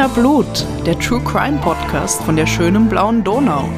Wiener 0.00 0.14
Blut, 0.14 0.66
der 0.86 0.98
True 0.98 1.20
Crime 1.22 1.58
Podcast 1.58 2.22
von 2.22 2.34
der 2.34 2.46
schönen 2.46 2.88
blauen 2.88 3.22
Donau. 3.22 3.68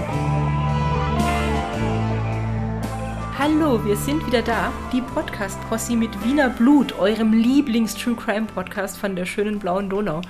Hallo, 3.36 3.84
wir 3.84 3.96
sind 3.96 4.24
wieder 4.24 4.40
da. 4.40 4.72
Die 4.92 5.00
Podcast-Posse 5.00 5.96
mit 5.96 6.10
Wiener 6.24 6.48
Blut, 6.48 6.96
eurem 6.96 7.32
Lieblings-True 7.32 8.14
Crime 8.14 8.46
Podcast 8.46 8.98
von 8.98 9.16
der 9.16 9.26
schönen 9.26 9.58
blauen 9.58 9.90
Donau. 9.90 10.20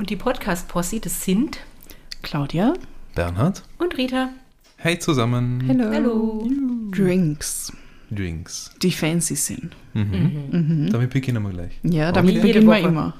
Und 0.00 0.10
die 0.10 0.16
Podcast-Posse, 0.16 0.98
das 0.98 1.24
sind 1.24 1.60
Claudia 2.24 2.74
Bernhard. 3.14 3.62
und 3.78 3.96
Rita. 3.96 4.30
Hey 4.76 4.98
zusammen. 4.98 5.62
Hello. 5.68 5.92
Hallo. 5.92 6.48
Drinks, 6.90 7.72
Drinks. 8.10 8.70
die 8.82 8.90
fancy 8.90 9.36
sind. 9.36 9.76
Damit 9.94 11.10
beginnen 11.10 11.42
wir 11.42 11.50
gleich. 11.50 11.72
Ja, 11.82 12.12
damit 12.12 12.34
Jede 12.36 12.46
beginnen 12.46 12.66
wir 12.66 12.78
immer. 12.78 13.14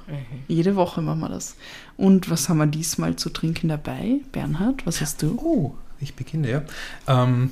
Jede 0.47 0.77
Woche 0.77 1.03
machen 1.03 1.21
wir 1.21 1.29
das. 1.29 1.57
Und 1.97 2.31
was 2.31 2.49
haben 2.49 2.59
wir 2.59 2.67
diesmal 2.67 3.17
zu 3.17 3.31
trinken 3.31 3.69
dabei? 3.69 4.21
Bernhard, 4.33 4.87
was 4.87 5.01
hast 5.01 5.23
du? 5.23 5.37
Oh, 5.39 5.75
ich 6.01 6.15
beginne, 6.15 6.51
ja. 6.51 6.63
Ähm, 7.07 7.51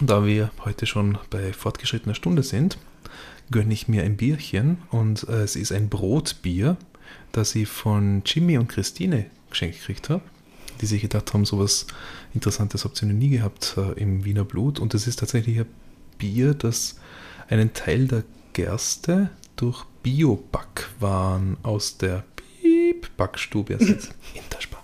da 0.00 0.24
wir 0.24 0.50
heute 0.64 0.86
schon 0.86 1.18
bei 1.30 1.52
fortgeschrittener 1.52 2.14
Stunde 2.14 2.42
sind, 2.42 2.78
gönne 3.50 3.72
ich 3.72 3.88
mir 3.88 4.02
ein 4.02 4.16
Bierchen 4.16 4.78
und 4.90 5.28
äh, 5.28 5.42
es 5.42 5.56
ist 5.56 5.72
ein 5.72 5.88
Brotbier, 5.88 6.76
das 7.32 7.54
ich 7.54 7.68
von 7.68 8.22
Jimmy 8.24 8.58
und 8.58 8.68
Christine 8.68 9.26
geschenkt 9.50 9.78
gekriegt 9.80 10.10
habe, 10.10 10.22
die 10.80 10.86
sich 10.86 11.02
gedacht 11.02 11.34
haben, 11.34 11.44
sowas 11.44 11.86
Interessantes 12.32 12.84
habt 12.84 13.02
ihr 13.02 13.08
noch 13.08 13.14
nie 13.14 13.30
gehabt 13.30 13.74
äh, 13.76 14.00
im 14.00 14.24
Wiener 14.24 14.44
Blut. 14.44 14.78
Und 14.78 14.94
das 14.94 15.06
ist 15.06 15.18
tatsächlich 15.18 15.58
ein 15.60 15.66
Bier, 16.20 16.54
das 16.54 17.00
einen 17.48 17.72
Teil 17.74 18.06
der 18.06 18.22
Gerste 18.52 19.30
durch 19.56 19.84
Biobackwaren 20.04 21.56
aus 21.64 21.98
der 21.98 22.22
Piep-Backstube 22.36 23.72
ersetzt. 23.74 24.12
in 24.34 24.42
der 24.52 24.60
Spar. 24.60 24.82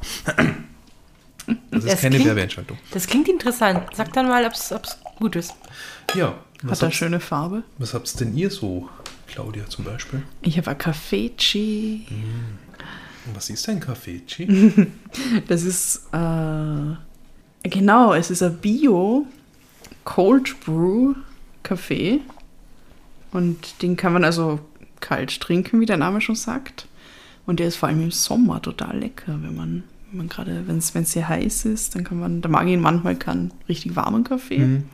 Das 1.71 1.85
ist 1.85 1.93
Das 1.93 2.01
keine 2.01 2.17
klingt- 2.17 2.27
Werbeentscheidung. 2.29 2.77
Das 2.91 3.07
klingt 3.07 3.29
interessant. 3.29 3.85
Sag 3.95 4.13
dann 4.15 4.27
mal, 4.29 4.45
ob 4.45 4.53
es 4.53 4.75
gut 5.19 5.37
ist. 5.37 5.55
Ja, 6.15 6.35
Hat 6.67 6.83
er 6.83 6.87
habt, 6.89 6.95
schöne 6.95 7.21
Farbe? 7.21 7.63
was 7.79 7.95
habt 7.95 8.19
denn 8.21 8.37
ihr 8.37 8.51
so, 8.51 8.89
Claudia 9.29 9.67
zum 9.69 9.85
Beispiel? 9.85 10.23
Ich 10.43 10.59
habe 10.59 10.71
ein 10.71 10.79
Cafeci. 10.79 12.07
Und 13.27 13.37
Was 13.37 13.51
ist 13.51 13.69
ein 13.69 13.81
Kaffee? 13.81 14.23
Das 15.49 15.63
ist, 15.63 16.07
äh, 16.13 17.69
genau, 17.69 18.15
es 18.15 18.31
ist 18.31 18.43
ein 18.43 18.57
Bio 18.59 19.27
Cold 20.07 20.59
Brew 20.65 21.15
Kaffee. 21.63 22.21
Und 23.33 23.83
den 23.83 23.97
kann 23.97 24.15
man 24.15 24.25
also 24.25 24.61
kalt 25.01 25.41
trinken, 25.41 25.81
wie 25.81 25.87
der 25.87 25.99
Name 25.99 26.21
schon 26.23 26.37
sagt. 26.37 26.87
Und 27.45 27.61
der 27.61 27.69
ist 27.69 27.77
vor 27.77 27.89
allem 27.89 28.03
im 28.03 28.11
Sommer 28.11 28.63
total 28.63 28.99
lecker, 28.99 29.39
wenn 29.43 29.55
man, 29.55 29.85
wenn 30.11 30.19
man 30.19 30.29
gerade, 30.29 30.67
wenn 30.67 30.79
es 30.79 30.89
sehr 31.13 31.29
heiß 31.29 31.67
ist, 31.67 31.95
dann 31.95 32.05
kann 32.05 32.19
man, 32.19 32.41
da 32.41 32.49
mag 32.49 32.67
ich 32.67 32.73
ihn 32.73 32.81
manchmal 32.81 33.15
keinen 33.17 33.53
richtig 33.69 33.95
warmen 33.95 34.25
Kaffee, 34.25 34.59
Mhm. 34.59 34.85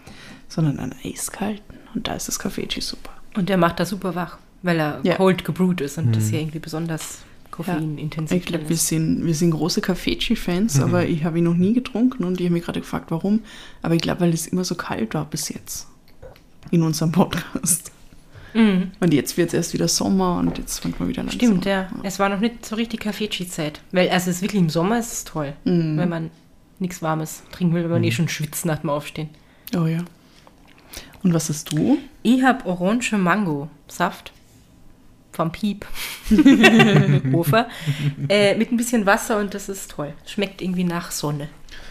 sondern 0.48 0.78
einen 0.78 0.94
eiskalten. 1.04 1.78
Und 1.94 2.08
da 2.08 2.14
ist 2.14 2.26
das 2.28 2.38
Cafeci 2.38 2.80
super. 2.80 3.10
Und 3.36 3.48
der 3.48 3.56
macht 3.58 3.80
das 3.80 3.90
super 3.90 4.14
wach, 4.14 4.38
weil 4.62 4.78
er 4.80 5.00
Ja. 5.02 5.14
cold 5.16 5.44
gebrewt 5.44 5.80
ist 5.80 5.98
und 5.98 6.14
das 6.16 6.28
hier 6.28 6.40
irgendwie 6.40 6.58
besonders 6.58 7.18
koffeinintensiv 7.52 8.36
Ich 8.36 8.44
glaube, 8.46 8.68
wir 8.68 8.76
sind, 8.76 9.24
wir 9.24 9.34
sind 9.34 9.52
große 9.52 9.80
Cafeci-Fans, 9.80 10.80
aber 10.80 11.06
ich 11.06 11.22
habe 11.24 11.38
ihn 11.38 11.44
noch 11.44 11.54
nie 11.54 11.72
getrunken 11.72 12.24
und 12.24 12.40
ich 12.40 12.46
habe 12.46 12.54
mich 12.54 12.64
gerade 12.64 12.80
gefragt, 12.80 13.10
warum. 13.12 13.40
Aber 13.82 13.94
ich 13.94 14.00
glaube, 14.02 14.22
weil 14.22 14.34
es 14.34 14.46
immer 14.48 14.64
so 14.64 14.74
kalt 14.74 15.14
war 15.14 15.24
bis 15.26 15.48
jetzt 15.48 15.86
in 16.70 16.82
unserem 16.82 17.12
Podcast. 17.12 17.92
Mhm. 18.54 18.90
Und 19.00 19.14
jetzt 19.14 19.36
wird 19.36 19.48
es 19.48 19.54
erst 19.54 19.72
wieder 19.74 19.88
Sommer 19.88 20.38
und 20.38 20.58
jetzt 20.58 20.80
fängt 20.80 20.98
man 21.00 21.08
wieder 21.08 21.22
langsam. 21.22 21.38
Stimmt, 21.38 21.64
ja. 21.64 21.88
Es 22.02 22.18
war 22.18 22.28
noch 22.28 22.40
nicht 22.40 22.66
so 22.66 22.76
richtig 22.76 23.00
Kaffeechie-Zeit. 23.00 23.80
Weil 23.92 24.08
also 24.10 24.28
es 24.30 24.36
ist 24.36 24.42
wirklich 24.42 24.60
im 24.60 24.68
Sommer 24.68 24.98
ist 24.98 25.12
es 25.12 25.24
toll, 25.24 25.54
Mhm. 25.64 25.96
wenn 25.96 26.08
man 26.08 26.30
nichts 26.78 27.00
Warmes 27.00 27.44
trinken 27.52 27.74
will, 27.74 27.84
wenn 27.84 27.90
man 27.92 28.04
eh 28.04 28.10
schon 28.10 28.28
schwitzt 28.28 28.66
nach 28.66 28.78
dem 28.78 28.90
Aufstehen. 28.90 29.28
Oh 29.76 29.86
ja. 29.86 30.04
Und 31.22 31.32
was 31.32 31.48
hast 31.48 31.72
du? 31.72 31.98
Ich 32.22 32.42
habe 32.42 32.66
Orange 32.66 33.12
Mango 33.16 33.68
Saft 33.88 34.32
vom 35.32 35.50
Piep. 35.50 35.86
Hofer. 37.32 37.68
Äh, 38.28 38.56
mit 38.56 38.70
ein 38.70 38.76
bisschen 38.76 39.06
Wasser 39.06 39.38
und 39.38 39.54
das 39.54 39.68
ist 39.68 39.90
toll. 39.90 40.12
Schmeckt 40.26 40.62
irgendwie 40.62 40.84
nach 40.84 41.10
Sonne. 41.10 41.48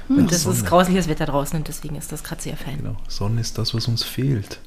Und 0.07 0.31
das 0.31 0.44
Sonne. 0.44 0.56
ist 0.56 0.66
grausliches 0.66 1.07
Wetter 1.07 1.25
draußen 1.25 1.57
und 1.57 1.68
deswegen 1.68 1.96
ist 1.96 2.12
das 2.12 2.24
gerade 2.24 2.41
sehr 2.41 2.57
fein. 2.57 2.78
Genau, 2.78 2.97
Sonne 3.07 3.41
ist 3.41 3.57
das, 3.57 3.74
was 3.74 3.88
uns 3.88 4.03
fehlt. 4.03 4.59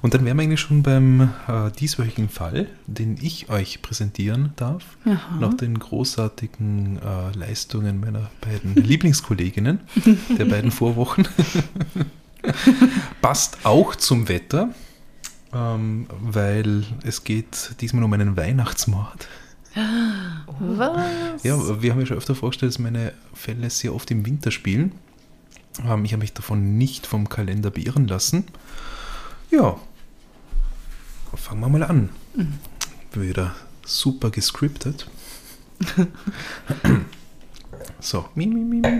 Und 0.00 0.14
dann 0.14 0.24
wären 0.24 0.36
wir 0.38 0.44
eigentlich 0.44 0.60
schon 0.60 0.82
beim 0.82 1.32
äh, 1.48 1.70
dieswöchigen 1.78 2.28
Fall, 2.28 2.68
den 2.86 3.18
ich 3.20 3.50
euch 3.50 3.82
präsentieren 3.82 4.52
darf. 4.56 4.84
Aha. 5.04 5.36
Nach 5.38 5.54
den 5.54 5.78
großartigen 5.78 6.98
äh, 6.98 7.36
Leistungen 7.36 8.00
meiner 8.00 8.30
beiden 8.40 8.74
Lieblingskolleginnen 8.82 9.80
der 10.38 10.44
beiden 10.46 10.70
Vorwochen. 10.70 11.28
Passt 13.20 13.58
auch 13.64 13.96
zum 13.96 14.28
Wetter, 14.28 14.70
ähm, 15.52 16.06
weil 16.20 16.84
es 17.04 17.24
geht 17.24 17.76
diesmal 17.80 18.04
um 18.04 18.12
einen 18.12 18.36
Weihnachtsmord. 18.36 19.28
Was? 20.58 21.42
Ja, 21.42 21.82
wir 21.82 21.92
haben 21.92 22.00
ja 22.00 22.06
schon 22.06 22.16
öfter 22.16 22.34
vorgestellt, 22.34 22.72
dass 22.72 22.78
meine 22.78 23.12
Fälle 23.34 23.68
sehr 23.70 23.94
oft 23.94 24.10
im 24.10 24.24
Winter 24.24 24.50
spielen. 24.50 24.92
Ähm, 25.84 26.04
ich 26.04 26.12
habe 26.12 26.20
mich 26.20 26.32
davon 26.32 26.78
nicht 26.78 27.06
vom 27.06 27.28
Kalender 27.28 27.70
beirren 27.70 28.08
lassen. 28.08 28.44
Ja, 29.50 29.78
fangen 31.34 31.60
wir 31.60 31.68
mal 31.68 31.82
an. 31.82 32.10
Wieder 33.12 33.54
super 33.84 34.30
gescriptet. 34.30 35.08
so. 38.00 38.26
Mi, 38.34 38.46
mi, 38.46 38.60
mi, 38.60 38.80
mi. 38.80 38.90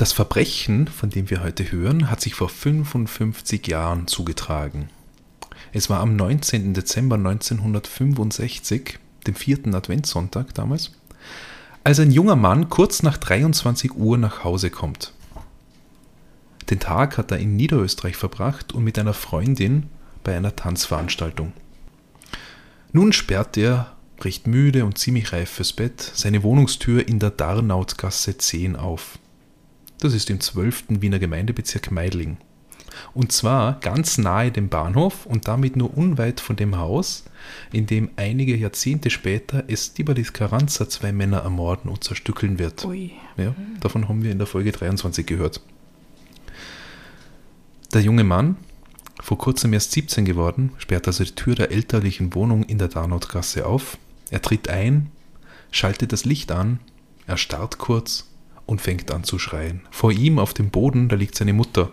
Das 0.00 0.14
Verbrechen, 0.14 0.88
von 0.88 1.10
dem 1.10 1.28
wir 1.28 1.42
heute 1.42 1.70
hören, 1.70 2.10
hat 2.10 2.22
sich 2.22 2.34
vor 2.34 2.48
55 2.48 3.66
Jahren 3.66 4.06
zugetragen. 4.06 4.88
Es 5.74 5.90
war 5.90 6.00
am 6.00 6.16
19. 6.16 6.72
Dezember 6.72 7.16
1965, 7.16 8.98
dem 9.26 9.34
vierten 9.34 9.74
Adventssonntag 9.74 10.54
damals, 10.54 10.92
als 11.84 12.00
ein 12.00 12.12
junger 12.12 12.36
Mann 12.36 12.70
kurz 12.70 13.02
nach 13.02 13.18
23 13.18 13.94
Uhr 13.94 14.16
nach 14.16 14.42
Hause 14.42 14.70
kommt. 14.70 15.12
Den 16.70 16.80
Tag 16.80 17.18
hat 17.18 17.30
er 17.30 17.36
in 17.36 17.56
Niederösterreich 17.56 18.16
verbracht 18.16 18.72
und 18.72 18.84
mit 18.84 18.98
einer 18.98 19.12
Freundin 19.12 19.90
bei 20.24 20.34
einer 20.34 20.56
Tanzveranstaltung. 20.56 21.52
Nun 22.92 23.12
sperrt 23.12 23.58
er, 23.58 23.98
recht 24.22 24.46
müde 24.46 24.86
und 24.86 24.96
ziemlich 24.96 25.34
reif 25.34 25.50
fürs 25.50 25.74
Bett, 25.74 26.00
seine 26.00 26.42
Wohnungstür 26.42 27.06
in 27.06 27.18
der 27.18 27.32
Darnautgasse 27.32 28.38
10 28.38 28.76
auf. 28.76 29.18
Das 30.00 30.14
ist 30.14 30.30
im 30.30 30.40
12. 30.40 30.84
Wiener 30.88 31.18
Gemeindebezirk 31.18 31.90
Meidling. 31.90 32.38
Und 33.12 33.32
zwar 33.32 33.78
ganz 33.80 34.16
nahe 34.16 34.50
dem 34.50 34.70
Bahnhof 34.70 35.26
und 35.26 35.46
damit 35.46 35.76
nur 35.76 35.96
unweit 35.96 36.40
von 36.40 36.56
dem 36.56 36.78
Haus, 36.78 37.24
in 37.70 37.86
dem 37.86 38.10
einige 38.16 38.56
Jahrzehnte 38.56 39.10
später 39.10 39.64
Estibalis 39.68 40.32
Carranza 40.32 40.88
zwei 40.88 41.12
Männer 41.12 41.38
ermorden 41.38 41.90
und 41.90 42.02
zerstückeln 42.02 42.58
wird. 42.58 42.84
Ui. 42.86 43.12
Ja, 43.36 43.54
davon 43.80 44.08
haben 44.08 44.22
wir 44.22 44.32
in 44.32 44.38
der 44.38 44.46
Folge 44.46 44.72
23 44.72 45.26
gehört. 45.26 45.60
Der 47.92 48.00
junge 48.00 48.24
Mann, 48.24 48.56
vor 49.20 49.36
kurzem 49.36 49.74
erst 49.74 49.92
17 49.92 50.24
geworden, 50.24 50.72
sperrt 50.78 51.08
also 51.08 51.24
die 51.24 51.34
Tür 51.34 51.54
der 51.56 51.72
elterlichen 51.72 52.34
Wohnung 52.34 52.62
in 52.62 52.78
der 52.78 52.88
Darnautgasse 52.88 53.66
auf. 53.66 53.98
Er 54.30 54.40
tritt 54.40 54.68
ein, 54.68 55.10
schaltet 55.70 56.12
das 56.12 56.24
Licht 56.24 56.52
an, 56.52 56.80
er 57.26 57.36
starrt 57.36 57.78
kurz 57.78 58.29
und 58.70 58.80
fängt 58.80 59.10
an 59.10 59.24
zu 59.24 59.38
schreien. 59.40 59.82
Vor 59.90 60.12
ihm 60.12 60.38
auf 60.38 60.54
dem 60.54 60.70
Boden, 60.70 61.08
da 61.08 61.16
liegt 61.16 61.34
seine 61.34 61.52
Mutter. 61.52 61.90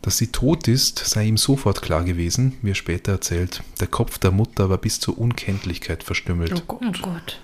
Dass 0.00 0.16
sie 0.16 0.28
tot 0.28 0.68
ist, 0.68 0.98
sei 1.00 1.26
ihm 1.26 1.36
sofort 1.36 1.82
klar 1.82 2.04
gewesen, 2.04 2.54
wie 2.62 2.70
er 2.70 2.76
später 2.76 3.12
erzählt. 3.12 3.62
Der 3.80 3.88
Kopf 3.88 4.18
der 4.18 4.30
Mutter 4.30 4.70
war 4.70 4.78
bis 4.78 5.00
zur 5.00 5.18
Unkenntlichkeit 5.18 6.04
verstümmelt. 6.04 6.52
Oh 6.54 6.62
Oh 6.68 6.78
Gott. 6.78 7.02
Gott. 7.02 7.40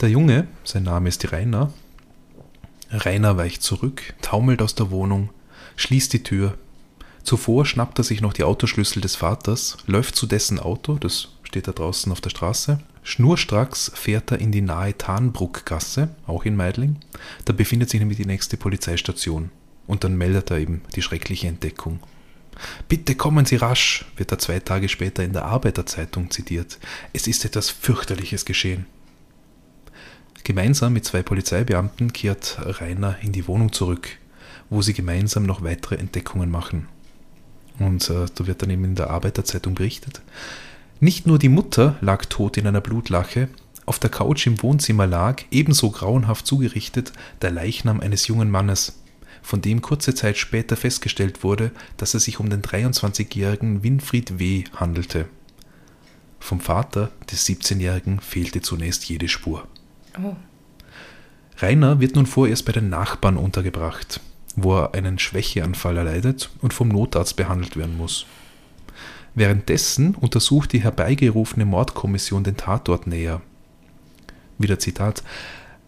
Der 0.00 0.10
Junge, 0.10 0.46
sein 0.64 0.82
Name 0.84 1.08
ist 1.08 1.32
Rainer, 1.32 1.72
Rainer 2.90 3.36
weicht 3.36 3.62
zurück, 3.62 4.14
taumelt 4.22 4.60
aus 4.62 4.74
der 4.74 4.90
Wohnung, 4.90 5.30
schließt 5.76 6.12
die 6.12 6.22
Tür. 6.22 6.56
Zuvor 7.22 7.64
schnappt 7.66 7.98
er 7.98 8.04
sich 8.04 8.20
noch 8.20 8.32
die 8.32 8.44
Autoschlüssel 8.44 9.00
des 9.00 9.16
Vaters, 9.16 9.78
läuft 9.86 10.14
zu 10.14 10.26
dessen 10.26 10.60
Auto, 10.60 10.94
das 10.94 11.28
steht 11.42 11.68
da 11.68 11.72
draußen 11.72 12.12
auf 12.12 12.20
der 12.20 12.30
Straße. 12.30 12.80
Schnurstracks 13.08 13.90
fährt 13.94 14.32
er 14.32 14.38
in 14.38 14.52
die 14.52 14.60
nahe 14.60 14.96
Tarnbruckgasse, 14.96 16.10
auch 16.26 16.44
in 16.44 16.56
Meidling. 16.56 16.96
Da 17.46 17.54
befindet 17.54 17.88
sich 17.88 18.00
nämlich 18.00 18.18
die 18.18 18.26
nächste 18.26 18.58
Polizeistation. 18.58 19.50
Und 19.86 20.04
dann 20.04 20.18
meldet 20.18 20.50
er 20.50 20.58
eben 20.58 20.82
die 20.94 21.00
schreckliche 21.00 21.48
Entdeckung. 21.48 22.00
Bitte 22.86 23.14
kommen 23.14 23.46
Sie 23.46 23.56
rasch, 23.56 24.04
wird 24.18 24.30
er 24.30 24.38
zwei 24.38 24.60
Tage 24.60 24.90
später 24.90 25.24
in 25.24 25.32
der 25.32 25.46
Arbeiterzeitung 25.46 26.30
zitiert. 26.30 26.78
Es 27.14 27.26
ist 27.26 27.46
etwas 27.46 27.70
fürchterliches 27.70 28.44
geschehen. 28.44 28.84
Gemeinsam 30.44 30.92
mit 30.92 31.06
zwei 31.06 31.22
Polizeibeamten 31.22 32.12
kehrt 32.12 32.58
Rainer 32.60 33.16
in 33.22 33.32
die 33.32 33.48
Wohnung 33.48 33.72
zurück, 33.72 34.10
wo 34.68 34.82
sie 34.82 34.92
gemeinsam 34.92 35.44
noch 35.44 35.62
weitere 35.62 35.94
Entdeckungen 35.94 36.50
machen. 36.50 36.88
Und 37.78 38.10
äh, 38.10 38.26
da 38.34 38.46
wird 38.46 38.60
dann 38.60 38.68
eben 38.68 38.84
in 38.84 38.96
der 38.96 39.08
Arbeiterzeitung 39.08 39.74
berichtet. 39.74 40.20
Nicht 41.00 41.26
nur 41.26 41.38
die 41.38 41.48
Mutter 41.48 41.96
lag 42.00 42.24
tot 42.24 42.56
in 42.56 42.66
einer 42.66 42.80
Blutlache, 42.80 43.48
auf 43.86 43.98
der 43.98 44.10
Couch 44.10 44.46
im 44.46 44.60
Wohnzimmer 44.62 45.06
lag, 45.06 45.42
ebenso 45.50 45.90
grauenhaft 45.90 46.46
zugerichtet, 46.46 47.12
der 47.40 47.52
Leichnam 47.52 48.00
eines 48.00 48.26
jungen 48.26 48.50
Mannes, 48.50 49.00
von 49.40 49.62
dem 49.62 49.80
kurze 49.80 50.14
Zeit 50.14 50.36
später 50.36 50.76
festgestellt 50.76 51.42
wurde, 51.42 51.70
dass 51.96 52.14
es 52.14 52.24
sich 52.24 52.40
um 52.40 52.50
den 52.50 52.62
23-jährigen 52.62 53.82
Winfried 53.82 54.38
W. 54.38 54.64
handelte. 54.74 55.26
Vom 56.40 56.60
Vater 56.60 57.10
des 57.30 57.46
17-jährigen 57.46 58.20
fehlte 58.20 58.60
zunächst 58.60 59.08
jede 59.08 59.28
Spur. 59.28 59.66
Oh. 60.22 60.36
Rainer 61.58 62.00
wird 62.00 62.14
nun 62.14 62.26
vorerst 62.26 62.64
bei 62.64 62.72
den 62.72 62.88
Nachbarn 62.88 63.36
untergebracht, 63.36 64.20
wo 64.54 64.76
er 64.76 64.94
einen 64.94 65.18
Schwächeanfall 65.18 65.96
erleidet 65.96 66.50
und 66.60 66.74
vom 66.74 66.88
Notarzt 66.88 67.36
behandelt 67.36 67.76
werden 67.76 67.96
muss. 67.96 68.26
Währenddessen 69.38 70.16
untersucht 70.16 70.72
die 70.72 70.82
herbeigerufene 70.82 71.64
Mordkommission 71.64 72.42
den 72.42 72.56
Tatort 72.56 73.06
näher. 73.06 73.40
Wieder 74.58 74.80
Zitat. 74.80 75.22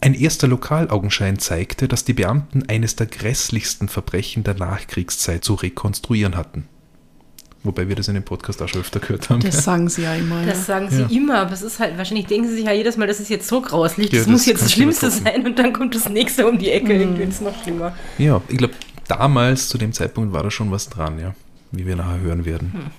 Ein 0.00 0.14
erster 0.14 0.46
Lokalaugenschein 0.46 1.40
zeigte, 1.40 1.88
dass 1.88 2.04
die 2.04 2.12
Beamten 2.12 2.62
eines 2.68 2.94
der 2.94 3.06
grässlichsten 3.08 3.88
Verbrechen 3.88 4.44
der 4.44 4.54
Nachkriegszeit 4.54 5.42
zu 5.44 5.54
rekonstruieren 5.54 6.36
hatten. 6.36 6.68
Wobei 7.64 7.88
wir 7.88 7.96
das 7.96 8.06
in 8.06 8.14
dem 8.14 8.22
Podcast 8.22 8.62
auch 8.62 8.68
schon 8.68 8.82
öfter 8.82 9.00
gehört 9.00 9.28
haben. 9.30 9.40
Das 9.40 9.64
sagen 9.64 9.88
sie 9.88 10.02
ja 10.02 10.14
immer. 10.14 10.46
Das 10.46 10.58
ja. 10.58 10.64
sagen 10.64 10.88
sie 10.88 11.02
Ja. 11.02 11.08
immer, 11.10 11.40
aber 11.40 11.52
es 11.52 11.62
ist 11.62 11.80
halt, 11.80 11.98
wahrscheinlich 11.98 12.26
denken 12.26 12.48
sie 12.48 12.54
sich 12.54 12.64
ja 12.66 12.72
jedes 12.72 12.96
Mal, 12.96 13.08
das 13.08 13.18
ist 13.18 13.30
jetzt 13.30 13.48
so 13.48 13.60
grauslich, 13.60 14.12
Ja, 14.12 14.20
das, 14.20 14.28
muss 14.28 14.42
das 14.42 14.46
jetzt 14.46 14.62
das 14.62 14.72
Schlimmste 14.72 15.10
sein 15.10 15.44
und 15.44 15.58
dann 15.58 15.72
kommt 15.72 15.96
das 15.96 16.08
nächste 16.08 16.46
um 16.48 16.56
die 16.56 16.70
Ecke, 16.70 16.94
Mhm. 16.94 17.00
irgendwie 17.00 17.22
ist 17.24 17.34
es 17.34 17.40
noch 17.40 17.62
schlimmer. 17.64 17.94
Ja, 18.16 18.40
ich 18.48 18.56
glaube, 18.58 18.74
damals 19.08 19.68
zu 19.68 19.76
dem 19.76 19.92
Zeitpunkt 19.92 20.32
war 20.32 20.44
da 20.44 20.50
schon 20.52 20.70
was 20.70 20.88
dran, 20.88 21.18
ja, 21.18 21.34
wie 21.72 21.84
wir 21.84 21.96
nachher 21.96 22.20
hören 22.20 22.44
werden. 22.46 22.92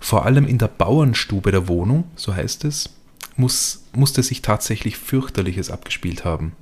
Vor 0.00 0.24
allem 0.24 0.46
in 0.46 0.58
der 0.58 0.68
Bauernstube 0.68 1.50
der 1.50 1.68
Wohnung, 1.68 2.04
so 2.16 2.34
heißt 2.34 2.64
es, 2.64 2.90
muss, 3.36 3.84
musste 3.94 4.22
sich 4.22 4.42
tatsächlich 4.42 4.96
fürchterliches 4.96 5.70
abgespielt 5.70 6.24
haben. 6.24 6.52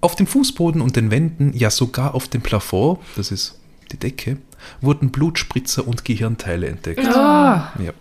Auf 0.00 0.16
dem 0.16 0.26
Fußboden 0.26 0.80
und 0.80 0.96
den 0.96 1.10
Wänden, 1.10 1.52
ja 1.54 1.70
sogar 1.70 2.14
auf 2.14 2.28
dem 2.28 2.40
Plafond, 2.42 2.98
das 3.16 3.30
ist 3.30 3.58
die 3.92 3.98
Decke, 3.98 4.38
wurden 4.80 5.10
Blutspritzer 5.10 5.86
und 5.86 6.04
Gehirnteile 6.04 6.66
entdeckt. 6.68 7.06
Ah, 7.06 7.72
Ja. 7.78 7.92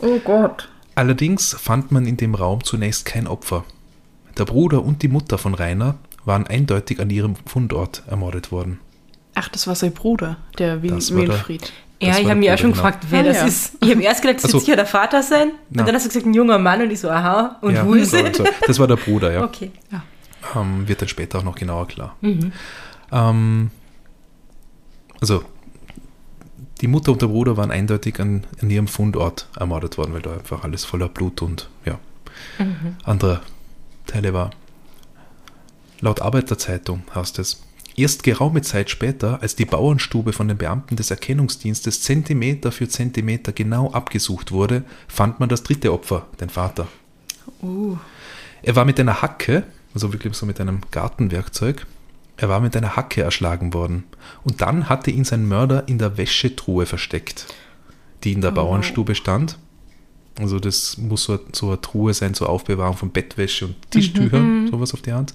oh 0.00 0.18
Gott. 0.24 0.68
Allerdings 0.94 1.54
fand 1.58 1.90
man 1.90 2.06
in 2.06 2.16
dem 2.16 2.34
Raum 2.34 2.64
zunächst 2.64 3.04
kein 3.04 3.26
Opfer. 3.26 3.64
Der 4.38 4.44
Bruder 4.44 4.82
und 4.84 5.02
die 5.02 5.08
Mutter 5.08 5.38
von 5.38 5.54
Rainer 5.54 5.96
waren 6.24 6.46
eindeutig 6.46 7.00
an 7.00 7.10
ihrem 7.10 7.34
Fundort 7.46 8.02
ermordet 8.06 8.52
worden. 8.52 8.78
Ach, 9.34 9.48
das 9.48 9.66
war 9.66 9.74
sein 9.74 9.92
Bruder, 9.92 10.36
der 10.58 10.76
der- 10.76 10.82
Winfried. 10.82 11.72
Ja, 12.00 12.18
ich 12.18 12.26
habe 12.26 12.34
mich 12.40 12.50
auch 12.50 12.58
schon 12.58 12.72
genau. 12.72 12.82
gefragt, 12.82 13.06
wer 13.10 13.20
Ah, 13.20 13.22
das 13.22 13.36
ja. 13.38 13.46
ist. 13.46 13.74
Ich 13.80 13.90
habe 13.92 14.02
erst 14.02 14.22
gedacht, 14.22 14.42
das 14.42 14.50
so. 14.50 14.54
wird 14.56 14.64
sicher 14.64 14.76
der 14.76 14.86
Vater 14.86 15.22
sein. 15.22 15.50
Und 15.50 15.56
Na. 15.70 15.84
dann 15.84 15.94
hast 15.94 16.04
du 16.04 16.08
gesagt, 16.08 16.26
ein 16.26 16.34
junger 16.34 16.58
Mann 16.58 16.82
und 16.82 16.90
ich 16.90 16.98
so, 16.98 17.08
aha, 17.08 17.58
und 17.60 17.74
Ja, 17.74 17.86
wo 17.86 17.94
ist 17.94 18.10
so, 18.10 18.16
er? 18.16 18.34
so. 18.34 18.44
Das 18.66 18.78
war 18.80 18.88
der 18.88 18.96
Bruder, 18.96 19.32
ja. 19.32 19.44
Okay. 19.44 19.70
Ähm, 20.56 20.88
wird 20.88 21.00
dann 21.00 21.08
später 21.08 21.38
auch 21.38 21.44
noch 21.44 21.54
genauer 21.54 21.86
klar. 21.86 22.16
Mhm. 22.20 22.50
Ähm, 23.12 23.70
also, 25.20 25.44
die 26.80 26.88
Mutter 26.88 27.12
und 27.12 27.22
der 27.22 27.28
Bruder 27.28 27.56
waren 27.56 27.70
eindeutig 27.70 28.18
an, 28.18 28.44
an 28.60 28.68
ihrem 28.68 28.88
Fundort 28.88 29.46
ermordet 29.56 29.96
worden, 29.96 30.12
weil 30.12 30.22
da 30.22 30.32
einfach 30.32 30.64
alles 30.64 30.84
voller 30.84 31.08
Blut 31.08 31.40
und 31.40 31.68
ja, 31.84 32.00
Mhm. 32.58 32.96
andere 33.04 33.40
Teile 34.08 34.34
war. 34.34 34.50
Laut 36.00 36.20
Arbeiterzeitung 36.20 37.04
heißt 37.14 37.38
es, 37.38 37.62
erst 37.96 38.22
geraume 38.22 38.62
Zeit 38.62 38.90
später, 38.90 39.42
als 39.42 39.56
die 39.56 39.64
Bauernstube 39.64 40.32
von 40.32 40.48
den 40.48 40.58
Beamten 40.58 40.96
des 40.96 41.10
Erkennungsdienstes 41.10 42.02
Zentimeter 42.02 42.72
für 42.72 42.88
Zentimeter 42.88 43.52
genau 43.52 43.90
abgesucht 43.92 44.52
wurde, 44.52 44.84
fand 45.08 45.40
man 45.40 45.48
das 45.48 45.62
dritte 45.62 45.92
Opfer, 45.92 46.26
den 46.40 46.50
Vater. 46.50 46.88
Uh, 47.62 47.96
Er 48.62 48.76
war 48.76 48.84
mit 48.84 48.98
einer 49.00 49.22
Hacke, 49.22 49.64
also 49.94 50.12
wirklich 50.12 50.34
so 50.34 50.46
mit 50.46 50.60
einem 50.60 50.80
Gartenwerkzeug, 50.90 51.86
er 52.36 52.48
war 52.48 52.60
mit 52.60 52.76
einer 52.76 52.96
Hacke 52.96 53.22
erschlagen 53.22 53.74
worden. 53.74 54.04
Und 54.42 54.60
dann 54.62 54.88
hatte 54.88 55.10
ihn 55.10 55.24
sein 55.24 55.46
Mörder 55.46 55.86
in 55.86 55.98
der 55.98 56.16
Wäschetruhe 56.16 56.86
versteckt, 56.86 57.46
die 58.24 58.32
in 58.32 58.40
der 58.40 58.52
Oh. 58.52 58.54
Bauernstube 58.54 59.14
stand. 59.14 59.58
Also 60.40 60.58
das 60.58 60.96
muss 60.96 61.24
so, 61.24 61.38
so 61.52 61.68
eine 61.68 61.80
Truhe 61.80 62.14
sein 62.14 62.32
zur 62.32 62.48
Aufbewahrung 62.48 62.96
von 62.96 63.10
Bettwäsche 63.10 63.66
und 63.66 63.74
Tischtüchern, 63.90 64.68
sowas 64.70 64.94
auf 64.94 65.02
die 65.02 65.12
Art. 65.12 65.34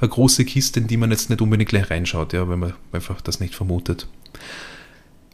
Eine 0.00 0.10
große 0.10 0.44
Kiste, 0.44 0.80
in 0.80 0.86
die 0.86 0.96
man 0.96 1.10
jetzt 1.10 1.30
nicht 1.30 1.40
unbedingt 1.40 1.70
gleich 1.70 1.90
reinschaut, 1.90 2.32
ja, 2.32 2.48
wenn 2.48 2.58
man 2.58 2.74
einfach 2.92 3.20
das 3.20 3.40
nicht 3.40 3.54
vermutet. 3.54 4.06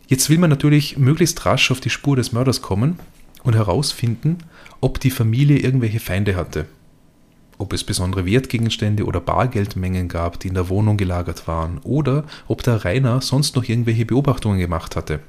Jetzt 0.07 0.31
will 0.31 0.39
man 0.39 0.51
natürlich 0.51 0.99
möglichst 0.99 1.45
rasch 1.47 1.71
auf 1.71 1.81
die 1.81 1.91
Spur 1.91 2.17
des 2.17 2.33
Mörders 2.33 2.63
kommen 2.63 2.99
und 3.43 3.55
herausfinden, 3.55 4.39
ob 4.81 5.01
die 5.01 5.11
Familie 5.11 5.59
irgendwelche 5.59 6.01
Feinde 6.01 6.37
hatte. 6.37 6.67
Ob 7.59 7.73
es 7.73 7.85
besondere 7.85 8.27
Wertgegenstände 8.27 9.05
oder 9.05 9.21
Bargeldmengen 9.21 10.09
gab, 10.09 10.41
die 10.41 10.49
in 10.49 10.55
der 10.55 10.69
Wohnung 10.69 10.97
gelagert 10.97 11.47
waren, 11.47 11.79
oder 11.83 12.25
ob 12.49 12.63
der 12.63 12.85
Rainer 12.85 13.21
sonst 13.21 13.57
noch 13.57 13.65
irgendwelche 13.65 14.05
Beobachtungen 14.05 14.59
gemacht 14.59 14.97
hatte. 14.97 15.21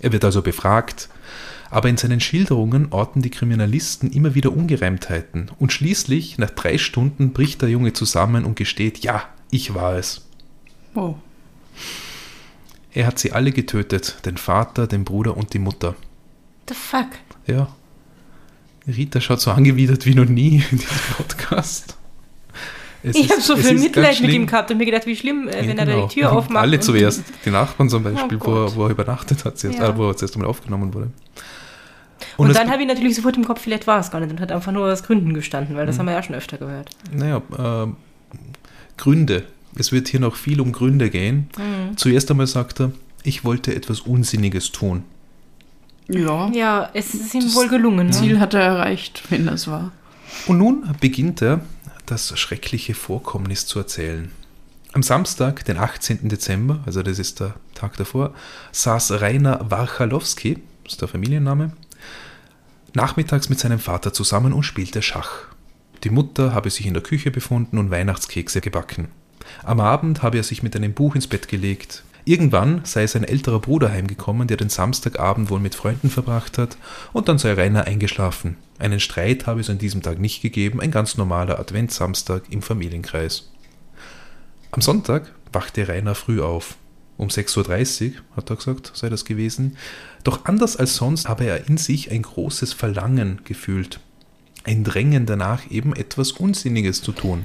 Er 0.00 0.12
wird 0.12 0.24
also 0.24 0.42
befragt, 0.42 1.08
aber 1.70 1.88
in 1.88 1.96
seinen 1.96 2.20
Schilderungen 2.20 2.88
orten 2.90 3.22
die 3.22 3.30
Kriminalisten 3.30 4.10
immer 4.12 4.34
wieder 4.34 4.52
Ungereimtheiten 4.52 5.50
und 5.58 5.72
schließlich, 5.72 6.38
nach 6.38 6.50
drei 6.50 6.78
Stunden, 6.78 7.32
bricht 7.32 7.62
der 7.62 7.68
Junge 7.68 7.92
zusammen 7.92 8.44
und 8.44 8.56
gesteht, 8.56 8.98
ja, 9.00 9.22
ich 9.50 9.74
war 9.74 9.94
es. 9.96 10.26
oh. 10.94 11.14
Er 12.92 13.06
hat 13.06 13.20
sie 13.20 13.30
alle 13.32 13.52
getötet, 13.52 14.16
den 14.24 14.36
Vater, 14.36 14.88
den 14.88 15.04
Bruder 15.04 15.36
und 15.36 15.54
die 15.54 15.60
Mutter. 15.60 15.94
The 16.68 16.74
fuck? 16.74 17.06
Ja. 17.46 17.68
Rita 18.86 19.20
schaut 19.20 19.40
so 19.40 19.52
angewidert 19.52 20.06
wie 20.06 20.14
noch 20.16 20.24
nie 20.24 20.64
in 20.72 20.78
diesem 20.78 20.96
Podcast. 21.16 21.96
Es 23.04 23.14
Ich 23.16 23.30
habe 23.30 23.40
so 23.40 23.56
viel 23.56 23.78
Mitleid 23.78 24.20
mit 24.20 24.32
ihm 24.32 24.46
gehabt 24.46 24.70
und 24.72 24.78
mir 24.78 24.86
gedacht, 24.86 25.06
wie 25.06 25.14
schlimm, 25.16 25.46
äh, 25.48 25.62
Ja, 25.62 25.68
wenn 25.68 25.78
er 25.78 25.86
da 25.86 25.92
genau. 25.94 26.06
die 26.08 26.14
Tür 26.20 26.32
aufmacht. 26.36 26.62
Alle 26.62 26.80
zuerst. 26.80 27.22
Die 27.44 27.50
Nachbarn 27.50 27.88
zum 27.88 28.02
Beispiel, 28.02 28.38
Oh 28.42 28.46
wo, 28.46 28.64
er, 28.64 28.74
wo 28.74 28.84
er 28.86 28.90
übernachtet 28.90 29.44
hat, 29.44 29.56
zuerst, 29.58 29.78
Ja. 29.78 29.88
äh, 29.90 29.96
wo 29.96 30.08
er 30.08 30.16
zuerst 30.16 30.34
einmal 30.34 30.50
aufgenommen 30.50 30.92
wurde. 30.92 31.10
Und, 32.36 32.50
es- 32.50 32.56
dann 32.56 32.70
habe 32.70 32.82
ich 32.82 32.88
natürlich 32.88 33.16
sofort 33.16 33.36
im 33.36 33.44
Kopf, 33.44 33.60
vielleicht 33.62 33.86
war 33.86 33.98
es 34.00 34.10
gar 34.10 34.20
nicht 34.20 34.30
und 34.30 34.40
hat 34.40 34.52
einfach 34.52 34.72
nur 34.72 34.90
aus 34.92 35.02
Gründen 35.02 35.34
gestanden, 35.34 35.76
weil 35.76 35.86
das 35.86 35.96
Mhm. 35.96 36.00
haben 36.00 36.06
wir 36.06 36.12
ja 36.14 36.22
schon 36.22 36.34
öfter 36.36 36.58
gehört. 36.58 36.90
Naja, 37.12 37.42
ähm, 37.58 37.96
Gründe. 38.96 39.44
Es 39.76 39.92
wird 39.92 40.08
hier 40.08 40.20
noch 40.20 40.34
viel 40.36 40.60
um 40.60 40.72
Gründe 40.72 41.10
gehen. 41.10 41.48
Mhm. 41.56 41.96
Zuerst 41.96 42.30
einmal 42.30 42.46
sagt 42.46 42.80
er, 42.80 42.92
ich 43.22 43.44
wollte 43.44 43.74
etwas 43.74 44.00
Unsinniges 44.00 44.72
tun. 44.72 45.04
Ja, 46.08 46.48
Ja, 46.52 46.90
es 46.92 47.14
ist 47.14 47.34
ihm 47.34 47.42
Das 47.42 47.54
wohl 47.54 47.68
gelungen. 47.68 48.08
ne? 48.08 48.12
Ziel 48.12 48.40
hat 48.40 48.52
er 48.54 48.62
erreicht, 48.62 49.22
wenn 49.30 49.46
das 49.46 49.68
war. 49.68 49.92
Und 50.46 50.58
nun 50.58 50.84
beginnt 51.00 51.40
er, 51.40 51.60
das 52.06 52.36
schreckliche 52.38 52.94
Vorkommnis 52.94 53.66
zu 53.66 53.78
erzählen. 53.78 54.30
Am 54.92 55.04
Samstag, 55.04 55.64
den 55.66 55.76
18. 55.78 56.28
Dezember, 56.28 56.80
also 56.84 57.04
das 57.04 57.20
ist 57.20 57.38
der 57.38 57.54
Tag 57.74 57.96
davor, 57.96 58.34
saß 58.72 59.20
Rainer 59.20 59.64
Warchalowski, 59.70 60.58
das 60.82 60.94
ist 60.94 61.00
der 61.00 61.06
Familienname, 61.08 61.70
nachmittags 62.94 63.48
mit 63.48 63.58
seinem 63.58 63.78
Vater 63.78 64.12
zusammen 64.12 64.52
und 64.52 64.62
spielte 64.62 65.02
Schach. 65.02 65.46
Die 66.04 66.10
Mutter 66.10 66.54
habe 66.54 66.70
sich 66.70 66.86
in 66.86 66.94
der 66.94 67.02
Küche 67.02 67.30
befunden 67.30 67.78
und 67.78 67.90
Weihnachtskekse 67.90 68.60
gebacken. 68.60 69.08
Am 69.64 69.80
Abend 69.80 70.22
habe 70.22 70.38
er 70.38 70.44
sich 70.44 70.62
mit 70.62 70.74
einem 70.76 70.92
Buch 70.92 71.14
ins 71.14 71.26
Bett 71.26 71.48
gelegt. 71.48 72.04
Irgendwann 72.24 72.82
sei 72.84 73.06
sein 73.06 73.24
älterer 73.24 73.60
Bruder 73.60 73.90
heimgekommen, 73.90 74.46
der 74.46 74.56
den 74.56 74.68
Samstagabend 74.68 75.50
wohl 75.50 75.60
mit 75.60 75.74
Freunden 75.74 76.10
verbracht 76.10 76.58
hat, 76.58 76.76
und 77.12 77.28
dann 77.28 77.38
sei 77.38 77.54
Rainer 77.54 77.84
eingeschlafen. 77.84 78.56
Einen 78.78 79.00
Streit 79.00 79.46
habe 79.46 79.60
es 79.60 79.70
an 79.70 79.78
diesem 79.78 80.02
Tag 80.02 80.18
nicht 80.18 80.42
gegeben, 80.42 80.80
ein 80.80 80.90
ganz 80.90 81.16
normaler 81.16 81.58
Adventssamstag 81.58 82.44
im 82.50 82.62
Familienkreis. 82.62 83.50
Am 84.70 84.82
Sonntag 84.82 85.32
wachte 85.52 85.88
Rainer 85.88 86.14
früh 86.14 86.40
auf. 86.40 86.76
Um 87.20 87.28
6.30 87.28 88.06
Uhr, 88.06 88.12
hat 88.34 88.48
er 88.48 88.56
gesagt, 88.56 88.92
sei 88.94 89.10
das 89.10 89.26
gewesen. 89.26 89.76
Doch 90.24 90.46
anders 90.46 90.78
als 90.78 90.96
sonst 90.96 91.28
habe 91.28 91.44
er 91.44 91.68
in 91.68 91.76
sich 91.76 92.10
ein 92.10 92.22
großes 92.22 92.72
Verlangen 92.72 93.42
gefühlt. 93.44 94.00
Ein 94.64 94.84
Drängen 94.84 95.26
danach, 95.26 95.70
eben 95.70 95.94
etwas 95.94 96.32
Unsinniges 96.32 97.02
zu 97.02 97.12
tun. 97.12 97.44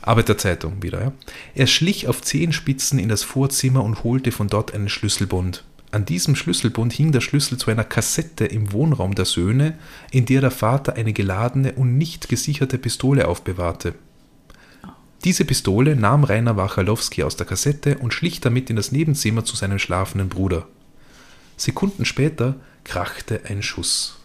Arbeiterzeitung 0.00 0.80
wieder, 0.80 1.02
ja. 1.02 1.12
Er 1.56 1.66
schlich 1.66 2.06
auf 2.06 2.22
Zehenspitzen 2.22 3.00
in 3.00 3.08
das 3.08 3.24
Vorzimmer 3.24 3.82
und 3.82 4.04
holte 4.04 4.30
von 4.30 4.46
dort 4.46 4.72
einen 4.72 4.88
Schlüsselbund. 4.88 5.64
An 5.90 6.04
diesem 6.04 6.36
Schlüsselbund 6.36 6.92
hing 6.92 7.10
der 7.10 7.20
Schlüssel 7.20 7.58
zu 7.58 7.68
einer 7.68 7.82
Kassette 7.82 8.44
im 8.44 8.72
Wohnraum 8.72 9.16
der 9.16 9.24
Söhne, 9.24 9.76
in 10.12 10.24
der 10.24 10.40
der 10.40 10.52
Vater 10.52 10.94
eine 10.94 11.12
geladene 11.12 11.72
und 11.72 11.98
nicht 11.98 12.28
gesicherte 12.28 12.78
Pistole 12.78 13.26
aufbewahrte. 13.26 13.96
Diese 15.24 15.44
Pistole 15.44 15.94
nahm 15.94 16.24
Rainer 16.24 16.56
Wachalowski 16.56 17.22
aus 17.22 17.36
der 17.36 17.46
Kassette 17.46 17.98
und 17.98 18.12
schlich 18.12 18.40
damit 18.40 18.70
in 18.70 18.76
das 18.76 18.90
Nebenzimmer 18.90 19.44
zu 19.44 19.54
seinem 19.54 19.78
schlafenden 19.78 20.28
Bruder. 20.28 20.66
Sekunden 21.56 22.04
später 22.04 22.56
krachte 22.82 23.42
ein 23.48 23.62
Schuss. 23.62 24.18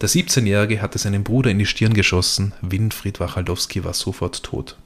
Der 0.00 0.08
17-Jährige 0.08 0.82
hatte 0.82 0.98
seinen 0.98 1.22
Bruder 1.22 1.50
in 1.50 1.60
die 1.60 1.66
Stirn 1.66 1.94
geschossen. 1.94 2.52
Winfried 2.60 3.20
Wachalowski 3.20 3.84
war 3.84 3.94
sofort 3.94 4.42
tot. 4.42 4.76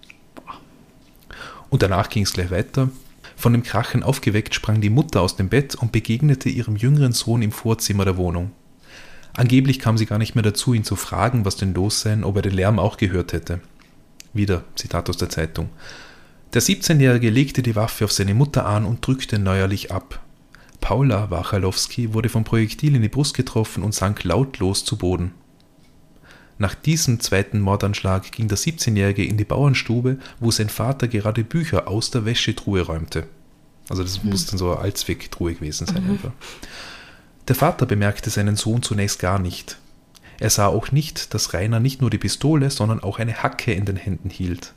Und 1.70 1.82
danach 1.82 2.10
ging 2.10 2.24
es 2.24 2.34
gleich 2.34 2.50
weiter. 2.50 2.90
Von 3.34 3.52
dem 3.52 3.62
Krachen 3.62 4.02
aufgeweckt 4.02 4.54
sprang 4.54 4.82
die 4.82 4.90
Mutter 4.90 5.22
aus 5.22 5.36
dem 5.36 5.48
Bett 5.48 5.74
und 5.74 5.90
begegnete 5.90 6.50
ihrem 6.50 6.76
jüngeren 6.76 7.12
Sohn 7.12 7.40
im 7.40 7.52
Vorzimmer 7.52 8.04
der 8.04 8.18
Wohnung. 8.18 8.50
Angeblich 9.32 9.78
kam 9.78 9.96
sie 9.96 10.06
gar 10.06 10.18
nicht 10.18 10.34
mehr 10.34 10.42
dazu, 10.42 10.74
ihn 10.74 10.84
zu 10.84 10.96
fragen, 10.96 11.46
was 11.46 11.56
denn 11.56 11.72
los 11.72 12.02
sei, 12.02 12.18
ob 12.22 12.36
er 12.36 12.42
den 12.42 12.54
Lärm 12.54 12.78
auch 12.78 12.98
gehört 12.98 13.32
hätte. 13.32 13.60
Wieder 14.38 14.64
Zitat 14.76 15.10
aus 15.10 15.18
der 15.18 15.28
Zeitung. 15.28 15.68
Der 16.54 16.62
17-Jährige 16.62 17.28
legte 17.28 17.60
die 17.60 17.76
Waffe 17.76 18.06
auf 18.06 18.12
seine 18.12 18.32
Mutter 18.32 18.64
an 18.64 18.86
und 18.86 19.06
drückte 19.06 19.38
neuerlich 19.38 19.92
ab. 19.92 20.20
Paula 20.80 21.30
Wachalowski 21.30 22.14
wurde 22.14 22.30
vom 22.30 22.44
Projektil 22.44 22.96
in 22.96 23.02
die 23.02 23.08
Brust 23.08 23.34
getroffen 23.34 23.82
und 23.82 23.94
sank 23.94 24.24
lautlos 24.24 24.84
zu 24.84 24.96
Boden. 24.96 25.32
Nach 26.56 26.74
diesem 26.74 27.20
zweiten 27.20 27.60
Mordanschlag 27.60 28.32
ging 28.32 28.48
der 28.48 28.58
17-Jährige 28.58 29.24
in 29.24 29.36
die 29.36 29.44
Bauernstube, 29.44 30.18
wo 30.40 30.50
sein 30.50 30.68
Vater 30.68 31.06
gerade 31.08 31.44
Bücher 31.44 31.86
aus 31.86 32.10
der 32.10 32.24
Wäschetruhe 32.24 32.82
räumte. 32.82 33.26
Also 33.88 34.02
das 34.02 34.24
muss 34.24 34.46
dann 34.46 34.58
so 34.58 34.70
eine 34.70 34.80
Allzwecktruhe 34.80 35.54
gewesen 35.54 35.86
sein. 35.86 36.08
Einfach. 36.08 36.32
Der 37.48 37.54
Vater 37.54 37.86
bemerkte 37.86 38.30
seinen 38.30 38.56
Sohn 38.56 38.82
zunächst 38.82 39.18
gar 39.18 39.38
nicht. 39.38 39.78
Er 40.40 40.50
sah 40.50 40.68
auch 40.68 40.92
nicht, 40.92 41.34
dass 41.34 41.52
Rainer 41.52 41.80
nicht 41.80 42.00
nur 42.00 42.10
die 42.10 42.18
Pistole, 42.18 42.70
sondern 42.70 43.02
auch 43.02 43.18
eine 43.18 43.42
Hacke 43.42 43.72
in 43.72 43.84
den 43.84 43.96
Händen 43.96 44.30
hielt. 44.30 44.72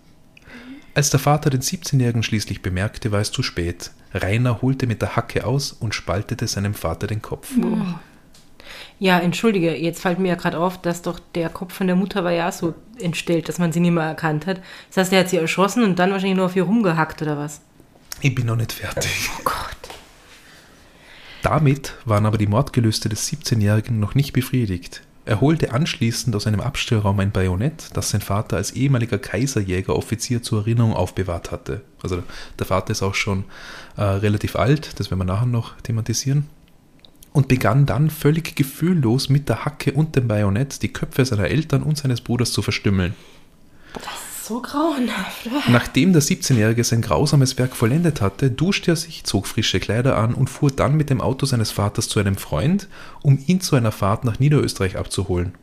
Als 0.94 1.10
der 1.10 1.20
Vater 1.20 1.50
den 1.50 1.62
17-Jährigen 1.62 2.24
schließlich 2.24 2.62
bemerkte, 2.62 3.12
war 3.12 3.22
es 3.22 3.32
zu 3.32 3.44
spät. 3.44 3.92
Rainer 4.14 4.62
holte 4.62 4.88
mit 4.88 5.02
der 5.02 5.16
Hacke 5.16 5.46
aus 5.46 5.72
und 5.72 5.96
spaltete 5.96 6.48
seinem 6.48 6.74
Vater 6.74 7.08
den 7.08 7.22
Kopf. 7.22 7.50
Ja, 9.00 9.20
entschuldige, 9.20 9.76
jetzt 9.76 10.02
fällt 10.02 10.20
mir 10.20 10.30
ja 10.30 10.36
gerade 10.36 10.60
auf, 10.60 10.82
dass 10.82 11.02
doch 11.02 11.20
der 11.34 11.50
Kopf 11.50 11.74
von 11.74 11.88
der 11.88 11.96
Mutter 11.96 12.24
war 12.24 12.32
ja 12.32 12.52
so 12.52 12.76
entstellt, 13.00 13.48
dass 13.48 13.58
man 13.58 13.72
sie 13.72 13.80
nicht 13.80 13.92
mehr 13.92 14.04
erkannt 14.04 14.46
hat. 14.48 14.62
Das 14.90 14.98
heißt, 14.98 15.14
er 15.14 15.22
hat 15.22 15.30
sie 15.30 15.38
erschossen 15.38 15.84
und 15.84 15.98
dann 15.98 16.12
wahrscheinlich 16.12 16.38
nur 16.38 16.48
auf 16.48 16.56
ihr 16.56 16.64
rumgehackt 16.64 17.22
oder 17.22 17.38
was? 17.38 17.62
Ich 18.20 18.36
bin 18.36 18.46
noch 18.46 18.58
nicht 18.58 18.74
fertig. 18.74 19.30
Oh 19.40 19.42
Gott. 19.44 19.96
Damit 21.42 21.96
waren 22.06 22.26
aber 22.26 22.38
die 22.38 22.48
Mordgelüste 22.48 23.10
des 23.10 23.32
17-Jährigen 23.32 24.00
noch 24.00 24.14
nicht 24.14 24.34
befriedigt. 24.34 25.02
Er 25.24 25.40
holte 25.40 25.72
anschließend 25.72 26.36
aus 26.36 26.48
einem 26.48 26.62
Abstellraum 26.62 27.20
ein 27.20 27.32
Bajonett, 27.32 27.90
das 27.94 28.10
sein 28.10 28.22
Vater 28.22 28.58
als 28.58 28.72
ehemaliger 28.72 29.20
Kaiserjägeroffizier 29.20 30.42
zur 30.42 30.62
Erinnerung 30.62 30.94
aufbewahrt 30.94 31.52
hatte. 31.52 31.82
Also 32.02 32.24
der 32.58 32.66
Vater 32.66 32.92
ist 32.92 33.04
auch 33.04 33.14
schon 33.14 33.44
äh, 33.98 34.02
relativ 34.04 34.56
alt, 34.56 35.00
das 35.00 35.12
werden 35.12 35.20
wir 35.20 35.26
nachher 35.26 35.46
noch 35.46 35.80
thematisieren. 35.82 36.48
Und 37.34 37.48
begann 37.48 37.86
dann 37.86 38.10
völlig 38.10 38.56
gefühllos 38.56 39.30
mit 39.30 39.48
der 39.48 39.64
Hacke 39.64 39.94
und 39.94 40.16
dem 40.16 40.28
Bajonett 40.28 40.82
die 40.82 40.92
Köpfe 40.92 41.24
seiner 41.24 41.48
Eltern 41.48 41.84
und 41.84 41.98
seines 41.98 42.20
Bruders 42.20 42.52
zu 42.52 42.62
verstümmeln. 42.62 43.14
So 44.44 44.60
grauenhaft. 44.60 45.50
Nachdem 45.70 46.14
der 46.14 46.22
17-Jährige 46.22 46.84
sein 46.84 47.02
grausames 47.02 47.60
Werk 47.60 47.76
vollendet 47.76 48.22
hatte, 48.22 48.50
duschte 48.50 48.92
er 48.92 48.96
sich, 48.96 49.24
zog 49.24 49.46
frische 49.46 49.80
Kleider 49.80 50.18
an 50.18 50.34
und 50.34 50.50
fuhr 50.50 50.72
dann 50.72 50.98
mit 50.98 51.12
dem 51.12 51.22
Auto 51.22 51.46
seines 51.46 51.70
Vaters 51.70 52.10
zu 52.10 52.20
einem 52.20 52.38
Freund, 52.38 52.88
um 53.22 53.38
ihn 53.46 53.62
zu 53.62 53.76
einer 53.76 53.92
Fahrt 53.92 54.26
nach 54.26 54.40
Niederösterreich 54.40 54.98
abzuholen. 54.98 55.54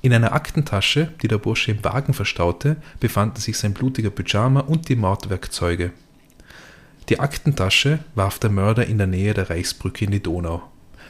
In 0.00 0.14
einer 0.14 0.32
Aktentasche, 0.32 1.12
die 1.22 1.28
der 1.28 1.38
Bursche 1.38 1.72
im 1.72 1.84
Wagen 1.84 2.14
verstaute, 2.14 2.76
befanden 2.98 3.40
sich 3.40 3.58
sein 3.58 3.74
blutiger 3.74 4.10
Pyjama 4.10 4.60
und 4.60 4.88
die 4.88 4.96
Mordwerkzeuge. 4.96 5.92
Die 7.10 7.20
Aktentasche 7.20 7.98
warf 8.14 8.38
der 8.38 8.50
Mörder 8.50 8.86
in 8.86 8.98
der 8.98 9.06
Nähe 9.06 9.34
der 9.34 9.50
Reichsbrücke 9.50 10.06
in 10.06 10.12
die 10.12 10.22
Donau. 10.22 10.62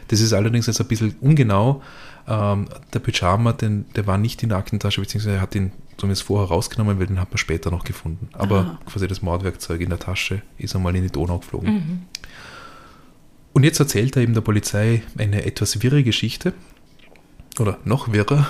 Das 0.09 0.21
ist 0.21 0.33
allerdings 0.33 0.67
jetzt 0.67 0.81
ein 0.81 0.89
bisschen 0.89 1.15
ungenau. 1.21 1.83
Ähm, 2.27 2.69
der 2.93 2.99
Pyjama, 2.99 3.53
den, 3.53 3.85
der 3.95 4.07
war 4.07 4.19
nicht 4.19 4.43
in 4.43 4.49
der 4.49 4.59
Aktentasche, 4.59 5.01
beziehungsweise 5.01 5.37
er 5.37 5.43
hat 5.43 5.55
ihn 5.55 5.71
zumindest 5.99 6.23
vorher 6.23 6.49
rausgenommen, 6.49 6.99
weil 6.99 7.07
den 7.07 7.21
hat 7.21 7.31
man 7.31 7.39
später 7.39 7.71
noch 7.71 7.85
gefunden. 7.85 8.29
Aber 8.33 8.59
Aha. 8.61 8.79
quasi 8.87 9.07
das 9.07 9.21
Mordwerkzeug 9.21 9.81
in 9.81 9.91
der 9.91 9.99
Tasche 9.99 10.43
ist 10.57 10.75
einmal 10.75 10.97
in 10.97 11.03
die 11.03 11.11
Donau 11.11 11.39
geflogen. 11.39 12.07
Und 13.53 13.65
jetzt 13.65 13.81
erzählt 13.81 14.17
er 14.17 14.23
eben 14.23 14.35
der 14.35 14.41
Polizei 14.41 15.03
eine 15.19 15.45
etwas 15.45 15.83
wirre 15.83 16.03
Geschichte. 16.05 16.55
Oder 17.59 17.79
noch 17.85 18.13
wirrer. 18.13 18.49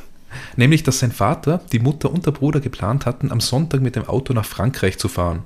Nämlich, 0.56 0.82
dass 0.82 0.98
sein 0.98 1.12
Vater, 1.12 1.60
die 1.72 1.78
Mutter 1.78 2.10
und 2.10 2.24
der 2.24 2.30
Bruder 2.30 2.60
geplant 2.60 3.04
hatten, 3.04 3.30
am 3.30 3.40
Sonntag 3.40 3.82
mit 3.82 3.96
dem 3.96 4.08
Auto 4.08 4.32
nach 4.32 4.46
Frankreich 4.46 4.98
zu 4.98 5.08
fahren. 5.08 5.42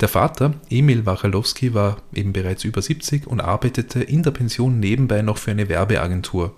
Der 0.00 0.08
Vater, 0.08 0.54
Emil 0.68 1.06
Wachalowski, 1.06 1.72
war 1.74 1.98
eben 2.12 2.32
bereits 2.32 2.64
über 2.64 2.82
70 2.82 3.26
und 3.26 3.40
arbeitete 3.40 4.02
in 4.02 4.22
der 4.22 4.32
Pension 4.32 4.80
nebenbei 4.80 5.22
noch 5.22 5.38
für 5.38 5.52
eine 5.52 5.68
Werbeagentur. 5.68 6.54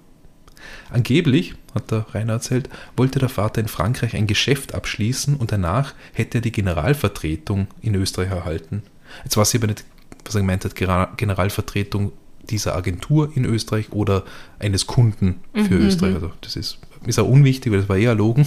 Angeblich, 0.90 1.54
hat 1.74 1.90
der 1.90 2.06
Rainer 2.12 2.34
erzählt, 2.34 2.68
wollte 2.96 3.18
der 3.18 3.28
Vater 3.28 3.60
in 3.60 3.68
Frankreich 3.68 4.14
ein 4.14 4.26
Geschäft 4.26 4.74
abschließen 4.74 5.36
und 5.36 5.52
danach 5.52 5.94
hätte 6.12 6.38
er 6.38 6.40
die 6.42 6.52
Generalvertretung 6.52 7.68
in 7.80 7.94
Österreich 7.94 8.30
erhalten. 8.30 8.82
Jetzt 9.24 9.36
weiß 9.36 9.54
ich 9.54 9.60
aber 9.60 9.68
nicht, 9.68 9.84
was 10.24 10.34
er 10.34 10.40
gemeint 10.40 10.64
hat, 10.64 10.74
Generalvertretung 10.74 12.12
dieser 12.50 12.74
Agentur 12.74 13.30
in 13.34 13.44
Österreich 13.44 13.92
oder 13.92 14.24
eines 14.58 14.86
Kunden 14.86 15.40
für 15.54 15.74
Österreich. 15.76 16.14
Also 16.14 16.32
das 16.40 16.56
ist, 16.56 16.78
ist 17.06 17.18
auch 17.18 17.28
unwichtig, 17.28 17.72
weil 17.72 17.80
das 17.80 17.88
war 17.88 17.96
eher 17.96 18.14
Logen. 18.14 18.46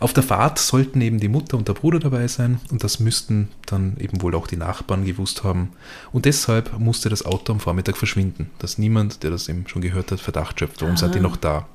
Auf 0.00 0.12
der 0.12 0.22
Fahrt 0.22 0.58
sollten 0.58 1.00
eben 1.00 1.20
die 1.20 1.28
Mutter 1.28 1.56
und 1.56 1.68
der 1.68 1.74
Bruder 1.74 1.98
dabei 1.98 2.26
sein 2.28 2.60
und 2.70 2.82
das 2.82 3.00
müssten 3.00 3.48
dann 3.66 3.96
eben 3.98 4.22
wohl 4.22 4.34
auch 4.34 4.46
die 4.46 4.56
Nachbarn 4.56 5.04
gewusst 5.04 5.44
haben. 5.44 5.70
Und 6.12 6.24
deshalb 6.24 6.78
musste 6.78 7.08
das 7.08 7.24
Auto 7.24 7.52
am 7.52 7.60
Vormittag 7.60 7.96
verschwinden, 7.96 8.50
dass 8.58 8.78
niemand, 8.78 9.22
der 9.22 9.30
das 9.30 9.48
eben 9.48 9.68
schon 9.68 9.82
gehört 9.82 10.12
hat, 10.12 10.20
Verdacht 10.20 10.58
schöpft. 10.58 10.82
Warum 10.82 10.96
seid 10.96 11.14
ihr 11.14 11.22
noch 11.22 11.36
da? 11.36 11.66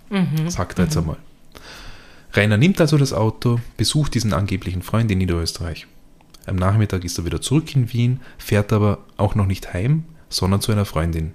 Sagt 0.47 0.79
er 0.79 0.85
jetzt 0.85 0.97
einmal. 0.97 1.17
Rainer 2.33 2.57
nimmt 2.57 2.79
also 2.79 2.97
das 2.97 3.13
Auto, 3.13 3.59
besucht 3.77 4.13
diesen 4.13 4.33
angeblichen 4.33 4.83
Freund 4.83 5.09
in 5.11 5.17
Niederösterreich. 5.17 5.88
Am 6.45 6.55
Nachmittag 6.55 7.03
ist 7.03 7.17
er 7.17 7.25
wieder 7.25 7.41
zurück 7.41 7.75
in 7.75 7.91
Wien, 7.91 8.19
fährt 8.38 8.71
aber 8.73 8.99
auch 9.17 9.35
noch 9.35 9.45
nicht 9.45 9.73
heim, 9.73 10.05
sondern 10.29 10.61
zu 10.61 10.71
einer 10.71 10.85
Freundin. 10.85 11.33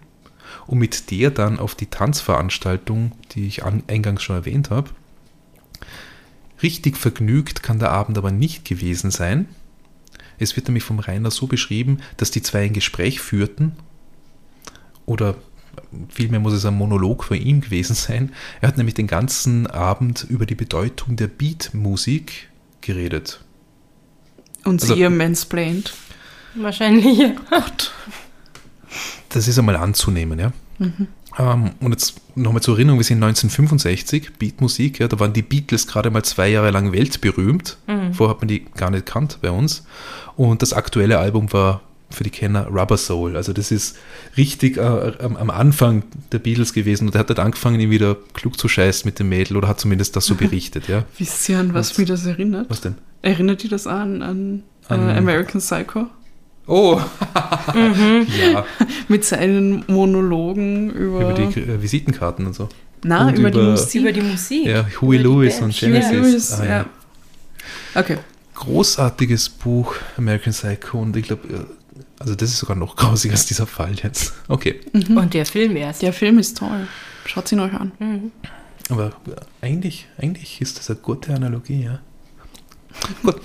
Und 0.66 0.78
mit 0.78 1.10
der 1.10 1.30
dann 1.30 1.58
auf 1.58 1.74
die 1.74 1.86
Tanzveranstaltung, 1.86 3.12
die 3.32 3.46
ich 3.46 3.64
an, 3.64 3.82
eingangs 3.88 4.22
schon 4.22 4.36
erwähnt 4.36 4.70
habe. 4.70 4.90
Richtig 6.64 6.96
vergnügt 6.96 7.62
kann 7.62 7.78
der 7.78 7.90
Abend 7.92 8.16
aber 8.18 8.30
nicht 8.32 8.64
gewesen 8.64 9.10
sein. 9.10 9.46
Es 10.38 10.56
wird 10.56 10.66
nämlich 10.66 10.82
vom 10.82 10.98
Rainer 10.98 11.30
so 11.30 11.46
beschrieben, 11.46 11.98
dass 12.16 12.30
die 12.32 12.42
zwei 12.42 12.64
ein 12.64 12.72
Gespräch 12.72 13.20
führten 13.20 13.72
oder 15.06 15.36
vielmehr 16.08 16.40
muss 16.40 16.54
es 16.54 16.64
ein 16.64 16.74
Monolog 16.74 17.22
von 17.24 17.36
ihm 17.36 17.60
gewesen 17.60 17.94
sein. 17.94 18.32
Er 18.60 18.68
hat 18.68 18.78
nämlich 18.78 18.94
den 18.94 19.06
ganzen 19.06 19.66
Abend 19.66 20.24
über 20.28 20.46
die 20.46 20.54
Bedeutung 20.54 21.16
der 21.16 21.26
Beatmusik 21.28 22.48
geredet. 22.80 23.44
Und 24.64 24.80
Also- 24.82 24.94
sie 24.94 25.00
ihr 25.00 25.10
mansplained. 25.10 25.92
Wahrscheinlich. 26.54 27.18
ja. 27.18 27.34
Das 29.28 29.48
ist 29.48 29.58
einmal 29.58 29.76
anzunehmen, 29.76 30.38
ja. 30.38 30.52
Ähm, 31.38 31.70
und 31.80 31.92
jetzt 31.92 32.14
nochmal 32.36 32.62
zur 32.62 32.74
Erinnerung, 32.76 32.98
wir 33.00 33.04
sind 33.04 33.22
1965, 33.22 34.32
Beatmusik, 34.38 34.98
ja, 35.00 35.08
da 35.08 35.18
waren 35.20 35.32
die 35.32 35.42
Beatles 35.42 35.86
gerade 35.86 36.10
mal 36.10 36.22
zwei 36.24 36.48
Jahre 36.48 36.70
lang 36.70 36.92
weltberühmt. 36.92 37.76
Vorher 38.12 38.34
hat 38.34 38.40
man 38.42 38.48
die 38.48 38.64
gar 38.76 38.90
nicht 38.90 39.06
kannt 39.06 39.38
bei 39.42 39.50
uns. 39.50 39.84
Und 40.36 40.62
das 40.62 40.72
aktuelle 40.72 41.18
Album 41.18 41.52
war 41.52 41.80
für 42.10 42.22
die 42.22 42.30
Kenner 42.30 42.68
Rubber 42.68 42.96
Soul. 42.96 43.34
Also 43.36 43.52
das 43.52 43.72
ist 43.72 43.96
richtig 44.36 44.76
äh, 44.76 44.80
am, 45.20 45.36
am 45.36 45.50
Anfang 45.50 46.04
der 46.30 46.38
Beatles 46.38 46.72
gewesen 46.72 47.08
und 47.08 47.14
er 47.16 47.20
hat 47.20 47.28
halt 47.28 47.40
angefangen, 47.40 47.80
ihn 47.80 47.90
wieder 47.90 48.16
klug 48.34 48.56
zu 48.58 48.68
scheißen 48.68 49.08
mit 49.08 49.18
dem 49.18 49.28
Mädel 49.30 49.56
oder 49.56 49.66
hat 49.66 49.80
zumindest 49.80 50.14
das 50.14 50.24
so 50.26 50.36
berichtet, 50.36 50.86
ja. 50.86 51.04
Wisst 51.18 51.48
ihr, 51.48 51.58
an 51.58 51.74
was 51.74 51.90
Was? 51.90 51.98
mich 51.98 52.06
das 52.08 52.24
erinnert? 52.26 52.70
Was 52.70 52.82
denn? 52.82 52.94
Erinnert 53.22 53.64
ihr 53.64 53.70
das 53.70 53.88
an, 53.88 54.22
an, 54.22 54.62
An- 54.88 55.08
äh, 55.08 55.12
American 55.16 55.60
Psycho? 55.60 56.06
Oh! 56.66 57.00
ja, 57.74 58.64
Mit 59.08 59.24
seinen 59.24 59.84
Monologen 59.86 60.90
über. 60.90 61.20
über 61.20 61.32
die 61.34 61.60
äh, 61.60 61.82
Visitenkarten 61.82 62.46
und 62.46 62.54
so. 62.54 62.68
Na, 63.02 63.28
und 63.28 63.38
über, 63.38 63.50
die 63.50 63.58
über- 63.58 63.70
Musik. 63.72 64.00
Über 64.00 64.12
die 64.12 64.20
Musik. 64.22 64.66
Ja, 64.66 64.86
Huey 65.00 65.18
die 65.18 65.24
Lewis 65.24 65.60
und 65.60 65.72
Huey 65.72 65.90
Genesis. 65.92 66.12
Lewis, 66.12 66.52
Ah, 66.52 66.64
ja. 66.66 66.86
Okay. 67.94 68.18
großartiges 68.54 69.48
Buch, 69.50 69.94
American 70.16 70.52
Psycho, 70.52 71.00
und 71.00 71.16
ich 71.16 71.26
glaube, 71.26 71.66
also 72.18 72.34
das 72.34 72.50
ist 72.50 72.58
sogar 72.58 72.76
noch 72.76 72.96
grausiger 72.96 73.32
als 73.34 73.46
dieser 73.46 73.66
Fall 73.66 73.94
jetzt. 74.02 74.32
Okay, 74.48 74.80
Und 74.92 75.34
der 75.34 75.44
Film 75.46 75.76
erst. 75.76 76.00
Der 76.02 76.12
Film 76.12 76.38
ist 76.38 76.56
toll. 76.58 76.88
Schaut 77.26 77.50
ihn 77.52 77.60
euch 77.60 77.72
an. 77.74 77.92
aber 78.88 79.12
eigentlich, 79.60 80.06
eigentlich 80.18 80.60
ist 80.62 80.78
das 80.78 80.88
eine 80.90 80.98
gute 81.00 81.34
Analogie, 81.34 81.84
ja. 81.84 82.00
Gut. 83.22 83.40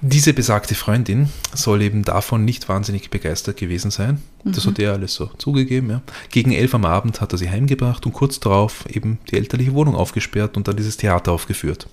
Diese 0.00 0.32
besagte 0.32 0.76
Freundin 0.76 1.28
soll 1.52 1.82
eben 1.82 2.04
davon 2.04 2.44
nicht 2.44 2.68
wahnsinnig 2.68 3.10
begeistert 3.10 3.56
gewesen 3.56 3.90
sein. 3.90 4.22
Das 4.44 4.64
hat 4.64 4.78
er 4.78 4.92
alles 4.92 5.14
so 5.14 5.26
zugegeben. 5.38 5.90
Ja. 5.90 6.02
Gegen 6.30 6.52
elf 6.52 6.72
am 6.74 6.84
Abend 6.84 7.20
hat 7.20 7.32
er 7.32 7.38
sie 7.38 7.50
heimgebracht 7.50 8.06
und 8.06 8.12
kurz 8.12 8.38
darauf 8.38 8.86
eben 8.86 9.18
die 9.28 9.36
elterliche 9.36 9.74
Wohnung 9.74 9.96
aufgesperrt 9.96 10.56
und 10.56 10.68
dann 10.68 10.76
dieses 10.76 10.98
Theater 10.98 11.32
aufgeführt. 11.32 11.88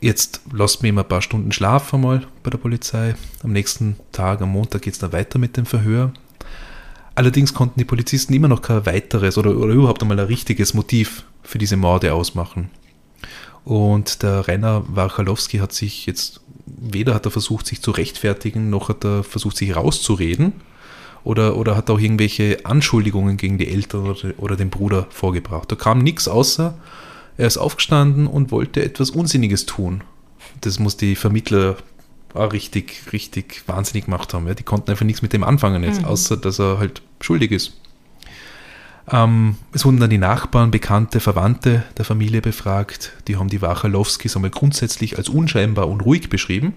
Jetzt 0.00 0.40
lasst 0.52 0.82
mir 0.82 0.88
immer 0.88 1.02
ein 1.02 1.08
paar 1.08 1.22
Stunden 1.22 1.52
Schlaf 1.52 1.94
einmal 1.94 2.26
bei 2.42 2.50
der 2.50 2.58
Polizei. 2.58 3.14
Am 3.44 3.52
nächsten 3.52 3.96
Tag, 4.10 4.42
am 4.42 4.50
Montag, 4.50 4.82
geht 4.82 4.94
es 4.94 4.98
dann 4.98 5.12
weiter 5.12 5.38
mit 5.38 5.56
dem 5.56 5.64
Verhör. 5.64 6.12
Allerdings 7.14 7.54
konnten 7.54 7.78
die 7.78 7.84
Polizisten 7.84 8.34
immer 8.34 8.48
noch 8.48 8.62
kein 8.62 8.84
weiteres 8.84 9.38
oder, 9.38 9.56
oder 9.56 9.72
überhaupt 9.72 10.02
einmal 10.02 10.18
ein 10.18 10.26
richtiges 10.26 10.74
Motiv 10.74 11.24
für 11.44 11.58
diese 11.58 11.76
Morde 11.76 12.12
ausmachen. 12.12 12.70
Und 13.64 14.22
der 14.22 14.46
Rainer 14.46 14.84
Wachalowski 14.88 15.58
hat 15.58 15.72
sich 15.72 16.06
jetzt 16.06 16.40
weder 16.66 17.14
hat 17.14 17.24
er 17.26 17.30
versucht, 17.30 17.66
sich 17.66 17.80
zu 17.80 17.90
rechtfertigen, 17.90 18.70
noch 18.70 18.88
hat 18.88 19.04
er 19.04 19.24
versucht, 19.24 19.56
sich 19.56 19.74
rauszureden 19.74 20.52
oder, 21.22 21.56
oder 21.56 21.76
hat 21.76 21.90
auch 21.90 21.98
irgendwelche 21.98 22.64
Anschuldigungen 22.64 23.36
gegen 23.36 23.58
die 23.58 23.68
Eltern 23.68 24.06
oder, 24.08 24.34
oder 24.38 24.56
den 24.56 24.70
Bruder 24.70 25.06
vorgebracht. 25.10 25.70
Da 25.70 25.76
kam 25.76 25.98
nichts 25.98 26.28
außer, 26.28 26.74
er 27.36 27.46
ist 27.46 27.56
aufgestanden 27.56 28.26
und 28.26 28.50
wollte 28.50 28.84
etwas 28.84 29.10
Unsinniges 29.10 29.66
tun. 29.66 30.02
Das 30.60 30.78
muss 30.78 30.96
die 30.96 31.16
Vermittler 31.16 31.76
auch 32.34 32.52
richtig, 32.52 33.12
richtig 33.12 33.62
wahnsinnig 33.66 34.06
gemacht 34.06 34.34
haben. 34.34 34.46
Ja. 34.46 34.54
Die 34.54 34.62
konnten 34.62 34.90
einfach 34.90 35.06
nichts 35.06 35.22
mit 35.22 35.32
dem 35.32 35.44
anfangen 35.44 35.82
jetzt, 35.84 36.02
mhm. 36.02 36.06
außer 36.06 36.36
dass 36.36 36.58
er 36.58 36.78
halt 36.78 37.02
schuldig 37.20 37.52
ist. 37.52 37.80
Ähm, 39.10 39.56
es 39.72 39.84
wurden 39.84 40.00
dann 40.00 40.10
die 40.10 40.18
Nachbarn, 40.18 40.70
Bekannte, 40.70 41.20
Verwandte 41.20 41.84
der 41.98 42.04
Familie 42.04 42.40
befragt. 42.40 43.12
Die 43.28 43.36
haben 43.36 43.48
die 43.48 43.60
Wachalowskis 43.60 44.36
einmal 44.36 44.50
grundsätzlich 44.50 45.18
als 45.18 45.28
unscheinbar 45.28 45.88
und 45.88 46.00
ruhig 46.00 46.28
beschrieben. 46.30 46.74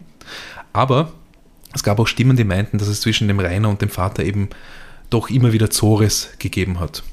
Aber 0.73 1.13
es 1.73 1.83
gab 1.83 1.99
auch 1.99 2.07
Stimmen, 2.07 2.37
die 2.37 2.43
meinten, 2.43 2.77
dass 2.77 2.87
es 2.87 3.01
zwischen 3.01 3.27
dem 3.27 3.39
Rainer 3.39 3.69
und 3.69 3.81
dem 3.81 3.89
Vater 3.89 4.23
eben 4.23 4.49
doch 5.09 5.29
immer 5.29 5.53
wieder 5.53 5.69
Zores 5.69 6.29
gegeben 6.39 6.79
hat. 6.79 7.03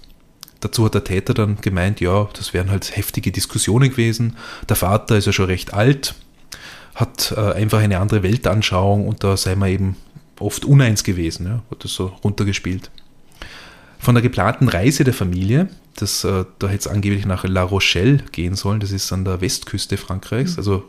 Dazu 0.60 0.84
hat 0.84 0.94
der 0.94 1.04
Täter 1.04 1.34
dann 1.34 1.60
gemeint, 1.60 2.00
ja, 2.00 2.28
das 2.32 2.54
wären 2.54 2.70
halt 2.70 2.96
heftige 2.96 3.30
Diskussionen 3.30 3.90
gewesen. 3.90 4.36
Der 4.68 4.76
Vater 4.76 5.16
ist 5.16 5.26
ja 5.26 5.32
schon 5.32 5.46
recht 5.46 5.74
alt, 5.74 6.14
hat 6.94 7.34
äh, 7.36 7.52
einfach 7.52 7.80
eine 7.80 7.98
andere 7.98 8.22
Weltanschauung 8.22 9.06
und 9.06 9.22
da 9.22 9.36
sei 9.36 9.54
man 9.56 9.68
eben 9.68 9.96
oft 10.40 10.64
uneins 10.64 11.04
gewesen, 11.04 11.46
ja, 11.46 11.62
hat 11.70 11.84
das 11.84 11.92
so 11.92 12.06
runtergespielt. 12.24 12.90
Von 14.04 14.14
der 14.14 14.20
geplanten 14.20 14.68
Reise 14.68 15.02
der 15.02 15.14
Familie, 15.14 15.70
das, 15.96 16.24
äh, 16.24 16.44
da 16.58 16.68
hätte 16.68 16.80
es 16.80 16.86
angeblich 16.86 17.24
nach 17.24 17.44
La 17.44 17.62
Rochelle 17.62 18.18
gehen 18.32 18.54
sollen, 18.54 18.78
das 18.78 18.90
ist 18.90 19.10
an 19.14 19.24
der 19.24 19.40
Westküste 19.40 19.96
Frankreichs, 19.96 20.52
mhm. 20.52 20.58
also 20.58 20.84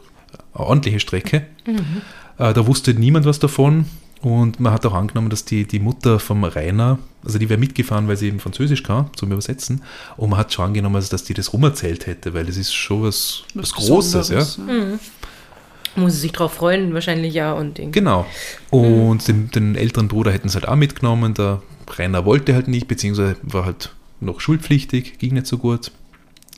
eine 0.54 0.66
ordentliche 0.66 1.00
Strecke. 1.00 1.46
Mhm. 1.66 2.02
Äh, 2.38 2.54
da 2.54 2.68
wusste 2.68 2.94
niemand 2.94 3.26
was 3.26 3.40
davon. 3.40 3.86
Und 4.22 4.60
man 4.60 4.74
hat 4.74 4.86
auch 4.86 4.94
angenommen, 4.94 5.30
dass 5.30 5.46
die, 5.46 5.66
die 5.66 5.80
Mutter 5.80 6.20
vom 6.20 6.44
Rainer, 6.44 7.00
also 7.24 7.40
die 7.40 7.48
wäre 7.48 7.58
mitgefahren, 7.58 8.10
weil 8.10 8.18
sie 8.18 8.28
eben 8.28 8.42
Französisch 8.42 8.84
kann, 8.84 9.10
zum 9.16 9.32
Übersetzen. 9.32 9.82
Und 10.18 10.32
man 10.32 10.40
hat 10.40 10.52
schon 10.52 10.66
angenommen, 10.66 10.98
also 10.98 11.10
dass 11.10 11.24
die 11.24 11.34
das 11.34 11.54
rumerzählt 11.54 12.08
hätte, 12.08 12.34
weil 12.34 12.46
das 12.46 12.58
ist 12.58 12.74
schon 12.74 13.04
was, 13.04 13.44
was, 13.54 13.72
was 13.72 13.88
Großes. 13.88 14.30
Ja. 14.30 14.46
Mhm. 14.62 15.00
Muss 15.96 16.14
sie 16.16 16.20
sich 16.20 16.34
darauf 16.34 16.56
freuen, 16.56 16.94
wahrscheinlich 16.94 17.34
ja. 17.34 17.54
Und 17.54 17.80
genau. 17.94 18.26
Und 18.72 19.26
mhm. 19.26 19.52
den, 19.52 19.52
den, 19.52 19.76
älteren 19.76 20.10
Bruder 20.10 20.34
hätten 20.34 20.50
sie 20.50 20.56
halt 20.56 20.68
auch 20.68 20.76
mitgenommen. 20.76 21.34
Der 21.34 21.62
Rainer 21.88 22.26
wollte 22.26 22.54
halt 22.54 22.68
nicht, 22.68 22.88
beziehungsweise 22.88 23.38
war 23.44 23.66
halt 23.66 23.94
noch 24.20 24.40
schulpflichtig, 24.40 25.18
ging 25.20 25.34
nicht 25.34 25.48
so 25.48 25.58
gut. 25.58 25.92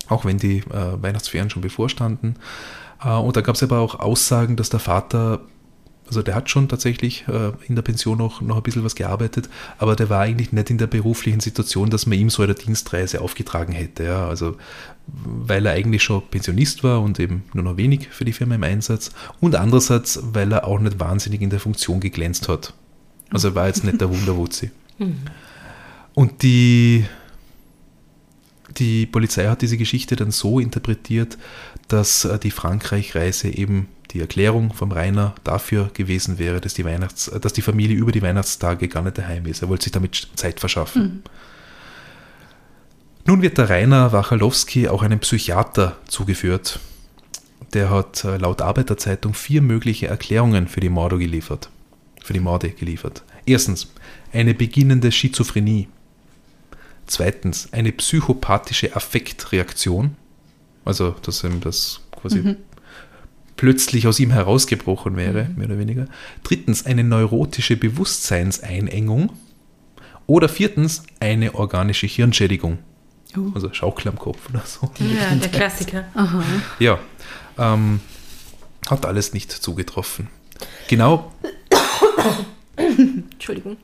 Auch 0.09 0.23
wenn 0.23 0.37
die 0.37 0.59
äh, 0.59 1.01
Weihnachtsferien 1.01 1.49
schon 1.49 1.61
bevorstanden. 1.61 2.35
Äh, 3.03 3.09
und 3.09 3.35
da 3.35 3.41
gab 3.41 3.55
es 3.55 3.63
aber 3.63 3.79
auch 3.79 3.99
Aussagen, 3.99 4.55
dass 4.55 4.69
der 4.69 4.79
Vater 4.79 5.41
also 6.07 6.21
der 6.21 6.35
hat 6.35 6.49
schon 6.49 6.69
tatsächlich 6.69 7.25
äh, 7.27 7.51
in 7.67 7.75
der 7.75 7.81
Pension 7.81 8.17
noch, 8.17 8.41
noch 8.41 8.57
ein 8.57 8.63
bisschen 8.63 8.83
was 8.83 8.95
gearbeitet, 8.95 9.49
aber 9.77 9.95
der 9.95 10.09
war 10.09 10.21
eigentlich 10.21 10.53
nicht 10.53 10.69
in 10.69 10.77
der 10.77 10.87
beruflichen 10.87 11.39
Situation, 11.39 11.89
dass 11.89 12.05
man 12.05 12.17
ihm 12.17 12.29
so 12.29 12.43
eine 12.43 12.55
Dienstreise 12.55 13.21
aufgetragen 13.21 13.73
hätte. 13.73 14.05
Ja. 14.05 14.27
Also 14.27 14.55
weil 15.07 15.65
er 15.65 15.73
eigentlich 15.73 16.03
schon 16.03 16.23
Pensionist 16.29 16.83
war 16.83 17.01
und 17.01 17.19
eben 17.19 17.43
nur 17.53 17.63
noch 17.63 17.77
wenig 17.77 18.09
für 18.09 18.25
die 18.25 18.33
Firma 18.33 18.55
im 18.55 18.63
Einsatz 18.63 19.11
und 19.39 19.55
andererseits, 19.55 20.19
weil 20.33 20.51
er 20.51 20.65
auch 20.65 20.79
nicht 20.79 20.99
wahnsinnig 20.99 21.41
in 21.41 21.49
der 21.49 21.59
Funktion 21.59 21.99
geglänzt 21.99 22.49
hat. 22.49 22.73
Also 23.29 23.49
er 23.49 23.55
war 23.55 23.67
jetzt 23.67 23.83
nicht 23.83 24.01
der 24.01 24.09
Wunderwutzi. 24.13 24.71
Mhm. 24.97 25.21
Und 26.13 26.41
die, 26.41 27.05
die 28.77 29.05
Polizei 29.05 29.47
hat 29.47 29.61
diese 29.61 29.77
Geschichte 29.77 30.15
dann 30.15 30.31
so 30.31 30.59
interpretiert, 30.59 31.37
dass 31.87 32.25
äh, 32.25 32.39
die 32.39 32.51
Frankreich-Reise 32.51 33.49
eben 33.49 33.87
die 34.11 34.21
Erklärung 34.21 34.73
vom 34.73 34.91
Rainer 34.91 35.35
dafür 35.43 35.89
gewesen 35.93 36.39
wäre, 36.39 36.61
dass 36.61 36.73
die, 36.73 36.85
Weihnachts-, 36.85 37.31
dass 37.41 37.53
die 37.53 37.61
Familie 37.61 37.97
über 37.97 38.11
die 38.11 38.21
Weihnachtstage 38.21 38.87
gar 38.87 39.03
nicht 39.03 39.17
daheim 39.17 39.45
ist. 39.45 39.61
Er 39.61 39.69
wollte 39.69 39.83
sich 39.83 39.91
damit 39.91 40.29
Zeit 40.35 40.59
verschaffen. 40.59 41.03
Mhm. 41.03 41.23
Nun 43.25 43.41
wird 43.41 43.57
der 43.57 43.69
Rainer 43.69 44.13
Wachalowski 44.13 44.87
auch 44.87 45.03
einem 45.03 45.19
Psychiater 45.19 45.97
zugeführt. 46.07 46.79
Der 47.73 47.89
hat 47.89 48.23
äh, 48.23 48.37
laut 48.37 48.61
Arbeiterzeitung 48.61 49.33
vier 49.33 49.61
mögliche 49.61 50.07
Erklärungen 50.07 50.67
für 50.67 50.79
die 50.79 50.89
Morde 50.89 51.17
geliefert. 51.17 51.69
Für 52.23 52.33
die 52.33 52.39
Morde 52.39 52.69
geliefert. 52.69 53.23
Erstens, 53.45 53.91
eine 54.33 54.53
beginnende 54.53 55.11
Schizophrenie. 55.11 55.87
Zweitens, 57.05 57.71
eine 57.71 57.91
psychopathische 57.91 58.95
Affektreaktion. 58.95 60.15
Also, 60.85 61.11
dass 61.21 61.43
ihm 61.43 61.61
das 61.61 62.01
quasi 62.11 62.39
mhm 62.39 62.57
plötzlich 63.57 64.07
aus 64.07 64.19
ihm 64.19 64.31
herausgebrochen 64.31 65.17
wäre, 65.17 65.45
mhm. 65.45 65.55
mehr 65.55 65.67
oder 65.67 65.79
weniger. 65.79 66.05
Drittens 66.43 66.85
eine 66.85 67.03
neurotische 67.03 67.75
Bewusstseinseinengung. 67.75 69.33
Oder 70.27 70.47
viertens 70.49 71.03
eine 71.19 71.55
organische 71.55 72.05
Hirnschädigung. 72.05 72.79
Uh. 73.35 73.51
Also 73.55 73.73
Schaukel 73.73 74.09
am 74.09 74.17
Kopf 74.17 74.49
oder 74.49 74.61
so. 74.65 74.91
Ja, 74.99 75.35
der 75.35 75.49
Klassiker. 75.49 76.05
Aha. 76.13 76.43
Ja, 76.79 76.99
ähm, 77.57 78.01
hat 78.89 79.05
alles 79.05 79.33
nicht 79.33 79.51
zugetroffen. 79.51 80.27
Genau. 80.89 81.33
Entschuldigung. 82.75 83.77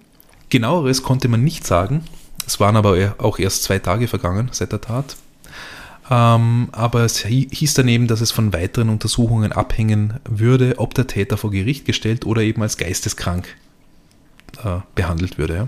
Genaueres 0.54 1.02
konnte 1.02 1.30
man 1.30 1.44
nicht 1.44 1.66
sagen. 1.66 2.04
Es 2.46 2.60
waren 2.60 2.76
aber 2.76 3.16
auch 3.18 3.40
erst 3.40 3.64
zwei 3.64 3.80
Tage 3.80 4.08
vergangen 4.08 4.50
seit 4.52 4.72
der 4.72 4.82
Tat. 4.82 5.16
Ähm, 6.12 6.70
aber 6.72 7.02
es 7.06 7.26
hieß 7.26 7.74
daneben, 7.74 8.06
dass 8.06 8.22
es 8.22 8.32
von 8.32 8.54
weiteren 8.54 8.90
Untersuchungen 8.90 9.52
abhängen 9.52 10.20
würde, 10.30 10.76
ob 10.78 10.94
der 10.94 11.08
Täter 11.08 11.38
vor 11.38 11.50
Gericht 11.50 11.86
gestellt 11.86 12.28
oder 12.28 12.44
eben 12.44 12.62
als 12.62 12.78
geisteskrank 12.78 13.48
äh, 14.64 14.82
behandelt 14.94 15.40
würde. 15.40 15.56
Ja. 15.56 15.68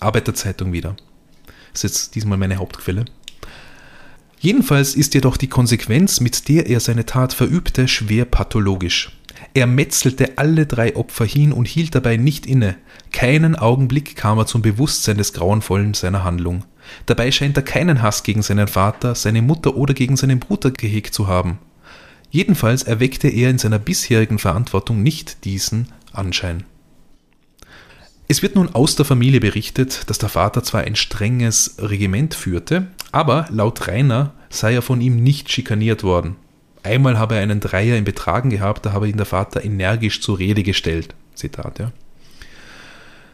Arbeiterzeitung 0.00 0.72
wieder. 0.72 0.96
Das 1.72 1.84
ist 1.84 1.90
jetzt 1.94 2.14
diesmal 2.16 2.36
meine 2.36 2.56
Hauptquelle. 2.56 3.04
Jedenfalls 4.40 4.96
ist 4.96 5.14
jedoch 5.14 5.36
die 5.36 5.48
Konsequenz, 5.48 6.18
mit 6.18 6.48
der 6.48 6.66
er 6.66 6.80
seine 6.80 7.06
Tat 7.06 7.32
verübte, 7.32 7.86
schwer 7.86 8.24
pathologisch. 8.24 9.12
Er 9.56 9.66
metzelte 9.66 10.36
alle 10.36 10.66
drei 10.66 10.96
Opfer 10.96 11.24
hin 11.24 11.50
und 11.50 11.66
hielt 11.66 11.94
dabei 11.94 12.18
nicht 12.18 12.44
inne. 12.44 12.76
Keinen 13.10 13.56
Augenblick 13.56 14.14
kam 14.14 14.36
er 14.36 14.44
zum 14.44 14.60
Bewusstsein 14.60 15.16
des 15.16 15.32
Grauenvollen 15.32 15.94
seiner 15.94 16.24
Handlung. 16.24 16.66
Dabei 17.06 17.30
scheint 17.30 17.56
er 17.56 17.62
keinen 17.62 18.02
Hass 18.02 18.22
gegen 18.22 18.42
seinen 18.42 18.68
Vater, 18.68 19.14
seine 19.14 19.40
Mutter 19.40 19.74
oder 19.74 19.94
gegen 19.94 20.18
seinen 20.18 20.40
Bruder 20.40 20.72
gehegt 20.72 21.14
zu 21.14 21.26
haben. 21.26 21.58
Jedenfalls 22.28 22.82
erweckte 22.82 23.28
er 23.28 23.48
in 23.48 23.56
seiner 23.56 23.78
bisherigen 23.78 24.38
Verantwortung 24.38 25.02
nicht 25.02 25.46
diesen 25.46 25.88
Anschein. 26.12 26.64
Es 28.28 28.42
wird 28.42 28.56
nun 28.56 28.74
aus 28.74 28.94
der 28.94 29.06
Familie 29.06 29.40
berichtet, 29.40 30.10
dass 30.10 30.18
der 30.18 30.28
Vater 30.28 30.64
zwar 30.64 30.82
ein 30.82 30.96
strenges 30.96 31.76
Regiment 31.78 32.34
führte, 32.34 32.88
aber 33.10 33.46
laut 33.48 33.88
Rainer 33.88 34.34
sei 34.50 34.74
er 34.74 34.82
von 34.82 35.00
ihm 35.00 35.16
nicht 35.22 35.50
schikaniert 35.50 36.02
worden. 36.02 36.36
Einmal 36.86 37.18
habe 37.18 37.34
er 37.34 37.42
einen 37.42 37.58
Dreier 37.58 37.96
in 37.96 38.04
Betragen 38.04 38.48
gehabt, 38.50 38.86
da 38.86 38.92
habe 38.92 39.08
ihn 39.08 39.16
der 39.16 39.26
Vater 39.26 39.64
energisch 39.64 40.20
zur 40.20 40.38
Rede 40.38 40.62
gestellt. 40.62 41.14
Zitat, 41.34 41.80
ja. 41.80 41.90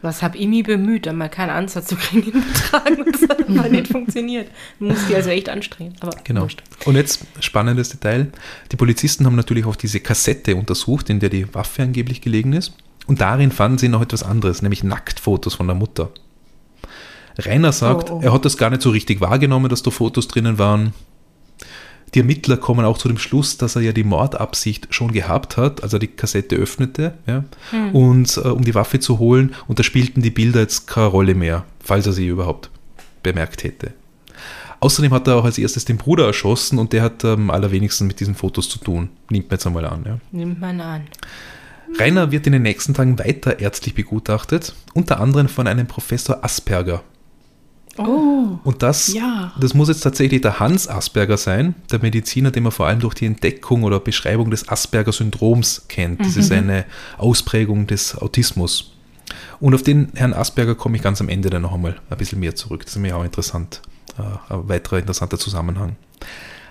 Was 0.01 0.23
habe 0.23 0.38
ich 0.38 0.49
mich 0.49 0.65
bemüht, 0.65 1.07
einmal 1.07 1.29
keinen 1.29 1.51
Ansatz 1.51 1.87
zu 1.87 1.97
kriegen 1.97 2.33
in 2.33 2.45
Betragen 2.53 3.03
und 3.03 3.15
das 3.15 3.29
hat 3.29 3.49
mal 3.49 3.71
nicht 3.71 3.88
funktioniert. 3.88 4.51
Man 4.81 4.91
muss 4.91 5.07
die 5.07 5.15
also 5.15 5.31
echt 5.31 5.51
anstrengen. 5.51 5.95
Aber 6.01 6.17
genau. 6.25 6.43
Wurscht. 6.43 6.62
Und 6.87 6.97
jetzt 6.97 7.25
spannendes 7.41 7.91
Detail. 7.91 8.33
Die 8.73 8.77
Polizisten 8.77 9.27
haben 9.27 9.37
natürlich 9.37 9.67
auch 9.67 9.77
diese 9.77 10.01
Kassette 10.01 10.57
untersucht, 10.57 11.11
in 11.11 11.21
der 11.21 11.29
die 11.29 11.55
Waffe 11.55 11.83
angeblich 11.83 12.21
gelegen 12.23 12.55
ist. 12.55 12.73
Und 13.07 13.21
darin 13.21 13.53
fanden 13.53 13.79
sie 13.79 13.88
noch 13.88 14.03
etwas 14.03 14.23
anderes, 14.23 14.62
nämlich 14.62 14.83
Nacktfotos 14.83 15.55
von 15.55 15.67
der 15.67 15.77
Mutter. 15.77 16.11
Rainer 17.38 17.73
sagt, 17.73 18.11
oh, 18.11 18.17
oh. 18.17 18.21
er 18.23 18.33
hat 18.33 18.45
das 18.45 18.57
gar 18.57 18.71
nicht 18.71 18.83
so 18.83 18.91
richtig 18.91 19.21
wahrgenommen, 19.21 19.69
dass 19.69 19.83
da 19.83 19.91
Fotos 19.91 20.27
drinnen 20.27 20.59
waren. 20.59 20.95
Die 22.14 22.18
Ermittler 22.18 22.59
kommen 22.59 22.85
auch 22.85 22.98
zu 22.98 23.09
dem 23.09 23.18
Schluss, 23.18 23.57
dass 23.57 23.77
er 23.77 23.83
ja 23.83 23.92
die 23.92 24.05
Mordabsicht 24.05 24.94
schon 24.94 25.12
gehabt 25.12 25.57
hat, 25.57 25.83
als 25.83 25.94
er 25.94 25.98
die 25.98 26.09
Kassette 26.09 26.57
öffnete, 26.57 27.14
ja, 27.27 27.44
hm. 27.70 27.94
und 27.94 28.37
äh, 28.37 28.48
um 28.48 28.64
die 28.64 28.75
Waffe 28.75 29.01
zu 29.01 29.18
holen. 29.18 29.55
Und 29.66 29.79
da 29.79 29.83
spielten 29.83 30.20
die 30.20 30.31
Bilder 30.31 30.61
jetzt 30.61 30.87
keine 30.87 31.07
Rolle 31.07 31.35
mehr, 31.35 31.64
falls 31.81 32.07
er 32.07 32.12
sie 32.12 32.27
überhaupt 32.27 32.70
bemerkt 33.22 33.64
hätte. 33.64 33.94
Außerdem 34.81 35.12
hat 35.14 35.29
er 35.29 35.37
auch 35.37 35.44
als 35.44 35.59
erstes 35.59 35.85
den 35.85 35.96
Bruder 35.96 36.27
erschossen 36.27 36.79
und 36.79 36.92
der 36.92 37.03
hat 37.03 37.25
am 37.25 37.51
allerwenigsten 37.51 38.07
mit 38.09 38.18
diesen 38.18 38.35
Fotos 38.35 38.68
zu 38.68 38.81
tun. 38.81 39.11
Nimmt 39.31 39.48
man 39.48 39.55
jetzt 39.55 39.66
einmal 39.66 39.87
an. 39.87 40.03
Ja. 40.05 40.18
Nimmt 40.33 40.61
man 40.61 40.81
an. 40.81 41.03
Rainer 41.98 42.33
wird 42.33 42.46
in 42.46 42.53
den 42.53 42.62
nächsten 42.62 42.92
Tagen 42.92 43.18
weiter 43.18 43.61
ärztlich 43.61 43.94
begutachtet, 43.94 44.75
unter 44.92 45.20
anderem 45.20 45.48
von 45.48 45.66
einem 45.66 45.87
Professor 45.87 46.44
Asperger. 46.44 47.05
Oh. 47.98 48.59
Und 48.64 48.83
das, 48.83 49.12
ja. 49.12 49.52
das 49.61 49.74
muss 49.74 49.88
jetzt 49.88 50.00
tatsächlich 50.00 50.40
der 50.40 50.61
Hans 50.61 50.88
Asperger 50.88 51.37
sein, 51.37 51.74
der 51.90 52.00
Mediziner, 52.00 52.50
den 52.50 52.62
man 52.62 52.72
vor 52.72 52.87
allem 52.87 53.00
durch 53.00 53.14
die 53.14 53.26
Entdeckung 53.26 53.83
oder 53.83 54.00
Beschreibung 54.00 54.50
des 54.50 54.68
Asperger-Syndroms 54.68 55.87
kennt. 55.88 56.20
Das 56.20 56.35
mhm. 56.35 56.40
ist 56.40 56.52
eine 56.52 56.85
Ausprägung 57.18 57.87
des 57.87 58.16
Autismus. 58.16 58.92
Und 59.61 59.74
auf 59.74 59.83
den 59.83 60.09
Herrn 60.14 60.33
Asperger 60.33 60.74
komme 60.74 60.96
ich 60.96 61.02
ganz 61.02 61.20
am 61.20 61.28
Ende 61.28 61.50
dann 61.50 61.62
noch 61.62 61.74
einmal 61.74 61.96
ein 62.11 62.18
bisschen 62.18 62.40
mehr 62.40 62.55
zurück. 62.55 62.85
Das 62.85 62.96
ist 62.96 63.02
mir 63.02 63.16
auch 63.16 63.24
interessant, 63.24 63.83
äh, 64.18 64.55
ein 64.55 64.68
weiterer 64.68 64.98
interessanter 64.98 65.38
Zusammenhang. 65.38 65.96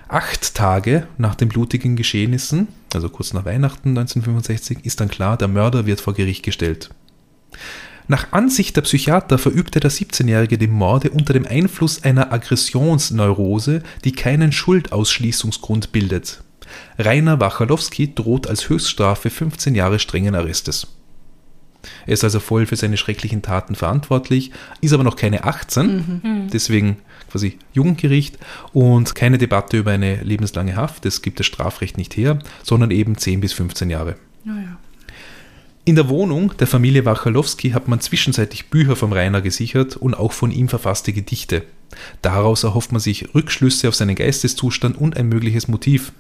Acht 0.08 0.56
Tage 0.56 1.08
nach 1.18 1.36
den 1.36 1.48
blutigen 1.48 1.96
Geschehnissen, 1.96 2.68
also 2.94 3.08
kurz 3.10 3.32
nach 3.34 3.46
Weihnachten 3.46 3.90
1965, 3.90 4.80
ist 4.84 5.00
dann 5.00 5.08
klar, 5.08 5.38
der 5.38 5.48
Mörder 5.48 5.86
wird 5.86 6.02
vor 6.02 6.14
Gericht 6.14 6.44
gestellt. 6.44 6.90
Nach 8.12 8.34
Ansicht 8.34 8.76
der 8.76 8.82
Psychiater 8.82 9.38
verübte 9.38 9.80
der 9.80 9.90
17-Jährige 9.90 10.58
die 10.58 10.68
Morde 10.68 11.12
unter 11.12 11.32
dem 11.32 11.48
Einfluss 11.48 12.04
einer 12.04 12.34
Aggressionsneurose, 12.34 13.84
die 14.04 14.12
keinen 14.12 14.52
Schuldausschließungsgrund 14.52 15.94
bildet. 15.94 16.44
Rainer 17.00 17.40
Wachalowski 17.40 18.14
droht 18.14 18.48
als 18.48 18.68
Höchststrafe 18.68 19.30
15 19.30 19.76
Jahre 19.76 19.98
strengen 19.98 20.36
Arrestes. 20.36 20.88
Er 22.06 22.16
ist 22.16 22.26
also 22.26 22.42
voll 22.42 22.66
für 22.66 22.76
seine 22.76 22.98
schrecklichen 22.98 23.44
Taten 23.44 23.76
verantwortlich, 23.76 24.52
ist 24.82 24.92
aber 24.92 25.06
noch 25.06 25.16
keine 25.16 25.46
18, 25.46 26.50
deswegen 26.52 26.98
quasi 27.32 27.60
Jugendgericht 27.72 28.38
und 28.74 29.16
keine 29.16 29.38
Debatte 29.38 29.78
über 29.78 29.92
eine 29.92 30.22
lebenslange 30.22 30.76
Haft, 30.76 31.06
das 31.06 31.22
gibt 31.22 31.40
das 31.40 31.46
Strafrecht 31.46 31.98
nicht 31.98 32.18
her, 32.18 32.40
sondern 32.62 32.92
eben 32.92 33.18
10 33.18 33.40
bis 33.40 33.54
15 33.54 33.90
Jahre. 33.90 34.18
Naja. 34.44 34.78
In 35.84 35.96
der 35.96 36.10
Wohnung 36.10 36.56
der 36.60 36.68
Familie 36.68 37.06
Wachalowski 37.06 37.72
hat 37.72 37.88
man 37.88 38.00
zwischenzeitlich 38.00 38.70
Bücher 38.70 38.96
vom 38.96 39.14
Rainer 39.14 39.42
gesichert 39.42 39.98
und 39.98 40.14
auch 40.14 40.32
von 40.32 40.52
ihm 40.52 40.70
verfasste 40.70 41.12
Gedichte. 41.12 41.64
Daraus 42.22 42.64
erhofft 42.64 42.92
man 42.92 43.02
sich 43.02 43.34
Rückschlüsse 43.34 43.88
auf 43.88 43.96
seinen 43.96 44.16
Geisteszustand 44.16 44.96
und 44.96 45.18
ein 45.18 45.28
mögliches 45.28 45.68
Motiv. 45.68 46.12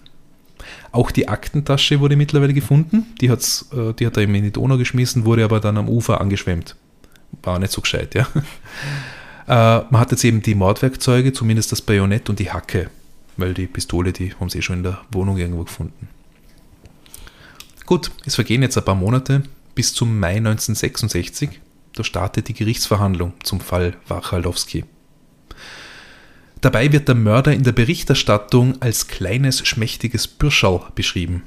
Auch 0.91 1.12
die 1.12 1.28
Aktentasche 1.28 2.00
wurde 2.00 2.15
mittlerweile 2.15 2.54
gefunden. 2.54 3.06
Die, 3.21 3.30
hat's, 3.30 3.69
äh, 3.71 3.93
die 3.93 4.08
hat 4.08 4.17
er 4.17 4.24
eben 4.24 4.36
in 4.36 4.43
die 4.43 4.52
Donau 4.52 4.78
geschmissen, 4.78 5.26
wurde 5.26 5.43
aber 5.43 5.60
dann 5.60 5.78
am 5.78 5.89
Ufer 5.89 6.19
angeschwemmt. 6.19 6.76
War 7.43 7.60
nicht 7.60 7.71
so 7.71 7.82
gescheit, 7.82 8.15
ja. 8.15 8.28
Äh, 9.47 9.84
man 9.89 10.00
hat 10.00 10.12
jetzt 10.12 10.24
eben 10.24 10.43
die 10.43 10.54
Mordwerkzeuge, 10.54 11.34
zumindest 11.34 11.71
das 11.71 11.82
Bajonett 11.82 12.30
und 12.30 12.38
die 12.38 12.52
Hacke, 12.52 12.91
weil 13.38 13.56
die 13.56 13.65
Pistole, 13.65 14.13
die 14.13 14.34
haben 14.36 14.50
sie 14.50 14.60
eh 14.60 14.62
schon 14.62 14.78
in 14.78 14.84
der 14.84 15.00
Wohnung 15.12 15.38
irgendwo 15.38 15.63
gefunden. 15.63 16.08
Gut, 17.91 18.10
es 18.23 18.36
vergehen 18.36 18.62
jetzt 18.62 18.77
ein 18.77 18.86
paar 18.86 18.95
Monate 18.95 19.43
bis 19.75 19.93
zum 19.93 20.17
Mai 20.17 20.38
1966. 20.38 21.60
Da 21.93 22.06
startet 22.06 22.47
die 22.47 22.54
Gerichtsverhandlung 22.54 23.34
zum 23.43 23.60
Fall 23.60 23.97
Wachalowski. 24.08 24.86
Dabei 26.62 26.93
wird 26.93 27.10
der 27.10 27.15
Mörder 27.15 27.54
in 27.54 27.63
der 27.63 27.73
Berichterstattung 27.73 28.82
als 28.82 29.10
kleines, 29.10 29.67
schmächtiges 29.67 30.30
Bürschau 30.30 30.88
beschrieben, 30.95 31.43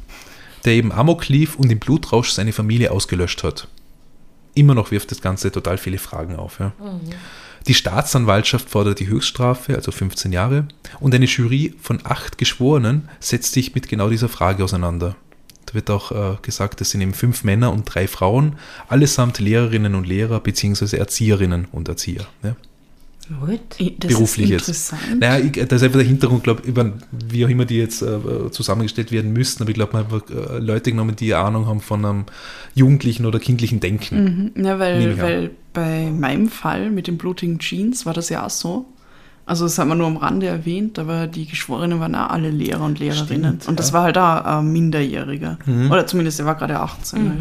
der 0.66 0.74
eben 0.74 0.92
Amok 0.92 1.28
lief 1.28 1.56
und 1.56 1.72
im 1.72 1.78
Blutrausch 1.78 2.28
seine 2.28 2.52
Familie 2.52 2.90
ausgelöscht 2.90 3.42
hat. 3.42 3.66
Immer 4.52 4.74
noch 4.74 4.90
wirft 4.90 5.12
das 5.12 5.22
Ganze 5.22 5.50
total 5.50 5.78
viele 5.78 5.96
Fragen 5.96 6.36
auf. 6.36 6.58
Ja. 6.60 6.72
Die 7.66 7.74
Staatsanwaltschaft 7.74 8.68
fordert 8.68 9.00
die 9.00 9.08
Höchststrafe, 9.08 9.74
also 9.74 9.90
15 9.90 10.30
Jahre, 10.30 10.68
und 11.00 11.14
eine 11.14 11.24
Jury 11.24 11.74
von 11.80 12.00
acht 12.04 12.36
Geschworenen 12.36 13.08
setzt 13.18 13.54
sich 13.54 13.74
mit 13.74 13.88
genau 13.88 14.10
dieser 14.10 14.28
Frage 14.28 14.62
auseinander. 14.62 15.16
Wird 15.74 15.90
auch 15.90 16.12
äh, 16.12 16.36
gesagt, 16.42 16.80
es 16.80 16.90
sind 16.90 17.00
eben 17.00 17.14
fünf 17.14 17.44
Männer 17.44 17.72
und 17.72 17.84
drei 17.84 18.08
Frauen, 18.08 18.56
allesamt 18.88 19.38
Lehrerinnen 19.38 19.94
und 19.94 20.06
Lehrer 20.06 20.40
beziehungsweise 20.40 20.98
Erzieherinnen 20.98 21.66
und 21.72 21.88
Erzieher. 21.88 22.26
Ja. 22.42 22.56
Gut. 23.40 23.60
Das 23.98 24.12
beruflich 24.12 24.50
ist 24.50 24.68
jetzt. 24.68 24.92
interessant. 24.92 25.20
Naja, 25.20 25.44
ich, 25.44 25.52
da 25.52 25.76
ist 25.76 25.82
einfach 25.82 25.98
der 25.98 26.06
Hintergrund, 26.06 26.44
glaube 26.44 26.62
ich, 26.66 26.74
wie 27.28 27.44
auch 27.44 27.48
immer 27.48 27.64
die 27.64 27.78
jetzt 27.78 28.02
äh, 28.02 28.50
zusammengestellt 28.50 29.12
werden 29.12 29.32
müssten, 29.32 29.62
aber 29.62 29.70
ich 29.70 29.76
glaube, 29.76 29.94
man 29.94 30.04
hat 30.04 30.12
einfach 30.12 30.30
äh, 30.30 30.58
Leute 30.58 30.90
genommen, 30.90 31.16
die 31.16 31.32
Ahnung 31.32 31.66
haben 31.66 31.80
von 31.80 32.04
einem 32.04 32.24
jugendlichen 32.74 33.24
oder 33.24 33.38
kindlichen 33.38 33.80
Denken. 33.80 34.52
Mhm. 34.54 34.64
Ja, 34.64 34.78
weil, 34.78 35.18
weil 35.18 35.50
bei 35.72 36.10
meinem 36.10 36.48
Fall 36.48 36.90
mit 36.90 37.06
den 37.06 37.16
blutigen 37.16 37.58
Jeans 37.58 38.04
war 38.04 38.12
das 38.12 38.28
ja 38.28 38.44
auch 38.44 38.50
so. 38.50 38.86
Also 39.46 39.64
das 39.66 39.78
haben 39.78 39.88
wir 39.88 39.94
nur 39.94 40.06
am 40.06 40.16
Rande 40.16 40.46
erwähnt, 40.46 40.98
aber 40.98 41.26
die 41.26 41.44
Geschworenen 41.46 42.00
waren 42.00 42.14
auch 42.14 42.30
alle 42.30 42.50
Lehrer 42.50 42.82
und 42.84 42.98
Lehrerinnen. 42.98 43.56
Stimmt, 43.60 43.68
und 43.68 43.78
das 43.78 43.88
ja. 43.88 43.94
war 43.94 44.02
halt 44.04 44.16
auch 44.16 44.44
ein 44.44 44.72
Minderjähriger. 44.72 45.58
Mhm. 45.66 45.90
Oder 45.90 46.06
zumindest, 46.06 46.40
er 46.40 46.46
war 46.46 46.54
gerade 46.54 46.80
18. 46.80 47.28
Halt. 47.28 47.38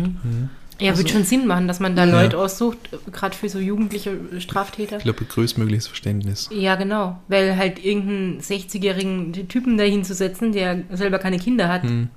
Ja, 0.81 0.89
Also- 0.91 1.03
wird 1.03 1.11
schon 1.11 1.23
Sinn 1.23 1.47
machen, 1.47 1.67
dass 1.69 1.79
man 1.79 1.95
da 1.95 2.05
Ja. 2.05 2.11
Leute 2.21 2.37
aussucht, 2.37 2.77
gerade 3.11 3.35
für 3.37 3.47
so 3.47 3.59
jugendliche 3.59 4.17
Straftäter. 4.39 4.97
Ich 4.97 5.03
glaube, 5.03 5.23
größtmögliches 5.23 5.87
Verständnis. 5.87 6.49
Ja, 6.51 6.75
genau. 6.75 7.19
Weil 7.29 7.55
halt 7.55 7.83
irgendeinen 7.85 8.41
60-jährigen 8.41 9.31
Typen 9.47 9.77
da 9.77 9.83
hinzusetzen, 9.85 10.51
der 10.51 10.79
selber 10.91 11.19
keine 11.19 11.37
Kinder 11.39 11.69
hat, 11.69 11.83
Hm. 11.83 12.09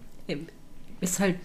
ist 1.01 1.21
halt 1.21 1.37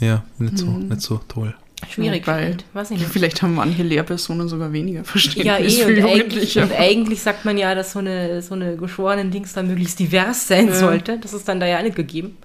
Ja, 0.00 0.22
nicht 0.38 0.56
so, 0.58 0.66
nicht 0.66 1.02
so 1.02 1.20
toll. 1.28 1.54
Schwierig. 1.88 2.26
Weil- 2.26 2.44
halt. 2.44 2.64
Weiß 2.72 2.90
ich 2.90 2.98
nicht. 2.98 3.10
Vielleicht 3.10 3.42
haben 3.42 3.54
manche 3.54 3.82
Lehrpersonen 3.82 4.48
sogar 4.48 4.72
weniger 4.72 5.04
Verständnis 5.04 5.46
Ja, 5.46 5.58
eh, 5.58 5.70
für 5.94 6.02
und 6.04 6.10
eigentlich, 6.10 6.58
und 6.58 6.72
eigentlich 6.72 7.22
sagt 7.22 7.44
man 7.44 7.56
ja, 7.58 7.74
dass 7.74 7.92
so 7.92 7.98
eine, 8.00 8.42
so 8.42 8.54
eine 8.54 8.76
geschworenen 8.76 9.30
Dings 9.30 9.52
da 9.52 9.62
möglichst 9.62 9.98
divers 9.98 10.48
sein 10.48 10.68
Ja. 10.68 10.74
sollte. 10.74 11.18
Das 11.18 11.32
ist 11.32 11.48
dann 11.48 11.60
da 11.60 11.66
ja 11.66 11.82
nicht 11.82 11.96
gegeben. 11.96 12.36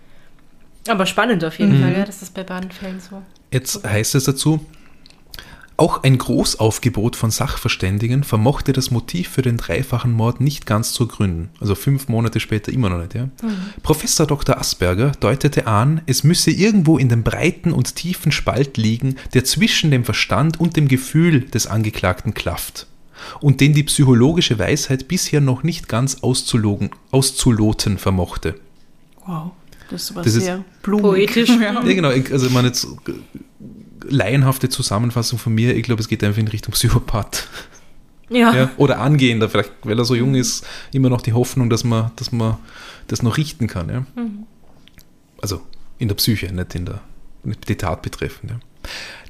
Aber 0.87 1.05
spannend 1.05 1.43
auf 1.45 1.57
jeden 1.59 1.81
Fall, 1.81 1.93
ja, 1.97 2.03
dass 2.05 2.19
das 2.19 2.29
bei 2.29 2.43
beiden 2.43 2.69
Fällen 2.71 2.99
so. 2.99 3.21
Jetzt 3.51 3.83
heißt 3.87 4.15
es 4.15 4.25
dazu, 4.25 4.65
auch 5.83 6.01
ein 6.03 6.17
Großaufgebot 6.17 7.17
von 7.17 7.29
Sachverständigen 7.29 8.23
vermochte 8.23 8.71
das 8.71 8.89
Motiv 8.89 9.27
für 9.27 9.41
den 9.41 9.57
dreifachen 9.57 10.13
Mord 10.13 10.39
nicht 10.39 10.65
ganz 10.65 10.93
zu 10.93 11.07
gründen. 11.09 11.49
Also 11.59 11.75
fünf 11.75 12.07
Monate 12.07 12.39
später 12.39 12.71
immer 12.71 12.89
noch 12.89 12.99
nicht. 12.99 13.15
Ja? 13.15 13.27
Professor 13.81 14.25
Dr. 14.25 14.57
Asperger 14.57 15.11
deutete 15.19 15.67
an, 15.67 15.99
es 16.05 16.23
müsse 16.23 16.51
irgendwo 16.51 16.97
in 16.97 17.09
dem 17.09 17.23
breiten 17.23 17.73
und 17.73 17.97
tiefen 17.97 18.31
Spalt 18.31 18.77
liegen, 18.77 19.17
der 19.33 19.43
zwischen 19.43 19.91
dem 19.91 20.05
Verstand 20.05 20.57
und 20.57 20.77
dem 20.77 20.87
Gefühl 20.87 21.41
des 21.41 21.67
Angeklagten 21.67 22.33
klafft 22.33 22.87
und 23.41 23.59
den 23.59 23.73
die 23.73 23.83
psychologische 23.83 24.57
Weisheit 24.59 25.09
bisher 25.09 25.41
noch 25.41 25.63
nicht 25.63 25.89
ganz 25.89 26.19
auszuloten 26.21 27.97
vermochte. 27.97 28.55
Wow, 29.25 29.51
das 29.93 30.13
war 30.15 30.23
Das 30.23 30.35
ist 30.35 30.43
sehr 30.43 30.63
blumig. 30.81 31.03
poetisch. 31.03 31.49
Ja. 31.61 31.73
Ja, 31.73 31.81
genau. 31.81 32.11
Ich, 32.11 32.31
also, 32.31 32.47
ich 32.47 32.51
meine 32.51 32.67
jetzt 32.67 32.85
äh, 32.85 33.11
laienhafte 34.09 34.69
Zusammenfassung 34.69 35.39
von 35.39 35.53
mir. 35.53 35.75
Ich 35.75 35.83
glaube, 35.83 36.01
es 36.01 36.07
geht 36.07 36.23
einfach 36.23 36.39
in 36.39 36.47
Richtung 36.47 36.73
Psychopath. 36.73 37.47
Ja. 38.29 38.53
Ja? 38.55 38.71
Oder 38.77 38.99
angehender, 38.99 39.49
vielleicht, 39.49 39.71
weil 39.83 39.97
er 39.97 40.05
so 40.05 40.15
jung 40.15 40.35
ist, 40.35 40.65
immer 40.91 41.09
noch 41.09 41.21
die 41.21 41.33
Hoffnung, 41.33 41.69
dass 41.69 41.83
man, 41.83 42.11
dass 42.15 42.31
man 42.31 42.57
das 43.07 43.21
noch 43.21 43.37
richten 43.37 43.67
kann. 43.67 43.89
Ja? 43.89 44.05
Also 45.41 45.61
in 45.99 46.07
der 46.07 46.15
Psyche, 46.15 46.51
nicht 46.51 46.73
in 46.75 46.85
der 46.85 47.01
nicht 47.43 47.67
die 47.67 47.75
Tat 47.75 48.01
betreffend. 48.01 48.51
Ja? 48.51 48.59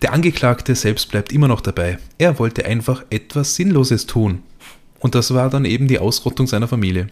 Der 0.02 0.14
Angeklagte 0.14 0.76
selbst 0.76 1.10
bleibt 1.10 1.32
immer 1.32 1.48
noch 1.48 1.62
dabei. 1.62 1.98
Er 2.18 2.40
wollte 2.40 2.66
einfach 2.66 3.04
etwas 3.10 3.56
Sinnloses 3.56 4.06
tun. 4.06 4.44
Und 5.00 5.16
das 5.16 5.34
war 5.34 5.50
dann 5.50 5.66
eben 5.66 5.88
die 5.88 6.00
Ausrottung 6.00 6.48
seiner 6.48 6.68
Familie. 6.68 7.08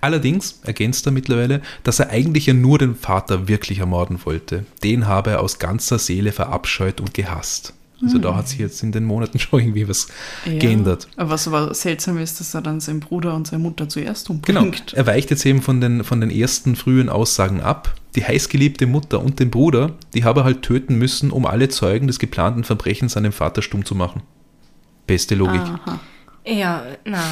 Allerdings 0.00 0.60
ergänzt 0.64 1.06
er 1.06 1.12
mittlerweile, 1.12 1.60
dass 1.82 1.98
er 2.00 2.10
eigentlich 2.10 2.46
ja 2.46 2.54
nur 2.54 2.78
den 2.78 2.94
Vater 2.94 3.48
wirklich 3.48 3.78
ermorden 3.80 4.18
wollte. 4.24 4.64
Den 4.82 5.06
habe 5.06 5.30
er 5.30 5.40
aus 5.40 5.58
ganzer 5.58 5.98
Seele 5.98 6.32
verabscheut 6.32 7.00
und 7.00 7.14
gehasst. 7.14 7.74
Also 8.02 8.16
da 8.16 8.34
hat 8.34 8.48
sich 8.48 8.58
jetzt 8.58 8.82
in 8.82 8.92
den 8.92 9.04
Monaten 9.04 9.38
schon 9.38 9.60
irgendwie 9.60 9.86
was 9.86 10.08
Ja. 10.46 10.58
geändert. 10.58 11.06
Aber 11.16 11.30
was 11.30 11.46
aber 11.46 11.74
seltsam 11.74 12.16
ist, 12.16 12.40
dass 12.40 12.54
er 12.54 12.62
dann 12.62 12.80
seinen 12.80 13.00
Bruder 13.00 13.34
und 13.34 13.46
seine 13.46 13.62
Mutter 13.62 13.90
zuerst 13.90 14.28
Genau, 14.42 14.62
umbringt. 14.62 14.94
er 14.94 15.06
weicht 15.06 15.30
jetzt 15.30 15.44
eben 15.44 15.60
von 15.60 15.82
den, 15.82 16.02
von 16.02 16.18
den 16.22 16.30
ersten 16.30 16.76
frühen 16.76 17.10
Aussagen 17.10 17.60
ab. 17.60 17.94
Die 18.16 18.24
heißgeliebte 18.24 18.86
Mutter 18.86 19.20
und 19.22 19.38
den 19.38 19.50
Bruder, 19.50 19.92
die 20.14 20.24
habe 20.24 20.40
er 20.40 20.44
halt 20.44 20.62
töten 20.62 20.96
müssen, 20.96 21.30
um 21.30 21.44
alle 21.44 21.68
Zeugen 21.68 22.06
des 22.06 22.18
geplanten 22.18 22.64
Verbrechens 22.64 23.18
an 23.18 23.22
dem 23.24 23.32
Vater 23.32 23.60
stumm 23.60 23.84
zu 23.84 23.94
machen. 23.94 24.22
Beste 25.06 25.34
Logik. 25.34 25.60
Aha. 25.60 26.00
Ja, 26.46 26.82
na. 27.04 27.22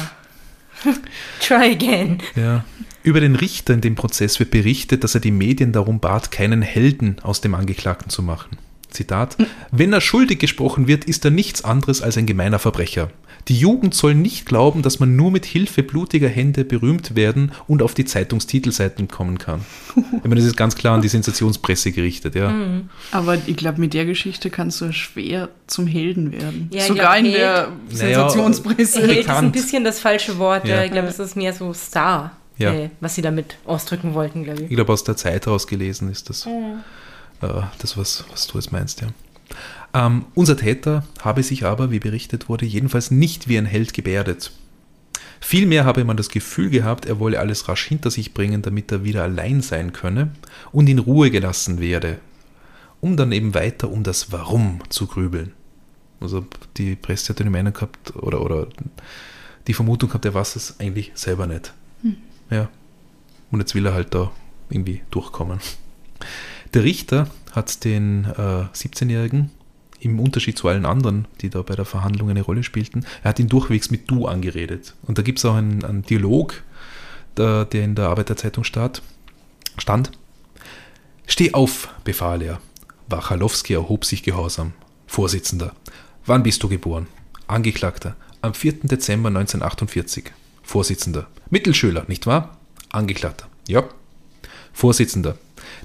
Try 1.41 1.71
again. 1.71 2.19
Ja. 2.35 2.65
Über 3.01 3.21
den 3.21 3.35
Richter 3.35 3.73
in 3.73 3.81
dem 3.81 3.95
Prozess 3.95 4.39
wird 4.39 4.51
berichtet, 4.51 5.03
dass 5.03 5.15
er 5.15 5.21
die 5.21 5.31
Medien 5.31 5.71
darum 5.71 5.99
bat, 5.99 6.31
keinen 6.31 6.61
Helden 6.61 7.17
aus 7.21 7.41
dem 7.41 7.55
Angeklagten 7.55 8.09
zu 8.09 8.21
machen. 8.21 8.57
Zitat: 8.89 9.37
Wenn 9.71 9.93
er 9.93 10.01
schuldig 10.01 10.39
gesprochen 10.39 10.87
wird, 10.87 11.05
ist 11.05 11.25
er 11.25 11.31
nichts 11.31 11.63
anderes 11.63 12.01
als 12.01 12.17
ein 12.17 12.25
gemeiner 12.25 12.59
Verbrecher. 12.59 13.09
Die 13.47 13.57
Jugend 13.57 13.95
soll 13.95 14.13
nicht 14.15 14.45
glauben, 14.45 14.81
dass 14.81 14.99
man 14.99 15.15
nur 15.15 15.31
mit 15.31 15.45
Hilfe 15.45 15.81
blutiger 15.81 16.27
Hände 16.27 16.65
berühmt 16.65 17.15
werden 17.15 17.51
und 17.67 17.81
auf 17.81 17.93
die 17.93 18.03
Zeitungstitelseiten 18.05 19.07
kommen 19.07 19.37
kann. 19.37 19.61
Ich 19.95 20.23
meine, 20.23 20.35
das 20.35 20.45
ist 20.45 20.57
ganz 20.57 20.75
klar 20.75 20.95
an 20.95 21.01
die 21.01 21.07
Sensationspresse 21.07 21.91
gerichtet, 21.91 22.35
ja. 22.35 22.53
Aber 23.11 23.37
ich 23.47 23.55
glaube, 23.55 23.79
mit 23.79 23.93
der 23.93 24.05
Geschichte 24.05 24.49
kannst 24.49 24.81
du 24.81 24.91
schwer 24.91 25.49
zum 25.67 25.87
Helden 25.87 26.31
werden. 26.31 26.69
Ja, 26.71 26.81
ich 26.81 26.87
Sogar 26.87 27.13
glaub, 27.19 27.25
in 27.25 27.31
der 27.31 27.69
Naja, 27.69 28.29
Sensationspresse. 28.29 28.99
Held 29.01 29.11
ist 29.11 29.17
ein 29.17 29.25
bekannt. 29.25 29.53
bisschen 29.53 29.83
das 29.83 29.99
falsche 29.99 30.37
Wort. 30.37 30.67
Ja. 30.67 30.75
Ja. 30.77 30.83
Ich 30.83 30.91
glaube, 30.91 31.07
es 31.07 31.17
ist 31.17 31.35
mehr 31.35 31.53
so 31.53 31.73
Star, 31.73 32.33
Ja. 32.57 32.73
äh, 32.73 32.89
was 32.99 33.15
sie 33.15 33.21
damit 33.21 33.57
ausdrücken 33.65 34.13
wollten, 34.13 34.43
glaube 34.43 34.63
Ich 34.63 34.69
ich. 34.69 34.75
glaube, 34.75 34.91
aus 34.93 35.03
der 35.05 35.15
Zeit 35.15 35.45
heraus 35.45 35.65
gelesen 35.65 36.11
ist 36.11 36.29
das, 36.29 36.45
äh, 37.41 37.61
das 37.79 37.97
was, 37.97 38.25
was 38.31 38.47
du 38.47 38.57
jetzt 38.57 38.71
meinst, 38.71 39.01
ja. 39.01 39.07
Ähm, 39.93 40.25
unser 40.35 40.55
Täter 40.55 41.03
habe 41.21 41.41
sich 41.41 41.65
aber, 41.65 41.89
wie 41.89 41.99
berichtet 41.99 42.49
wurde, 42.49 42.65
jedenfalls 42.65 43.09
nicht 43.09 43.47
wie 43.47 43.57
ein 43.57 43.65
Held 43.65 43.93
gebärdet. 43.93 44.51
Vielmehr 45.41 45.85
habe 45.85 46.03
man 46.03 46.17
das 46.17 46.29
Gefühl 46.29 46.69
gehabt, 46.69 47.05
er 47.05 47.19
wolle 47.19 47.39
alles 47.39 47.67
rasch 47.67 47.85
hinter 47.85 48.11
sich 48.11 48.33
bringen, 48.33 48.61
damit 48.61 48.91
er 48.91 49.03
wieder 49.03 49.23
allein 49.23 49.61
sein 49.61 49.93
könne 49.93 50.31
und 50.71 50.87
in 50.87 50.99
Ruhe 50.99 51.31
gelassen 51.31 51.79
werde, 51.79 52.19
um 53.01 53.17
dann 53.17 53.31
eben 53.31 53.53
weiter 53.55 53.89
um 53.89 54.03
das 54.03 54.31
Warum 54.31 54.81
zu 54.89 55.07
grübeln. 55.07 55.53
Also 56.19 56.45
die 56.77 56.95
Presse 56.95 57.29
hat 57.29 57.39
den 57.39 57.51
Meinung 57.51 57.73
gehabt, 57.73 58.15
oder, 58.15 58.41
oder 58.41 58.67
die 59.67 59.73
Vermutung 59.73 60.09
gehabt, 60.09 60.25
er 60.25 60.33
weiß 60.33 60.57
es 60.57 60.79
eigentlich 60.79 61.11
selber 61.15 61.47
nicht. 61.47 61.73
Ja. 62.49 62.69
Und 63.51 63.59
jetzt 63.59 63.75
will 63.75 63.85
er 63.85 63.93
halt 63.93 64.13
da 64.13 64.31
irgendwie 64.69 65.01
durchkommen. 65.09 65.59
Der 66.73 66.83
Richter 66.83 67.27
hat 67.51 67.83
den 67.83 68.25
äh, 68.25 68.65
17-Jährigen 68.73 69.51
im 69.99 70.19
Unterschied 70.19 70.57
zu 70.57 70.67
allen 70.67 70.85
anderen, 70.85 71.27
die 71.41 71.49
da 71.49 71.61
bei 71.61 71.75
der 71.75 71.85
Verhandlung 71.85 72.29
eine 72.29 72.41
Rolle 72.41 72.63
spielten, 72.63 73.05
er 73.23 73.29
hat 73.29 73.39
ihn 73.39 73.49
durchwegs 73.49 73.91
mit 73.91 74.09
Du 74.09 74.27
angeredet. 74.27 74.95
Und 75.03 75.17
da 75.17 75.21
gibt 75.21 75.39
es 75.39 75.45
auch 75.45 75.55
einen, 75.55 75.83
einen 75.83 76.03
Dialog, 76.03 76.63
der, 77.37 77.65
der, 77.65 77.83
in 77.83 77.95
der 77.95 78.09
Arbeiterzeitung 78.09 78.63
stand. 78.63 79.01
stand. 79.77 80.11
Steh 81.27 81.53
auf, 81.53 81.89
befahl 82.03 82.41
er. 82.41 82.59
Wachalowski 83.07 83.73
erhob 83.73 84.05
sich 84.05 84.23
gehorsam. 84.23 84.73
Vorsitzender. 85.07 85.73
Wann 86.25 86.43
bist 86.43 86.61
du 86.63 86.69
geboren? 86.69 87.07
Angeklagter. 87.47 88.15
Am 88.41 88.53
4. 88.53 88.83
Dezember 88.83 89.29
1948. 89.29 90.25
Vorsitzender. 90.63 91.27
Mittelschüler, 91.49 92.05
nicht 92.07 92.27
wahr? 92.27 92.57
Angeklagter. 92.89 93.47
Ja. 93.67 93.83
Vorsitzender. 94.71 95.37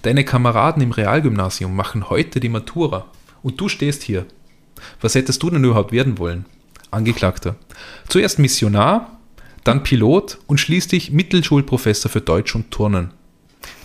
Deine 0.04 0.22
Kameraden 0.22 0.82
im 0.82 0.92
Realgymnasium 0.92 1.74
machen 1.74 2.10
heute 2.10 2.38
die 2.38 2.50
Matura. 2.50 3.06
Und 3.42 3.58
du 3.58 3.70
stehst 3.70 4.02
hier. 4.02 4.26
Was 5.00 5.14
hättest 5.14 5.42
du 5.42 5.48
denn 5.48 5.64
überhaupt 5.64 5.92
werden 5.92 6.18
wollen? 6.18 6.44
Angeklagter. 6.90 7.56
Zuerst 8.06 8.38
Missionar, 8.38 9.18
dann 9.64 9.82
Pilot 9.82 10.38
und 10.46 10.60
schließlich 10.60 11.10
Mittelschulprofessor 11.10 12.10
für 12.10 12.20
Deutsch 12.20 12.54
und 12.54 12.70
Turnen. 12.70 13.12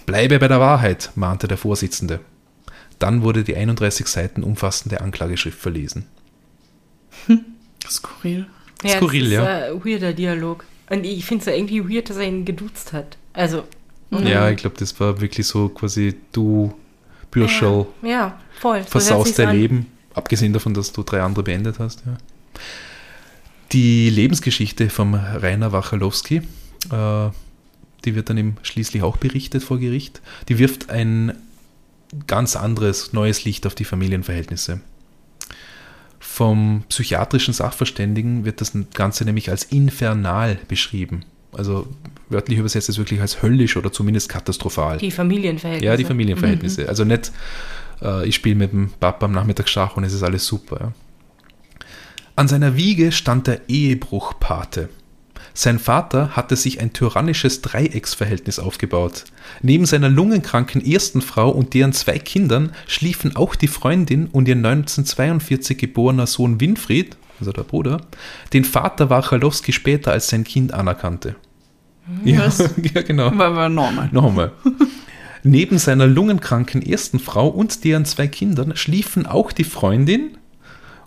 Bleibe 0.05 0.39
bei 0.39 0.49
der 0.49 0.59
Wahrheit, 0.59 1.11
mahnte 1.15 1.47
der 1.47 1.57
Vorsitzende. 1.57 2.19
Dann 2.99 3.23
wurde 3.23 3.45
die 3.45 3.55
31 3.55 4.05
Seiten 4.07 4.43
umfassende 4.43 4.99
Anklageschrift 4.99 5.57
verlesen. 5.57 6.05
Hm. 7.27 7.45
Skurril. 7.89 8.45
Ja, 8.83 8.97
Skurril, 8.97 9.21
das 9.21 9.29
ist 9.29 9.35
ja. 9.35 9.65
ein 9.67 9.85
weirder 9.85 10.11
Dialog. 10.11 10.65
Und 10.89 11.05
ich 11.05 11.23
finde 11.23 11.43
es 11.43 11.45
ja 11.45 11.53
irgendwie 11.53 11.89
weird, 11.89 12.09
dass 12.09 12.17
er 12.17 12.27
ihn 12.27 12.43
geduzt 12.43 12.91
hat. 12.91 13.17
Also. 13.31 13.63
Ja, 14.11 14.49
ich 14.49 14.57
glaube, 14.57 14.75
das 14.77 14.99
war 14.99 15.21
wirklich 15.21 15.45
so 15.45 15.69
quasi 15.69 16.15
du 16.31 16.73
Bürschel. 17.31 17.85
Ja, 18.01 18.09
ja 18.09 18.39
voll. 18.59 18.83
Versaust 18.83 19.37
dein 19.37 19.55
Leben, 19.55 19.85
abgesehen 20.13 20.53
davon, 20.53 20.73
dass 20.73 20.91
du 20.91 21.03
drei 21.03 21.21
andere 21.21 21.43
beendet 21.43 21.79
hast. 21.79 22.03
Ja. 22.05 22.17
Die 23.71 24.09
Lebensgeschichte 24.09 24.89
vom 24.89 25.13
Rainer 25.13 25.71
Wachalowski, 25.71 26.37
äh, 26.91 27.29
die 28.05 28.15
wird 28.15 28.29
dann 28.29 28.37
eben 28.37 28.57
schließlich 28.63 29.03
auch 29.03 29.17
berichtet 29.17 29.63
vor 29.63 29.77
Gericht. 29.77 30.21
Die 30.47 30.57
wirft 30.57 30.89
ein 30.89 31.33
ganz 32.25 32.55
anderes, 32.55 33.13
neues 33.13 33.45
Licht 33.45 33.67
auf 33.67 33.75
die 33.75 33.85
Familienverhältnisse. 33.85 34.81
Vom 36.19 36.83
psychiatrischen 36.89 37.53
Sachverständigen 37.53 38.43
wird 38.43 38.61
das 38.61 38.73
Ganze 38.95 39.25
nämlich 39.25 39.51
als 39.51 39.65
infernal 39.65 40.57
beschrieben 40.67 41.23
also 41.51 41.87
wörtlich 42.29 42.59
übersetzt 42.59 42.89
ist 42.89 42.97
wirklich 42.97 43.21
als 43.21 43.41
höllisch 43.41 43.77
oder 43.77 43.91
zumindest 43.91 44.29
katastrophal. 44.29 44.97
Die 44.97 45.11
Familienverhältnisse. 45.11 45.85
Ja, 45.85 45.97
die 45.97 46.05
Familienverhältnisse. 46.05 46.83
Mhm. 46.83 46.89
Also 46.89 47.03
nicht, 47.03 47.31
äh, 48.01 48.27
ich 48.27 48.35
spiele 48.35 48.55
mit 48.55 48.71
dem 48.71 48.91
Papa 48.99 49.25
am 49.25 49.31
Nachmittag 49.31 49.67
Schach 49.67 49.97
und 49.97 50.03
es 50.03 50.13
ist 50.13 50.23
alles 50.23 50.45
super. 50.45 50.77
Ja. 50.79 50.93
An 52.35 52.47
seiner 52.47 52.77
Wiege 52.77 53.11
stand 53.11 53.47
der 53.47 53.67
Ehebruchpate. 53.67 54.89
Sein 55.53 55.77
Vater 55.77 56.37
hatte 56.37 56.55
sich 56.55 56.79
ein 56.79 56.93
tyrannisches 56.93 57.61
Dreiecksverhältnis 57.61 58.59
aufgebaut. 58.59 59.25
Neben 59.61 59.85
seiner 59.85 60.07
lungenkranken 60.07 60.85
ersten 60.85 61.21
Frau 61.21 61.49
und 61.49 61.73
deren 61.73 61.91
zwei 61.91 62.17
Kindern 62.17 62.71
schliefen 62.87 63.35
auch 63.35 63.55
die 63.55 63.67
Freundin 63.67 64.27
und 64.27 64.47
ihr 64.47 64.55
1942 64.55 65.77
geborener 65.77 66.27
Sohn 66.27 66.61
Winfried 66.61 67.17
also 67.39 67.51
der 67.51 67.63
Bruder, 67.63 68.01
den 68.53 68.65
Vater 68.65 69.09
Wachalowski 69.09 69.73
später 69.73 70.11
als 70.11 70.27
sein 70.29 70.43
Kind 70.43 70.73
anerkannte. 70.73 71.35
Yes. 72.23 72.57
Ja, 72.57 72.69
ja, 72.95 73.01
genau. 73.01 73.37
War, 73.37 73.55
war 73.55 73.69
normal. 73.69 74.09
Normal. 74.11 74.51
Neben 75.43 75.77
seiner 75.77 76.07
lungenkranken 76.07 76.81
ersten 76.81 77.19
Frau 77.19 77.47
und 77.47 77.83
deren 77.83 78.05
zwei 78.05 78.27
Kindern 78.27 78.75
schliefen 78.75 79.25
auch 79.25 79.51
die 79.51 79.63
Freundin 79.63 80.37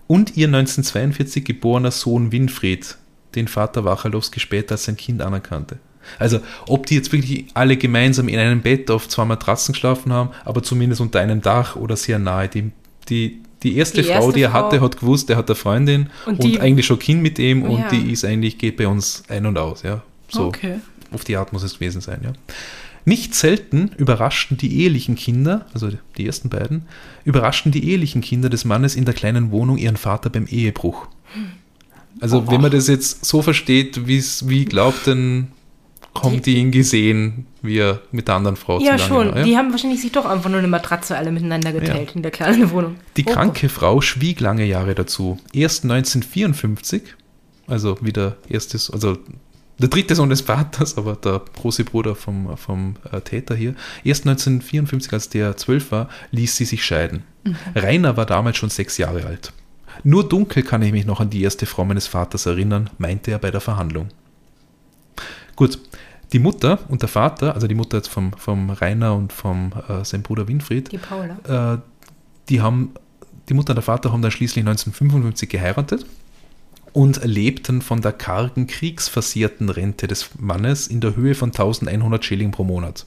und 0.07 0.37
ihr 0.37 0.47
1942 0.47 1.45
geborener 1.45 1.91
Sohn 1.91 2.33
Winfried, 2.33 2.97
den 3.35 3.49
Vater 3.49 3.85
Wachalowski 3.85 4.41
später 4.41 4.73
als 4.73 4.85
sein 4.85 4.97
Kind 4.97 5.21
anerkannte. 5.21 5.79
Also, 6.19 6.41
ob 6.67 6.87
die 6.87 6.97
jetzt 6.97 7.13
wirklich 7.13 7.47
alle 7.55 7.77
gemeinsam 7.77 8.29
in 8.29 8.39
einem 8.39 8.63
Bett 8.63 8.91
auf 8.91 9.09
zwei 9.09 9.25
Matratzen 9.25 9.73
geschlafen 9.73 10.13
haben, 10.13 10.31
aber 10.45 10.63
zumindest 10.63 11.01
unter 11.01 11.21
einem 11.21 11.41
Dach 11.43 11.77
oder 11.77 11.97
sehr 11.97 12.19
nahe, 12.19 12.49
die, 12.49 12.73
die 13.09 13.43
die 13.63 13.77
erste, 13.77 14.03
die 14.03 14.09
erste 14.09 14.23
Frau, 14.23 14.33
die 14.33 14.43
er 14.43 14.51
Frau. 14.51 14.67
hatte, 14.67 14.81
hat 14.81 14.99
gewusst, 14.99 15.31
er 15.31 15.37
hat 15.37 15.49
eine 15.49 15.55
Freundin 15.55 16.11
und, 16.27 16.41
und 16.41 16.61
eigentlich 16.61 16.87
schon 16.87 16.99
Kind 16.99 17.23
mit 17.23 17.39
ihm 17.39 17.63
und 17.63 17.79
ja. 17.79 17.89
die 17.89 18.13
ist 18.13 18.25
eigentlich, 18.25 18.59
geht 18.59 18.77
bei 18.77 18.89
uns 18.89 19.23
ein 19.29 19.47
und 19.47 19.59
aus, 19.59 19.83
ja. 19.83 20.03
So. 20.29 20.47
Okay. 20.47 20.81
Auf 21.13 21.25
die 21.25 21.37
Art 21.37 21.53
muss 21.53 21.63
es 21.63 21.75
gewesen 21.75 22.01
sein, 22.01 22.21
ja. 22.25 22.33
Nicht 23.05 23.35
selten 23.35 23.91
überraschten 23.97 24.57
die 24.57 24.81
ehelichen 24.81 25.17
Kinder, 25.17 25.67
also 25.75 25.91
die 26.17 26.27
ersten 26.27 26.49
beiden, 26.49 26.87
überraschten 27.25 27.73
die 27.73 27.91
ehelichen 27.91 28.23
Kinder 28.23 28.49
des 28.49 28.65
Mannes 28.65 28.95
in 28.95 29.05
der 29.05 29.15
kleinen 29.15 29.51
Wohnung 29.51 29.77
ihren 29.77 29.97
Vater 29.97 30.31
beim 30.31 30.47
Ehebruch. 30.47 31.09
Also, 32.21 32.45
oh. 32.47 32.51
wenn 32.51 32.61
man 32.61 32.71
das 32.71 32.87
jetzt 32.87 33.25
so 33.25 33.43
versteht, 33.43 34.07
wie 34.07 34.65
glaubt 34.65 35.07
denn 35.07 35.49
haben 36.15 36.43
die, 36.43 36.57
ihn 36.57 36.71
gesehen, 36.71 37.47
wie 37.63 37.79
er 37.79 38.01
mit 38.11 38.29
der 38.29 38.35
anderen 38.37 38.57
Frau 38.57 38.81
Ja, 38.81 38.99
schon. 38.99 39.29
War, 39.29 39.39
ja? 39.39 39.45
Die 39.45 39.57
haben 39.57 39.71
wahrscheinlich 39.71 40.01
sich 40.01 40.13
doch 40.13 40.27
einfach 40.27 40.51
nur 40.51 40.59
eine 40.59 40.69
Matratze 40.69 41.17
alle 41.17 41.33
miteinander 41.33 41.73
geteilt 41.73 42.11
ja. 42.11 42.17
in 42.17 42.23
der 42.23 42.31
kleinen 42.31 42.71
Wohnung. 42.71 42.97
Die 43.17 43.25
oh. 43.27 43.33
kranke 43.33 43.69
Frau 43.69 44.01
schwieg 44.01 44.41
lange 44.41 44.65
Jahre 44.65 44.95
dazu. 44.95 45.39
Erst 45.53 45.85
1954, 45.85 47.03
also 47.67 47.97
wieder 48.01 48.37
erstes, 48.49 48.91
also 48.91 49.17
der 49.79 49.89
dritte 49.89 50.15
Sohn 50.15 50.29
des 50.29 50.43
Vaters, 50.43 50.97
aber 50.99 51.17
der 51.17 51.43
große 51.57 51.85
Bruder 51.85 52.15
vom, 52.15 52.57
vom 52.57 52.95
äh, 53.11 53.21
Täter 53.21 53.55
hier. 53.55 53.75
Erst 54.05 54.27
1954, 54.27 55.13
als 55.13 55.29
der 55.29 55.57
zwölf 55.57 55.91
war, 55.91 56.09
ließ 56.31 56.57
sie 56.57 56.67
sich 56.67 56.85
scheiden. 56.85 57.25
Mhm. 57.45 57.57
Rainer 57.75 58.17
war 58.17 58.27
damals 58.27 58.59
schon 58.59 58.71
sechs 58.71 58.99
Jahre 58.99 59.25
alt. 59.27 59.53
Nur 60.05 60.29
dunkel 60.29 60.63
kann 60.63 60.83
ich 60.83 60.93
mich 60.93 61.07
noch 61.07 61.21
an 61.21 61.31
die 61.31 61.43
erste 61.43 61.67
Frau 61.67 61.85
meines 61.85 62.07
Vaters 62.07 62.47
erinnern, 62.47 62.91
meinte 62.99 63.31
er 63.31 63.39
bei 63.39 63.51
der 63.51 63.61
Verhandlung. 63.61 64.09
Gut, 65.63 65.79
die 66.33 66.41
Mutter 66.41 66.81
und 66.89 67.03
der 67.03 67.09
Vater, 67.09 67.55
also 67.55 67.69
die 67.69 67.77
Mutter 67.77 67.99
jetzt 67.99 68.09
vom, 68.09 68.33
vom 68.33 68.71
Rainer 68.71 69.15
und 69.15 69.33
vom 69.33 69.71
äh, 69.89 70.05
seinem 70.05 70.25
Bruder 70.25 70.49
Winfried, 70.49 70.91
die 70.91 70.99
Paula, 70.99 71.75
äh, 71.75 71.79
die 72.49 72.61
haben, 72.61 72.95
die 73.49 73.55
Mutter 73.55 73.71
und 73.71 73.77
der 73.77 73.85
Vater 73.85 74.11
haben 74.11 74.23
dann 74.23 74.33
schließlich 74.33 74.65
1955 74.65 75.49
geheiratet 75.49 76.05
und 76.93 77.25
lebten 77.25 77.81
von 77.81 78.01
der 78.01 78.11
kargen 78.11 78.67
kriegsversierten 78.67 79.69
Rente 79.69 80.09
des 80.09 80.31
Mannes 80.37 80.89
in 80.89 81.01
der 81.01 81.15
Höhe 81.15 81.37
von 81.37 81.51
1100 81.51 82.25
Schilling 82.25 82.51
pro 82.51 82.65
Monat. 82.65 83.07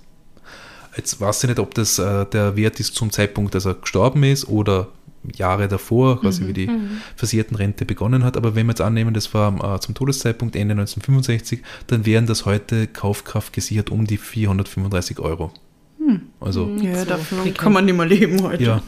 Jetzt 0.96 1.20
weiß 1.20 1.44
ich 1.44 1.50
nicht, 1.50 1.60
ob 1.60 1.74
das 1.74 2.00
äh, 2.00 2.26
der 2.26 2.56
Wert 2.56 2.80
ist 2.80 2.96
zum 2.96 3.12
Zeitpunkt, 3.12 3.54
dass 3.54 3.66
er 3.66 3.74
gestorben 3.74 4.24
ist 4.24 4.48
oder 4.48 4.88
Jahre 5.34 5.68
davor, 5.68 6.22
quasi 6.22 6.44
mhm. 6.44 6.48
wie 6.48 6.54
die 6.54 6.68
mhm. 6.68 7.02
Versiertenrente 7.16 7.86
begonnen 7.86 8.24
hat. 8.24 8.38
Aber 8.38 8.56
wenn 8.56 8.68
wir 8.68 8.72
jetzt 8.72 8.82
annehmen, 8.82 9.14
das 9.14 9.34
war 9.34 9.76
äh, 9.76 9.80
zum 9.80 9.96
Todeszeitpunkt 9.96 10.56
Ende 10.56 10.74
1965, 10.74 11.62
dann 11.88 12.06
wären 12.06 12.26
das 12.26 12.46
heute 12.46 12.88
Kaufkraft 12.88 13.54
gesichert 13.54 13.90
um 13.90 14.06
die 14.06 14.18
435 14.18 15.20
Euro. 15.20 15.52
Hm. 16.00 16.22
Also, 16.40 16.70
ja, 16.82 17.00
so 17.00 17.06
davon 17.06 17.54
kann 17.54 17.74
man 17.74 17.86
nicht 17.86 17.96
mehr 17.96 18.06
leben 18.06 18.42
heute. 18.44 18.64
Ja. 18.64 18.82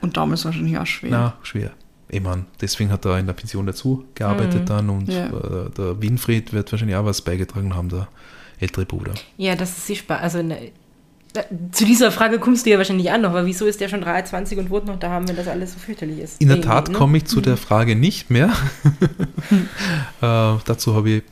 Und 0.00 0.16
damals 0.16 0.44
wahrscheinlich 0.44 0.76
auch 0.78 0.86
schwer. 0.86 1.10
Na, 1.10 1.36
schwer. 1.42 1.72
Ich 2.08 2.22
meine, 2.22 2.44
deswegen 2.60 2.90
hat 2.90 3.04
er 3.06 3.18
in 3.18 3.26
der 3.26 3.32
Pension 3.32 3.66
dazu 3.66 4.04
gearbeitet 4.14 4.62
mhm. 4.62 4.66
dann 4.66 4.90
und 4.90 5.08
ja. 5.08 5.26
äh, 5.26 5.70
der 5.76 6.00
Winfried 6.00 6.52
wird 6.52 6.70
wahrscheinlich 6.70 6.96
auch 6.96 7.06
was 7.06 7.22
beigetragen 7.22 7.74
haben, 7.74 7.88
der 7.88 8.08
ältere 8.60 8.84
Bruder. 8.84 9.14
Ja, 9.36 9.56
das 9.56 9.70
ist 9.70 9.86
sichtbar. 9.86 10.20
Also 10.20 10.42
ne, 10.42 10.70
zu 11.72 11.84
dieser 11.84 12.12
Frage 12.12 12.38
kommst 12.38 12.64
du 12.64 12.70
ja 12.70 12.78
wahrscheinlich 12.78 13.10
an 13.10 13.22
noch, 13.22 13.30
aber 13.30 13.44
wieso 13.44 13.66
ist 13.66 13.80
der 13.80 13.88
schon 13.88 14.00
23 14.00 14.58
und 14.58 14.70
wohnt 14.70 14.86
noch 14.86 14.98
da 14.98 15.10
haben, 15.10 15.28
wenn 15.28 15.36
das 15.36 15.48
alles 15.48 15.72
so 15.72 15.78
fürchterlich 15.78 16.20
ist? 16.20 16.40
In 16.40 16.48
der 16.48 16.60
Tat 16.60 16.88
ne? 16.88 16.94
komme 16.94 17.18
ich 17.18 17.24
zu 17.24 17.40
der 17.40 17.56
Frage 17.56 17.96
nicht 17.96 18.30
mehr. 18.30 18.50
äh, 19.50 20.58
dazu 20.64 20.94
habe 20.94 21.10
ich, 21.10 21.22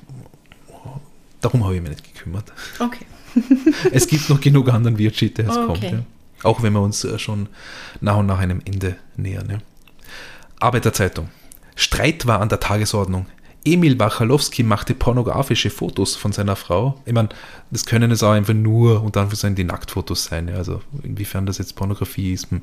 darum 1.41 1.65
habe 1.65 1.77
ich 1.77 1.83
mich 1.83 1.91
nicht 1.91 2.15
gekümmert. 2.15 2.53
Okay. 2.81 3.07
es 3.93 4.09
gibt 4.09 4.29
noch 4.29 4.41
genug 4.41 4.69
anderen 4.69 4.99
Wirtschaft, 4.99 5.39
der 5.39 5.49
es 5.49 5.57
okay. 5.57 5.67
kommt. 5.67 5.83
Ja. 5.83 5.99
Auch 6.43 6.63
wenn 6.63 6.73
wir 6.73 6.81
uns 6.81 7.05
äh, 7.05 7.19
schon 7.19 7.49
nach 8.01 8.17
und 8.17 8.27
nach 8.27 8.41
einem 8.41 8.61
Ende 8.65 8.97
nähern. 9.17 9.49
Ja. 9.51 9.59
Arbeiterzeitung. 10.59 11.29
Streit 11.77 12.27
war 12.27 12.41
an 12.41 12.49
der 12.49 12.61
Tagesordnung. 12.61 13.27
Emil 13.65 13.99
Wachalowski 13.99 14.63
machte 14.63 14.95
pornografische 14.95 15.71
Fotos 15.71 16.17
von 16.17 16.33
seiner 16.33 16.57
Frau. 16.57 17.01
Ich 17.07 17.13
meine, 17.13 17.29
das 17.71 17.87
können 17.87 18.11
es 18.11 18.23
auch 18.23 18.33
einfach 18.33 18.55
nur 18.55 19.03
unter 19.03 19.21
anderem 19.21 19.55
die 19.55 19.65
Nacktfotos 19.65 20.25
sein. 20.25 20.49
Ja. 20.49 20.57
Also 20.57 20.81
inwiefern 21.03 21.47
das 21.47 21.59
jetzt 21.59 21.77
Pornografie 21.77 22.33
ist. 22.33 22.51
Hm. 22.51 22.63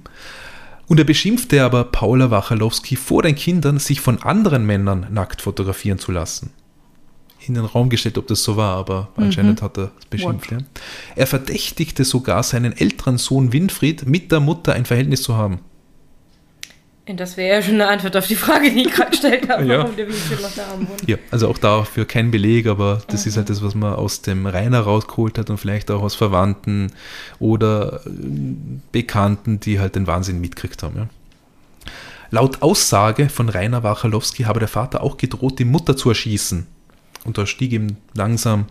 Und 0.88 0.98
er 0.98 1.06
beschimpfte 1.06 1.64
aber 1.64 1.84
Paula 1.86 2.32
Wachalowski 2.32 2.96
vor 2.96 3.22
den 3.22 3.36
Kindern, 3.36 3.78
sich 3.78 4.02
von 4.02 4.24
anderen 4.24 4.66
Männern 4.66 5.06
nackt 5.12 5.42
fotografieren 5.42 6.00
zu 6.00 6.12
lassen. 6.12 6.52
In 7.46 7.54
den 7.54 7.66
Raum 7.66 7.90
gestellt, 7.90 8.18
ob 8.18 8.28
das 8.28 8.44
so 8.44 8.58
war, 8.58 8.76
aber 8.76 9.10
mhm. 9.16 9.26
anscheinend 9.26 9.62
hat 9.62 9.78
er 9.78 9.92
es 10.00 10.06
beschimpft. 10.08 10.52
Ja. 10.52 10.58
Er 11.16 11.28
verdächtigte 11.28 12.04
sogar 12.04 12.44
seinen 12.44 12.76
älteren 12.76 13.18
Sohn 13.18 13.54
Winfried 13.54 14.08
mit 14.08 14.32
der 14.32 14.40
Mutter 14.40 14.74
ein 14.74 14.86
Verhältnis 14.86 15.22
zu 15.22 15.38
haben. 15.38 15.60
Das 17.06 17.38
wäre 17.38 17.56
ja 17.56 17.62
schon 17.64 17.74
eine 17.76 17.88
Antwort 17.88 18.16
auf 18.18 18.28
die 18.28 18.36
Frage, 18.36 18.72
die 18.72 18.82
ich 18.86 18.92
gerade 18.94 19.10
gestellt 19.10 19.50
habe, 19.50 19.66
Ja. 19.66 19.80
warum 19.80 19.96
der 19.96 20.06
noch 20.08 20.16
da 20.56 20.68
haben 20.68 20.88
wohnt. 20.88 21.08
Ja, 21.08 21.18
also 21.32 21.48
auch 21.48 21.58
dafür 21.58 22.06
kein 22.06 22.30
Beleg, 22.30 22.68
aber 22.68 23.02
das 23.08 23.26
ist 23.26 23.36
halt 23.36 23.50
das, 23.50 23.64
was 23.64 23.74
man 23.74 23.94
aus 23.94 24.22
dem 24.22 24.46
Rainer 24.46 24.82
rausgeholt 24.82 25.40
hat 25.40 25.50
und 25.50 25.58
vielleicht 25.58 25.90
auch 25.90 26.04
aus 26.04 26.14
Verwandten 26.14 26.92
oder 27.40 28.02
äh, 28.06 28.10
Bekannten, 28.92 29.60
die 29.60 29.80
halt 29.80 29.96
den 29.96 30.06
Wahnsinn 30.06 30.40
mitgekriegt 30.40 30.84
haben. 30.84 30.96
Ja. 30.98 31.08
Laut 32.32 32.62
Aussage 32.62 33.28
von 33.30 33.50
Rainer 33.50 33.82
Wachalowski 33.82 34.44
habe 34.44 34.60
der 34.60 34.68
Vater 34.70 35.02
auch 35.02 35.18
gedroht, 35.18 35.58
die 35.58 35.66
Mutter 35.66 35.98
zu 35.98 36.10
erschießen. 36.10 36.68
Und 37.26 37.38
da 37.40 37.48
stieg 37.48 37.72
ihm 37.72 37.98
langsam 38.14 38.66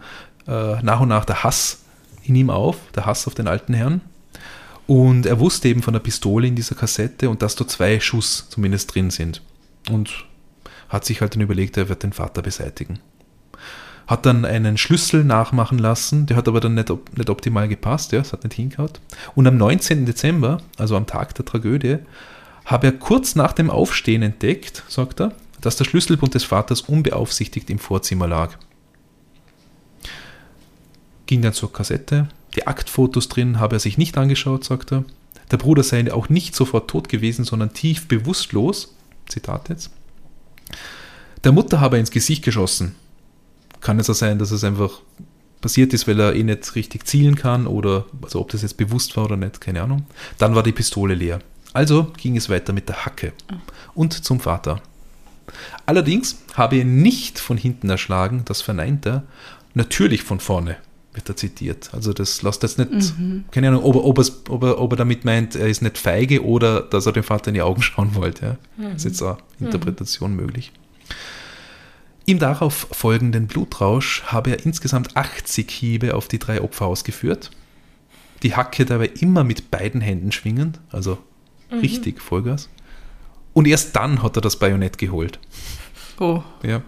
äh, 0.46 0.80
nach 0.82 1.00
und 1.00 1.08
nach 1.08 1.24
der 1.24 1.42
Hass 1.42 1.80
in 2.22 2.36
ihm 2.36 2.50
auf, 2.50 2.76
der 2.94 3.04
Hass 3.04 3.26
auf 3.26 3.34
den 3.34 3.48
alten 3.48 3.74
Herrn. 3.74 4.00
Und 4.88 5.26
er 5.26 5.38
wusste 5.38 5.68
eben 5.68 5.82
von 5.82 5.92
der 5.92 6.00
Pistole 6.00 6.46
in 6.46 6.56
dieser 6.56 6.74
Kassette 6.74 7.28
und 7.28 7.42
dass 7.42 7.54
da 7.54 7.68
zwei 7.68 8.00
Schuss 8.00 8.46
zumindest 8.48 8.94
drin 8.94 9.10
sind. 9.10 9.42
Und 9.90 10.24
hat 10.88 11.04
sich 11.04 11.20
halt 11.20 11.34
dann 11.34 11.42
überlegt, 11.42 11.76
er 11.76 11.90
wird 11.90 12.02
den 12.02 12.14
Vater 12.14 12.40
beseitigen. 12.40 12.98
Hat 14.06 14.24
dann 14.24 14.46
einen 14.46 14.78
Schlüssel 14.78 15.24
nachmachen 15.24 15.78
lassen, 15.78 16.24
der 16.24 16.38
hat 16.38 16.48
aber 16.48 16.60
dann 16.60 16.74
nicht, 16.74 16.88
nicht 16.88 17.28
optimal 17.28 17.68
gepasst, 17.68 18.12
ja, 18.12 18.20
es 18.20 18.32
hat 18.32 18.44
nicht 18.44 18.54
hingehaut. 18.54 18.98
Und 19.34 19.46
am 19.46 19.58
19. 19.58 20.06
Dezember, 20.06 20.62
also 20.78 20.96
am 20.96 21.06
Tag 21.06 21.34
der 21.34 21.44
Tragödie, 21.44 21.98
habe 22.64 22.86
er 22.86 22.92
kurz 22.92 23.34
nach 23.34 23.52
dem 23.52 23.68
Aufstehen 23.68 24.22
entdeckt, 24.22 24.84
sagt 24.88 25.20
er, 25.20 25.32
dass 25.60 25.76
der 25.76 25.84
Schlüsselbund 25.84 26.32
des 26.32 26.44
Vaters 26.44 26.80
unbeaufsichtigt 26.80 27.68
im 27.68 27.78
Vorzimmer 27.78 28.26
lag. 28.26 28.56
Ging 31.26 31.42
dann 31.42 31.52
zur 31.52 31.70
Kassette, 31.70 32.28
die 32.58 32.66
Aktfotos 32.66 33.28
drin 33.28 33.60
habe 33.60 33.76
er 33.76 33.78
sich 33.78 33.98
nicht 33.98 34.18
angeschaut, 34.18 34.64
sagt 34.64 34.90
er. 34.90 35.04
Der 35.52 35.58
Bruder 35.58 35.84
sei 35.84 36.12
auch 36.12 36.28
nicht 36.28 36.56
sofort 36.56 36.90
tot 36.90 37.08
gewesen, 37.08 37.44
sondern 37.44 37.72
tief 37.72 38.08
bewusstlos. 38.08 38.96
Zitat 39.28 39.68
jetzt. 39.68 39.92
Der 41.44 41.52
Mutter 41.52 41.80
habe 41.80 41.96
er 41.96 42.00
ins 42.00 42.10
Gesicht 42.10 42.42
geschossen. 42.44 42.96
Kann 43.80 44.00
es 44.00 44.10
auch 44.10 44.14
sein, 44.14 44.40
dass 44.40 44.50
es 44.50 44.64
einfach 44.64 45.02
passiert 45.60 45.94
ist, 45.94 46.08
weil 46.08 46.18
er 46.18 46.34
eh 46.34 46.42
nicht 46.42 46.74
richtig 46.74 47.06
zielen 47.06 47.36
kann 47.36 47.68
oder 47.68 48.06
also 48.22 48.40
ob 48.40 48.50
das 48.50 48.62
jetzt 48.62 48.76
bewusst 48.76 49.16
war 49.16 49.26
oder 49.26 49.36
nicht, 49.36 49.60
keine 49.60 49.82
Ahnung. 49.82 50.06
Dann 50.38 50.56
war 50.56 50.64
die 50.64 50.72
Pistole 50.72 51.14
leer. 51.14 51.38
Also 51.72 52.10
ging 52.16 52.36
es 52.36 52.50
weiter 52.50 52.72
mit 52.72 52.88
der 52.88 53.04
Hacke 53.04 53.32
und 53.94 54.12
zum 54.24 54.40
Vater. 54.40 54.82
Allerdings 55.86 56.38
habe 56.54 56.78
er 56.78 56.84
nicht 56.84 57.38
von 57.38 57.56
hinten 57.56 57.88
erschlagen, 57.88 58.42
das 58.46 58.62
verneint 58.62 59.06
er, 59.06 59.22
natürlich 59.74 60.24
von 60.24 60.40
vorne, 60.40 60.76
wird 61.18 61.28
er 61.28 61.36
zitiert. 61.36 61.90
Also 61.92 62.12
das 62.12 62.42
lasst 62.42 62.62
jetzt 62.62 62.78
nicht, 62.78 63.12
keine 63.50 63.68
Ahnung, 63.68 63.82
ob 63.82 63.96
er, 63.96 64.04
ob, 64.04 64.18
ob, 64.48 64.62
er, 64.62 64.80
ob 64.80 64.92
er 64.92 64.96
damit 64.96 65.24
meint, 65.24 65.56
er 65.56 65.66
ist 65.66 65.82
nicht 65.82 65.98
feige 65.98 66.44
oder 66.44 66.80
dass 66.80 67.06
er 67.06 67.12
dem 67.12 67.24
Vater 67.24 67.48
in 67.48 67.54
die 67.54 67.62
Augen 67.62 67.82
schauen 67.88 68.14
wollte. 68.14 68.56
Ja. 68.78 68.90
Das 68.90 69.04
ist 69.04 69.04
jetzt 69.04 69.22
eine 69.22 69.36
Interpretation 69.58 70.34
möglich. 70.36 70.72
Im 72.24 72.38
darauf 72.38 72.86
folgenden 72.92 73.48
Blutrausch 73.48 74.22
habe 74.26 74.50
er 74.50 74.64
insgesamt 74.64 75.16
80 75.16 75.68
Hiebe 75.70 76.14
auf 76.14 76.28
die 76.28 76.38
drei 76.38 76.62
Opfer 76.62 76.86
ausgeführt. 76.86 77.50
Die 78.44 78.54
Hacke 78.54 78.84
dabei 78.84 79.06
immer 79.06 79.42
mit 79.42 79.70
beiden 79.70 80.00
Händen 80.00 80.30
schwingend, 80.30 80.78
also 80.92 81.18
richtig 81.72 82.20
Vollgas. 82.20 82.68
Und 83.54 83.66
erst 83.66 83.96
dann 83.96 84.22
hat 84.22 84.36
er 84.36 84.42
das 84.42 84.56
Bajonett 84.56 84.98
geholt. 84.98 85.40
Oh, 86.20 86.42
Ja. 86.62 86.82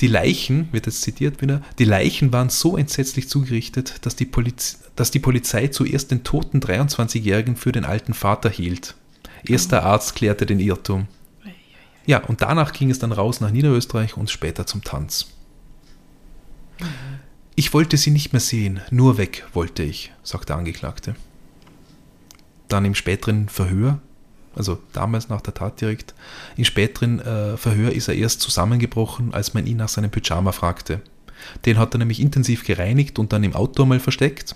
Die 0.00 0.06
Leichen, 0.06 0.68
wird 0.72 0.86
jetzt 0.86 1.02
zitiert 1.02 1.42
wieder, 1.42 1.62
die 1.78 1.84
Leichen 1.84 2.32
waren 2.32 2.48
so 2.48 2.76
entsetzlich 2.76 3.28
zugerichtet, 3.28 4.06
dass 4.06 4.16
die, 4.16 4.24
Poliz 4.24 4.80
dass 4.96 5.10
die 5.10 5.18
Polizei 5.18 5.68
zuerst 5.68 6.10
den 6.10 6.24
toten 6.24 6.60
23-Jährigen 6.60 7.56
für 7.56 7.72
den 7.72 7.84
alten 7.84 8.14
Vater 8.14 8.48
hielt. 8.48 8.94
Erst 9.44 9.72
der 9.72 9.84
Arzt 9.84 10.14
klärte 10.14 10.46
den 10.46 10.60
Irrtum. 10.60 11.06
Ja, 12.06 12.24
und 12.24 12.42
danach 12.42 12.72
ging 12.72 12.90
es 12.90 12.98
dann 12.98 13.12
raus 13.12 13.40
nach 13.40 13.50
Niederösterreich 13.50 14.16
und 14.16 14.30
später 14.30 14.66
zum 14.66 14.82
Tanz. 14.82 15.28
Ich 17.54 17.74
wollte 17.74 17.98
sie 17.98 18.10
nicht 18.10 18.32
mehr 18.32 18.40
sehen, 18.40 18.80
nur 18.90 19.18
weg 19.18 19.46
wollte 19.52 19.82
ich, 19.82 20.12
sagt 20.22 20.48
der 20.48 20.56
Angeklagte. 20.56 21.14
Dann 22.68 22.86
im 22.86 22.94
späteren 22.94 23.48
Verhör, 23.48 24.00
also 24.54 24.78
damals 24.92 25.28
nach 25.28 25.40
der 25.40 25.54
Tat 25.54 25.80
direkt, 25.80 26.14
im 26.56 26.64
späteren 26.64 27.20
äh, 27.20 27.56
Verhör 27.56 27.92
ist 27.92 28.08
er 28.08 28.14
erst 28.14 28.40
zusammengebrochen, 28.40 29.32
als 29.32 29.54
man 29.54 29.66
ihn 29.66 29.76
nach 29.76 29.88
seinem 29.88 30.10
Pyjama 30.10 30.52
fragte. 30.52 31.00
Den 31.64 31.78
hat 31.78 31.94
er 31.94 31.98
nämlich 31.98 32.20
intensiv 32.20 32.64
gereinigt 32.64 33.18
und 33.18 33.32
dann 33.32 33.44
im 33.44 33.54
Auto 33.54 33.86
mal 33.86 34.00
versteckt. 34.00 34.54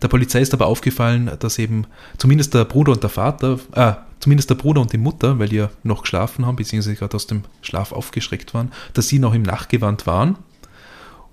Der 0.00 0.08
Polizei 0.08 0.40
ist 0.40 0.54
aber 0.54 0.66
aufgefallen, 0.66 1.30
dass 1.40 1.58
eben 1.58 1.86
zumindest 2.16 2.54
der 2.54 2.64
Bruder 2.64 2.92
und 2.92 3.02
der 3.02 3.10
Vater, 3.10 3.58
äh, 3.74 3.94
zumindest 4.20 4.50
der 4.50 4.54
Bruder 4.54 4.80
und 4.80 4.92
die 4.92 4.98
Mutter, 4.98 5.38
weil 5.38 5.48
die 5.48 5.56
ja 5.56 5.70
noch 5.82 6.02
geschlafen 6.02 6.46
haben, 6.46 6.56
beziehungsweise 6.56 6.96
gerade 6.96 7.16
aus 7.16 7.26
dem 7.26 7.42
Schlaf 7.62 7.92
aufgeschreckt 7.92 8.54
waren, 8.54 8.72
dass 8.94 9.08
sie 9.08 9.18
noch 9.18 9.34
im 9.34 9.42
Nachtgewand 9.42 10.06
waren 10.06 10.38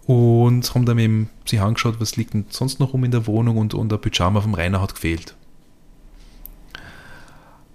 und 0.08 0.74
haben 0.74 0.86
dann 0.86 1.00
eben 1.00 1.30
sich 1.45 1.62
angeschaut, 1.62 1.95
was 2.00 2.15
liegt 2.15 2.34
denn 2.34 2.45
sonst 2.50 2.80
noch 2.80 2.93
rum 2.93 3.04
in 3.04 3.12
der 3.12 3.28
Wohnung 3.28 3.58
und, 3.58 3.74
und 3.74 3.91
der 3.91 3.98
Pyjama 3.98 4.41
vom 4.41 4.54
Rainer 4.54 4.82
hat 4.82 4.95
gefehlt. 4.95 5.36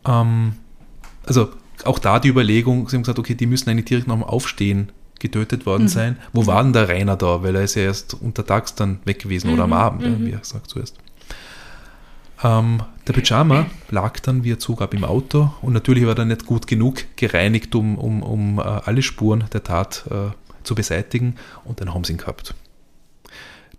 Ähm, 0.07 0.55
also 1.27 1.51
auch 1.85 1.99
da 1.99 2.19
die 2.19 2.29
Überlegung, 2.29 2.89
sie 2.89 2.97
haben 2.97 3.03
gesagt, 3.03 3.19
okay, 3.19 3.35
die 3.35 3.47
müssen 3.47 3.71
eigentlich 3.71 3.87
direkt 3.87 4.09
nach 4.09 4.15
dem 4.15 4.25
Aufstehen 4.25 4.93
getötet 5.19 5.67
worden 5.67 5.89
sein. 5.89 6.17
Wo 6.33 6.47
war 6.47 6.63
denn 6.63 6.73
der 6.73 6.89
Rainer 6.89 7.17
da? 7.17 7.43
Weil 7.43 7.55
er 7.55 7.63
ist 7.63 7.75
ja 7.75 7.83
erst 7.83 8.15
untertags 8.15 8.75
dann 8.75 9.01
weg 9.05 9.21
gewesen 9.21 9.53
oder 9.53 9.65
am 9.65 9.73
Abend, 9.73 10.03
ja, 10.03 10.19
wie 10.19 10.33
er 10.33 10.45
sagt 10.45 10.69
zuerst. 10.69 10.97
Ähm, 12.43 12.83
der 13.07 13.13
Pyjama 13.13 13.67
lag 13.91 14.19
dann, 14.21 14.45
wie 14.45 14.53
er 14.53 14.59
zugab, 14.59 14.95
im 14.95 15.05
Auto 15.05 15.53
und 15.61 15.75
natürlich 15.75 16.07
war 16.07 16.17
er 16.17 16.25
nicht 16.25 16.47
gut 16.47 16.67
genug 16.67 17.05
gereinigt, 17.17 17.75
um, 17.75 17.99
um, 17.99 18.23
um 18.23 18.59
äh, 18.59 18.63
alle 18.63 19.03
Spuren 19.03 19.45
der 19.53 19.63
Tat 19.63 20.05
äh, 20.11 20.31
zu 20.63 20.75
beseitigen 20.75 21.37
und 21.65 21.81
dann 21.81 21.93
haben 21.93 22.05
sie 22.05 22.13
ihn 22.13 22.19
gehabt. 22.19 22.55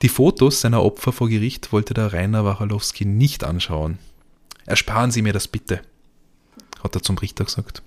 Die 0.01 0.09
Fotos 0.09 0.61
seiner 0.61 0.83
Opfer 0.83 1.11
vor 1.11 1.29
Gericht 1.29 1.71
wollte 1.71 1.93
der 1.93 2.13
Rainer 2.13 2.45
Wachalowski 2.45 3.05
nicht 3.05 3.43
anschauen. 3.43 3.99
Ersparen 4.65 5.11
Sie 5.11 5.21
mir 5.21 5.33
das 5.33 5.47
bitte, 5.47 5.81
hat 6.83 6.95
er 6.95 7.03
zum 7.03 7.17
Richter 7.17 7.45
gesagt. 7.45 7.81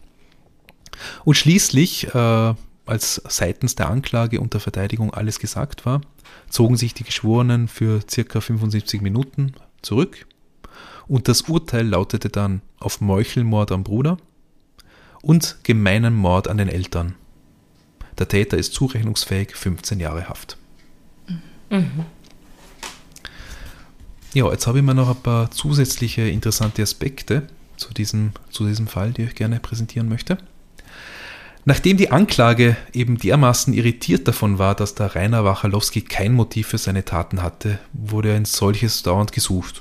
Und 1.25 1.35
schließlich, 1.35 2.15
äh, 2.15 2.55
als 2.87 3.23
seitens 3.29 3.75
der 3.75 3.89
Anklage 3.89 4.41
und 4.41 4.53
der 4.53 4.61
Verteidigung 4.61 5.13
alles 5.13 5.39
gesagt 5.39 5.87
war, 5.87 6.01
zogen 6.49 6.77
sich 6.77 6.95
die 6.95 7.05
Geschworenen 7.05 7.69
für 7.69 8.01
circa 8.09 8.41
75 8.41 9.01
Minuten 9.01 9.55
zurück 9.83 10.27
und 11.07 11.29
das 11.29 11.43
Urteil 11.43 11.87
lautete 11.87 12.29
dann 12.29 12.63
auf 12.79 13.01
Meuchelmord 13.01 13.73
am 13.73 13.85
Bruder 13.85 14.17
und 15.23 15.59
gemeinen 15.63 16.15
Mord 16.15 16.49
an 16.49 16.59
den 16.59 16.69
Eltern. 16.69 17.15
Der 18.19 18.29
Täter 18.29 18.57
ist 18.57 18.75
zurechnungsfähig, 18.75 19.55
15 19.55 20.01
Jahre 20.01 20.29
Haft. 20.29 20.57
Ja, 24.35 24.51
jetzt 24.51 24.67
habe 24.67 24.79
ich 24.79 24.85
mir 24.85 24.95
noch 24.95 25.09
ein 25.09 25.23
paar 25.23 25.51
zusätzliche 25.51 26.23
interessante 26.23 26.83
Aspekte 26.83 27.47
zu 27.77 27.93
diesem, 27.95 28.33
zu 28.51 28.67
diesem 28.67 28.87
Fall, 28.87 29.13
die 29.13 29.23
ich 29.23 29.35
gerne 29.35 29.61
präsentieren 29.61 30.09
möchte. 30.09 30.39
Nachdem 31.67 31.97
die 31.97 32.11
Anklage 32.11 32.77
eben 32.93 33.17
dermaßen 33.17 33.73
irritiert 33.73 34.29
davon 34.29 34.59
war, 34.59 34.75
dass 34.75 34.95
der 34.95 35.15
Rainer 35.15 35.45
Wachalowski 35.45 36.03
kein 36.03 36.35
Motiv 36.35 36.69
für 36.69 36.79
seine 36.79 37.05
Taten 37.07 37.43
hatte, 37.43 37.79
wurde 37.95 38.35
ein 38.35 38.45
solches 38.45 39.03
dauernd 39.03 39.33
gesucht. 39.33 39.81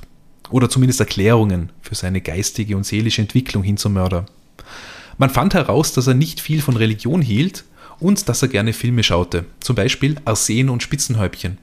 Oder 0.49 0.69
zumindest 0.69 1.01
Erklärungen 1.01 1.71
für 1.81 1.95
seine 1.95 2.21
geistige 2.21 2.77
und 2.77 2.85
seelische 2.85 3.21
Entwicklung 3.21 3.63
hin 3.63 3.75
zum 3.75 3.93
Mörder. 3.93 4.25
Man 5.17 5.29
fand 5.29 5.53
heraus, 5.55 5.91
dass 5.93 6.07
er 6.07 6.13
nicht 6.13 6.39
viel 6.39 6.61
von 6.61 6.77
Religion 6.77 7.21
hielt 7.21 7.65
und 7.99 8.29
dass 8.29 8.41
er 8.41 8.47
gerne 8.47 8.71
Filme 8.73 9.03
schaute. 9.03 9.45
Zum 9.59 9.75
Beispiel 9.75 10.15
Arsen 10.25 10.69
und 10.69 10.83
Spitzenhäubchen. 10.83 11.57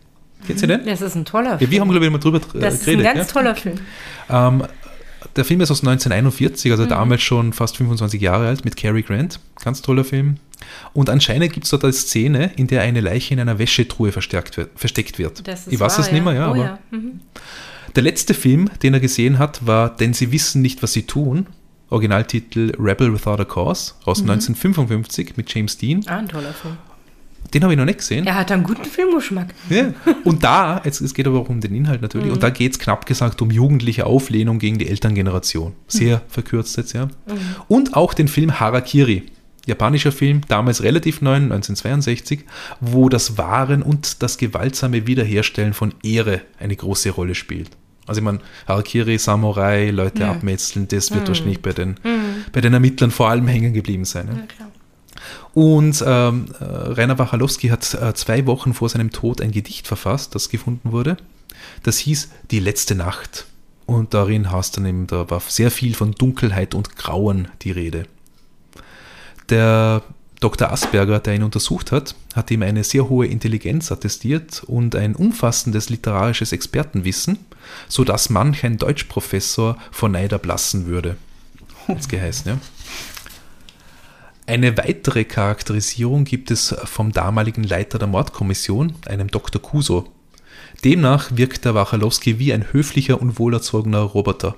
Kennt 0.46 0.62
ihr 0.62 0.68
den? 0.68 0.86
Das 0.86 1.00
ist 1.02 1.14
ein 1.14 1.24
toller 1.24 1.52
Ja, 1.52 1.58
Film. 1.58 1.70
wir 1.70 1.80
haben, 1.80 1.90
glaube 1.90 2.06
ich, 2.06 2.12
mal 2.12 2.18
drüber 2.18 2.38
äh, 2.54 2.60
das 2.60 2.74
ist 2.74 2.84
geredet. 2.84 3.06
ein 3.06 3.14
ganz 3.16 3.28
ja? 3.28 3.32
toller 3.34 3.54
Film. 3.56 3.78
Ähm, 4.28 4.64
der 5.36 5.44
Film 5.44 5.60
ist 5.60 5.70
aus 5.70 5.80
1941, 5.80 6.70
also 6.72 6.86
damals 6.86 7.22
schon 7.22 7.52
fast 7.52 7.76
25 7.76 8.20
Jahre 8.20 8.46
alt, 8.48 8.64
mit 8.64 8.76
Cary 8.76 9.02
Grant. 9.02 9.40
Ganz 9.62 9.82
toller 9.82 10.04
Film. 10.04 10.36
Und 10.92 11.10
anscheinend 11.10 11.52
gibt 11.52 11.64
es 11.64 11.70
dort 11.70 11.84
eine 11.84 11.92
Szene, 11.92 12.52
in 12.56 12.66
der 12.66 12.82
eine 12.82 13.00
Leiche 13.00 13.34
in 13.34 13.40
einer 13.40 13.58
Wäschetruhe 13.58 14.12
verstärkt 14.12 14.56
wird, 14.56 14.70
versteckt 14.78 15.18
wird. 15.18 15.42
Ich 15.68 15.80
weiß 15.80 15.98
wahr, 15.98 16.06
es 16.06 16.12
nicht 16.12 16.24
mehr, 16.24 16.34
ja, 16.34 16.48
oh, 16.48 16.50
aber 16.50 16.64
ja. 16.64 16.78
Mhm. 16.90 17.20
der 17.94 18.02
letzte 18.02 18.34
Film, 18.34 18.70
den 18.82 18.94
er 18.94 19.00
gesehen 19.00 19.38
hat, 19.38 19.66
war 19.66 19.94
Denn 19.94 20.14
sie 20.14 20.32
wissen 20.32 20.62
nicht, 20.62 20.82
was 20.82 20.92
sie 20.92 21.04
tun. 21.04 21.46
Originaltitel 21.90 22.72
Rebel 22.78 23.12
Without 23.12 23.40
a 23.40 23.44
Cause 23.44 23.94
aus 24.04 24.20
1955 24.20 25.36
mit 25.36 25.52
James 25.52 25.76
Dean. 25.76 26.04
Ah, 26.06 26.18
ein 26.18 26.28
toller 26.28 26.52
Film. 26.52 26.76
Den 27.52 27.62
habe 27.64 27.72
ich 27.72 27.78
noch 27.78 27.84
nicht 27.84 27.98
gesehen. 27.98 28.26
Er 28.26 28.36
hat 28.36 28.52
einen 28.52 28.62
guten 28.62 28.84
Filmgeschmack. 28.84 29.48
Ja. 29.68 29.92
Und 30.24 30.44
da, 30.44 30.80
jetzt, 30.84 31.00
es 31.00 31.14
geht 31.14 31.26
aber 31.26 31.40
auch 31.40 31.48
um 31.48 31.60
den 31.60 31.74
Inhalt 31.74 32.00
natürlich, 32.00 32.30
und 32.30 32.42
da 32.42 32.50
geht 32.50 32.72
es 32.72 32.78
knapp 32.78 33.06
gesagt 33.06 33.42
um 33.42 33.50
jugendliche 33.50 34.06
Auflehnung 34.06 34.58
gegen 34.60 34.78
die 34.78 34.88
Elterngeneration. 34.88 35.72
Sehr 35.88 36.22
verkürzt 36.28 36.76
jetzt, 36.76 36.92
ja. 36.92 37.08
Und 37.66 37.94
auch 37.94 38.14
den 38.14 38.28
Film 38.28 38.60
Harakiri, 38.60 39.24
japanischer 39.66 40.12
Film, 40.12 40.42
damals 40.48 40.82
relativ 40.84 41.22
neu, 41.22 41.34
1962, 41.34 42.44
wo 42.80 43.08
das 43.08 43.36
Wahren 43.36 43.82
und 43.82 44.22
das 44.22 44.38
gewaltsame 44.38 45.06
Wiederherstellen 45.08 45.72
von 45.74 45.92
Ehre 46.04 46.42
eine 46.60 46.76
große 46.76 47.10
Rolle 47.10 47.34
spielt. 47.34 47.70
Also 48.06 48.20
ich 48.20 48.24
meine, 48.24 48.38
Harakiri, 48.66 49.18
Samurai, 49.18 49.90
Leute 49.90 50.22
Ja. 50.22 50.30
abmetzeln, 50.32 50.88
das 50.88 51.10
wird 51.12 51.24
Mhm. 51.24 51.28
wahrscheinlich 51.28 51.62
bei 51.62 51.72
den, 51.72 51.90
Mhm. 52.02 52.44
bei 52.52 52.60
den 52.60 52.72
Ermittlern 52.74 53.10
vor 53.10 53.28
allem 53.28 53.46
hängen 53.46 53.72
geblieben 53.72 54.04
sein. 54.04 54.26
Ja, 54.28 54.34
klar. 54.56 54.69
Und 55.54 56.02
ähm, 56.06 56.46
äh, 56.60 56.64
Rainer 56.64 57.18
Wachalowski 57.18 57.68
hat 57.68 57.94
äh, 57.94 58.14
zwei 58.14 58.46
Wochen 58.46 58.74
vor 58.74 58.88
seinem 58.88 59.10
Tod 59.10 59.40
ein 59.40 59.50
Gedicht 59.50 59.86
verfasst, 59.86 60.34
das 60.34 60.48
gefunden 60.48 60.92
wurde. 60.92 61.16
Das 61.82 61.98
hieß 61.98 62.30
Die 62.50 62.60
letzte 62.60 62.94
Nacht. 62.94 63.46
Und 63.86 64.14
darin 64.14 64.52
hast 64.52 64.76
dann 64.76 64.86
eben, 64.86 65.06
da 65.06 65.28
war 65.30 65.40
sehr 65.40 65.70
viel 65.70 65.94
von 65.94 66.12
Dunkelheit 66.12 66.74
und 66.74 66.96
Grauen 66.96 67.48
die 67.62 67.72
Rede. 67.72 68.04
Der 69.48 70.02
Dr. 70.38 70.70
Asperger, 70.70 71.18
der 71.18 71.34
ihn 71.34 71.42
untersucht 71.42 71.92
hat, 71.92 72.14
hat 72.34 72.50
ihm 72.50 72.62
eine 72.62 72.82
sehr 72.82 73.08
hohe 73.08 73.26
Intelligenz 73.26 73.92
attestiert 73.92 74.62
und 74.64 74.94
ein 74.94 75.14
umfassendes 75.14 75.90
literarisches 75.90 76.52
Expertenwissen, 76.52 77.38
sodass 77.88 78.30
manch 78.30 78.64
ein 78.64 78.78
Deutschprofessor 78.78 79.76
vor 79.90 80.08
Neid 80.08 80.32
erblassen 80.32 80.86
würde. 80.86 81.16
Hat's 81.88 82.08
geheißen, 82.08 82.52
ja. 82.52 82.58
Eine 84.50 84.76
weitere 84.76 85.22
Charakterisierung 85.22 86.24
gibt 86.24 86.50
es 86.50 86.74
vom 86.82 87.12
damaligen 87.12 87.62
Leiter 87.62 88.00
der 88.00 88.08
Mordkommission, 88.08 88.94
einem 89.06 89.28
Dr. 89.28 89.62
Kuso. 89.62 90.08
Demnach 90.84 91.30
wirkt 91.36 91.64
der 91.64 91.76
Wachalowski 91.76 92.40
wie 92.40 92.52
ein 92.52 92.72
höflicher 92.72 93.22
und 93.22 93.38
wohlerzogener 93.38 94.00
Roboter. 94.00 94.56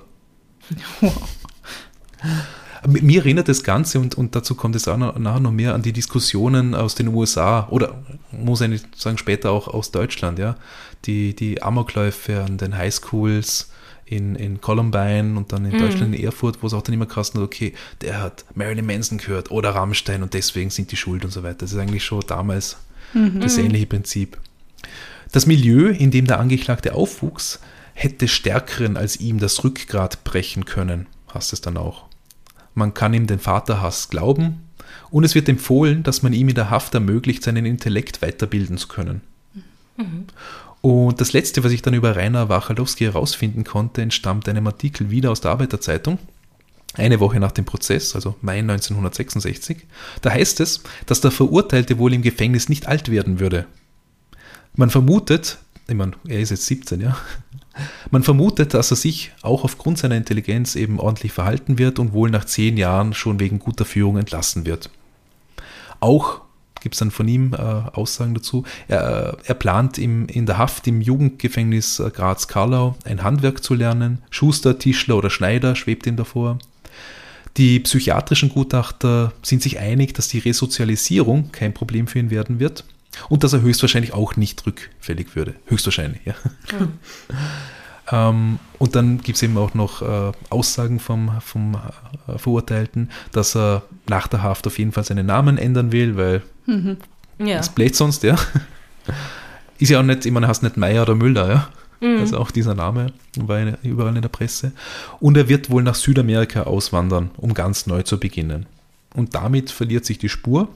Mir 2.87 3.19
erinnert 3.19 3.49
das 3.49 3.63
Ganze, 3.63 3.99
und, 3.99 4.15
und 4.15 4.35
dazu 4.35 4.55
kommt 4.55 4.75
es 4.75 4.87
auch 4.87 4.97
noch, 4.97 5.15
nachher 5.19 5.41
noch 5.41 5.51
mehr, 5.51 5.75
an 5.75 5.83
die 5.83 5.93
Diskussionen 5.93 6.73
aus 6.73 6.95
den 6.95 7.09
USA 7.09 7.67
oder 7.69 8.03
muss 8.31 8.61
ich 8.61 8.81
sagen, 8.95 9.19
später 9.19 9.51
auch 9.51 9.67
aus 9.67 9.91
Deutschland, 9.91 10.39
ja. 10.39 10.55
Die, 11.05 11.35
die 11.35 11.61
Amokläufe 11.61 12.41
an 12.41 12.57
den 12.57 12.75
Highschools 12.75 13.69
in, 14.05 14.35
in 14.35 14.61
Columbine 14.61 15.37
und 15.37 15.51
dann 15.51 15.65
in 15.65 15.73
Mhm. 15.73 15.79
Deutschland 15.79 16.15
in 16.15 16.23
Erfurt, 16.23 16.61
wo 16.61 16.67
es 16.67 16.73
auch 16.73 16.81
dann 16.81 16.93
immer 16.93 17.05
krass 17.05 17.33
hat, 17.33 17.41
okay, 17.41 17.73
der 18.01 18.21
hat 18.21 18.45
Marilyn 18.55 18.85
Manson 18.85 19.17
gehört 19.17 19.51
oder 19.51 19.71
Rammstein 19.71 20.23
und 20.23 20.33
deswegen 20.33 20.69
sind 20.69 20.91
die 20.91 20.97
schuld 20.97 21.23
und 21.25 21.31
so 21.31 21.43
weiter. 21.43 21.59
Das 21.59 21.71
ist 21.71 21.77
eigentlich 21.79 22.03
schon 22.03 22.21
damals 22.27 22.77
das 23.39 23.57
ähnliche 23.57 23.85
Prinzip. 23.85 24.37
Das 25.31 25.45
Milieu, 25.45 25.89
in 25.89 26.11
dem 26.11 26.25
der 26.27 26.39
Angeklagte 26.39 26.93
aufwuchs, 26.95 27.59
hätte 27.93 28.27
Stärkeren 28.27 28.97
als 28.97 29.17
ihm 29.19 29.39
das 29.39 29.63
Rückgrat 29.63 30.23
brechen 30.23 30.65
können, 30.65 31.05
heißt 31.33 31.53
es 31.53 31.61
dann 31.61 31.77
auch. 31.77 32.05
Man 32.73 32.93
kann 32.95 33.13
ihm 33.13 33.27
den 33.27 33.39
Vaterhass 33.39 34.09
glauben 34.09 34.61
und 35.11 35.23
es 35.23 35.35
wird 35.35 35.47
empfohlen, 35.47 36.01
dass 36.01 36.23
man 36.23 36.33
ihm 36.33 36.49
in 36.49 36.55
der 36.55 36.71
Haft 36.71 36.93
ermöglicht, 36.95 37.43
seinen 37.43 37.65
Intellekt 37.67 38.21
weiterbilden 38.23 38.77
zu 38.79 38.87
können. 38.87 39.21
Und 40.85 41.21
das 41.21 41.31
letzte, 41.31 41.63
was 41.63 41.71
ich 41.71 41.81
dann 41.81 41.93
über 41.93 42.17
Rainer 42.17 42.49
Wachalowski 42.49 43.05
herausfinden 43.05 43.63
konnte, 43.63 44.01
entstammt 44.01 44.49
einem 44.49 44.67
Artikel 44.67 45.09
wieder 45.09 45.31
aus 45.31 45.39
der 45.39 45.51
Arbeiterzeitung. 45.51 46.19
Eine 46.95 47.21
Woche 47.21 47.39
nach 47.39 47.53
dem 47.53 47.63
Prozess, 47.63 48.13
also 48.15 48.35
Mai 48.41 48.59
1966, 48.59 49.77
da 50.21 50.31
heißt 50.31 50.59
es, 50.59 50.83
dass 51.05 51.21
der 51.21 51.31
Verurteilte 51.31 51.99
wohl 51.99 52.13
im 52.13 52.21
Gefängnis 52.21 52.67
nicht 52.67 52.85
alt 52.85 53.09
werden 53.09 53.39
würde. 53.39 53.65
Man 54.75 54.89
vermutet, 54.89 55.57
ich 55.87 55.95
meine, 55.95 56.11
er 56.27 56.41
ist 56.41 56.49
jetzt 56.49 56.65
17, 56.65 56.99
ja. 56.99 57.15
Man 58.11 58.23
vermutet, 58.23 58.73
dass 58.73 58.91
er 58.91 58.97
sich 58.97 59.31
auch 59.41 59.63
aufgrund 59.63 59.99
seiner 59.99 60.17
Intelligenz 60.17 60.75
eben 60.75 60.99
ordentlich 60.99 61.31
verhalten 61.31 61.77
wird 61.77 61.97
und 61.97 62.11
wohl 62.11 62.29
nach 62.29 62.43
zehn 62.43 62.75
Jahren 62.75 63.13
schon 63.13 63.39
wegen 63.39 63.57
guter 63.57 63.85
Führung 63.85 64.17
entlassen 64.17 64.65
wird. 64.65 64.89
Auch 66.01 66.41
gibt 66.83 66.95
es 66.95 66.99
dann 66.99 67.09
von 67.09 67.27
ihm 67.27 67.53
äh, 67.53 67.57
Aussagen 67.57 68.35
dazu. 68.35 68.63
Er, 68.87 69.37
er 69.43 69.55
plant 69.55 69.97
im, 69.97 70.27
in 70.27 70.45
der 70.45 70.59
Haft 70.59 70.85
im 70.87 71.01
Jugendgefängnis 71.01 71.99
äh, 71.99 72.11
Graz-Karlau 72.11 72.95
ein 73.05 73.23
Handwerk 73.23 73.63
zu 73.63 73.73
lernen. 73.73 74.21
Schuster, 74.29 74.77
Tischler 74.77 75.17
oder 75.17 75.31
Schneider 75.31 75.75
schwebt 75.75 76.05
ihm 76.05 76.17
davor. 76.17 76.59
Die 77.57 77.79
psychiatrischen 77.79 78.49
Gutachter 78.49 79.31
sind 79.41 79.61
sich 79.61 79.79
einig, 79.79 80.13
dass 80.13 80.27
die 80.27 80.39
Resozialisierung 80.39 81.51
kein 81.51 81.73
Problem 81.73 82.07
für 82.07 82.19
ihn 82.19 82.31
werden 82.31 82.59
wird 82.59 82.83
und 83.29 83.43
dass 83.43 83.53
er 83.53 83.61
höchstwahrscheinlich 83.61 84.13
auch 84.13 84.35
nicht 84.35 84.65
rückfällig 84.65 85.35
würde. 85.35 85.55
Höchstwahrscheinlich, 85.67 86.21
ja. 86.25 86.35
Ähm, 88.11 88.59
und 88.79 88.95
dann 88.95 89.21
gibt 89.21 89.37
es 89.37 89.43
eben 89.43 89.57
auch 89.57 89.73
noch 89.73 90.01
äh, 90.01 90.33
Aussagen 90.49 90.99
vom, 90.99 91.31
vom 91.39 91.77
äh, 92.27 92.37
Verurteilten, 92.37 93.09
dass 93.31 93.55
er 93.55 93.83
nach 94.09 94.27
der 94.27 94.43
Haft 94.43 94.67
auf 94.67 94.77
jeden 94.77 94.91
Fall 94.91 95.05
seinen 95.05 95.25
Namen 95.25 95.57
ändern 95.57 95.93
will, 95.93 96.17
weil 96.17 96.41
Ja. 97.39 97.57
das 97.57 97.69
bläht 97.73 97.95
sonst, 97.95 98.23
ja. 98.23 98.35
Ist 99.79 99.89
ja 99.89 99.99
auch 99.99 100.03
nicht, 100.03 100.25
ich 100.25 100.31
meine, 100.31 100.47
heißt 100.47 100.63
nicht 100.63 100.77
Meier 100.77 101.01
oder 101.03 101.15
Müller, 101.15 101.49
ja. 101.49 101.69
Also 102.19 102.37
auch 102.37 102.51
dieser 102.51 102.75
Name 102.75 103.13
war 103.37 103.59
in- 103.59 103.77
überall 103.81 104.13
in 104.15 104.21
der 104.21 104.29
Presse. 104.29 104.73
Und 105.21 105.37
er 105.37 105.47
wird 105.47 105.69
wohl 105.69 105.83
nach 105.83 105.95
Südamerika 105.95 106.63
auswandern, 106.63 107.31
um 107.37 107.53
ganz 107.53 107.87
neu 107.87 108.03
zu 108.03 108.19
beginnen. 108.19 108.65
Und 109.15 109.35
damit 109.35 109.71
verliert 109.71 110.03
sich 110.05 110.17
die 110.17 110.27
Spur. 110.29 110.67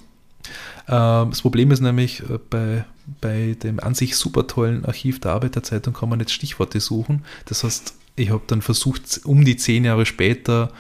Ähm, 0.88 1.30
Das 1.32 1.42
Problem 1.42 1.72
ist 1.72 1.82
nämlich, 1.82 2.22
äh, 2.22 2.40
bei, 2.50 2.86
bei 3.20 3.58
dem 3.62 3.80
an 3.82 3.94
sich 3.94 4.16
super 4.16 4.48
tollen 4.48 4.86
Archiv 4.86 5.20
der 5.20 5.32
Arbeiterzeitung 5.34 5.94
kann 5.94 6.08
man 6.10 6.20
jetzt 6.22 6.32
Stichworte 6.32 6.80
suchen. 6.80 7.24
Das 7.46 7.64
heißt, 7.66 7.94
ich 8.16 8.30
habe 8.32 8.44
dann 8.48 8.62
versucht, 8.62 9.20
um 9.26 9.44
die 9.44 9.58
zehn 9.58 9.84
Jahre 9.84 10.06
später, 10.06 10.72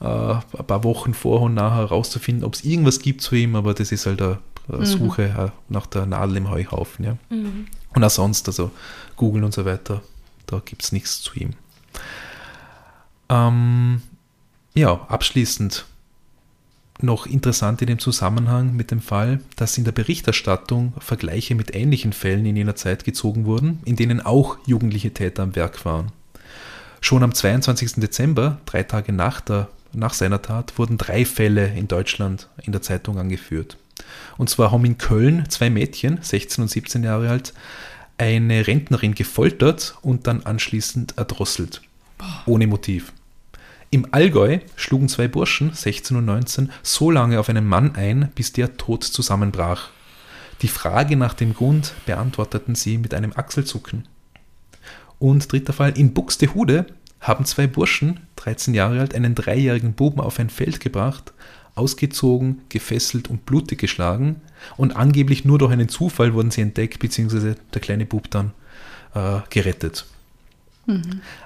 äh, 0.00 0.04
ein 0.04 0.66
paar 0.66 0.82
Wochen 0.82 1.14
vorher 1.14 1.46
und 1.46 1.54
nachher 1.54 1.76
herauszufinden, 1.76 2.42
ob 2.44 2.54
es 2.54 2.64
irgendwas 2.64 2.98
gibt 2.98 3.20
zu 3.20 3.36
ihm, 3.36 3.54
aber 3.54 3.72
das 3.72 3.92
ist 3.92 4.06
halt 4.06 4.20
eine, 4.20 4.38
eine 4.68 4.86
Suche 4.86 5.22
äh, 5.22 5.50
nach 5.68 5.86
der 5.86 6.06
Nadel 6.06 6.36
im 6.36 6.50
Heuhaufen. 6.50 7.04
Ja. 7.04 7.16
Mhm. 7.30 7.66
Und 7.94 8.04
auch 8.04 8.10
sonst, 8.10 8.48
also 8.48 8.70
Google 9.16 9.44
und 9.44 9.54
so 9.54 9.64
weiter, 9.64 10.02
da 10.46 10.60
gibt 10.64 10.82
es 10.82 10.92
nichts 10.92 11.20
zu 11.20 11.34
ihm. 11.38 11.50
Ähm, 13.28 14.02
ja, 14.74 14.92
abschließend 15.08 15.86
noch 17.00 17.26
interessant 17.26 17.80
in 17.82 17.88
dem 17.88 17.98
Zusammenhang 17.98 18.76
mit 18.76 18.90
dem 18.90 19.00
Fall, 19.00 19.40
dass 19.56 19.76
in 19.76 19.84
der 19.84 19.92
Berichterstattung 19.92 20.92
Vergleiche 20.98 21.54
mit 21.54 21.74
ähnlichen 21.74 22.12
Fällen 22.12 22.46
in 22.46 22.56
jener 22.56 22.76
Zeit 22.76 23.04
gezogen 23.04 23.44
wurden, 23.44 23.80
in 23.84 23.96
denen 23.96 24.20
auch 24.20 24.58
jugendliche 24.66 25.12
Täter 25.12 25.42
am 25.42 25.56
Werk 25.56 25.84
waren. 25.84 26.12
Schon 27.00 27.24
am 27.24 27.34
22. 27.34 27.94
Dezember, 27.94 28.58
drei 28.66 28.84
Tage 28.84 29.12
nach, 29.12 29.40
der, 29.40 29.68
nach 29.92 30.14
seiner 30.14 30.42
Tat, 30.42 30.78
wurden 30.78 30.98
drei 30.98 31.24
Fälle 31.24 31.66
in 31.74 31.88
Deutschland 31.88 32.48
in 32.62 32.72
der 32.72 32.82
Zeitung 32.82 33.18
angeführt. 33.18 33.76
Und 34.38 34.50
zwar 34.50 34.72
haben 34.72 34.84
in 34.84 34.98
Köln 34.98 35.48
zwei 35.48 35.70
Mädchen, 35.70 36.18
16 36.22 36.62
und 36.62 36.68
17 36.68 37.04
Jahre 37.04 37.30
alt, 37.30 37.52
eine 38.18 38.66
Rentnerin 38.66 39.14
gefoltert 39.14 39.96
und 40.02 40.26
dann 40.26 40.42
anschließend 40.42 41.14
erdrosselt. 41.16 41.82
Ohne 42.46 42.66
Motiv. 42.66 43.12
Im 43.90 44.06
Allgäu 44.10 44.60
schlugen 44.76 45.08
zwei 45.08 45.28
Burschen, 45.28 45.72
16 45.74 46.16
und 46.16 46.24
19, 46.24 46.70
so 46.82 47.10
lange 47.10 47.38
auf 47.38 47.48
einen 47.48 47.66
Mann 47.66 47.94
ein, 47.94 48.30
bis 48.34 48.52
der 48.52 48.76
tot 48.76 49.04
zusammenbrach. 49.04 49.90
Die 50.62 50.68
Frage 50.68 51.16
nach 51.16 51.34
dem 51.34 51.54
Grund 51.54 51.92
beantworteten 52.06 52.74
sie 52.74 52.96
mit 52.96 53.12
einem 53.12 53.32
Achselzucken. 53.34 54.06
Und 55.18 55.52
dritter 55.52 55.72
Fall, 55.72 55.98
in 55.98 56.14
Buxtehude 56.14 56.86
haben 57.20 57.44
zwei 57.44 57.66
Burschen, 57.66 58.20
13 58.36 58.72
Jahre 58.72 59.00
alt, 59.00 59.14
einen 59.14 59.34
dreijährigen 59.34 59.92
Buben 59.92 60.20
auf 60.20 60.38
ein 60.38 60.50
Feld 60.50 60.80
gebracht, 60.80 61.32
ausgezogen, 61.74 62.62
gefesselt 62.68 63.28
und 63.28 63.46
blutig 63.46 63.78
geschlagen 63.78 64.40
und 64.76 64.96
angeblich 64.96 65.44
nur 65.44 65.58
durch 65.58 65.72
einen 65.72 65.88
Zufall 65.88 66.34
wurden 66.34 66.50
sie 66.50 66.60
entdeckt, 66.60 66.98
beziehungsweise 66.98 67.56
der 67.72 67.80
kleine 67.80 68.06
Bub 68.06 68.30
dann 68.30 68.52
äh, 69.14 69.40
gerettet. 69.50 70.06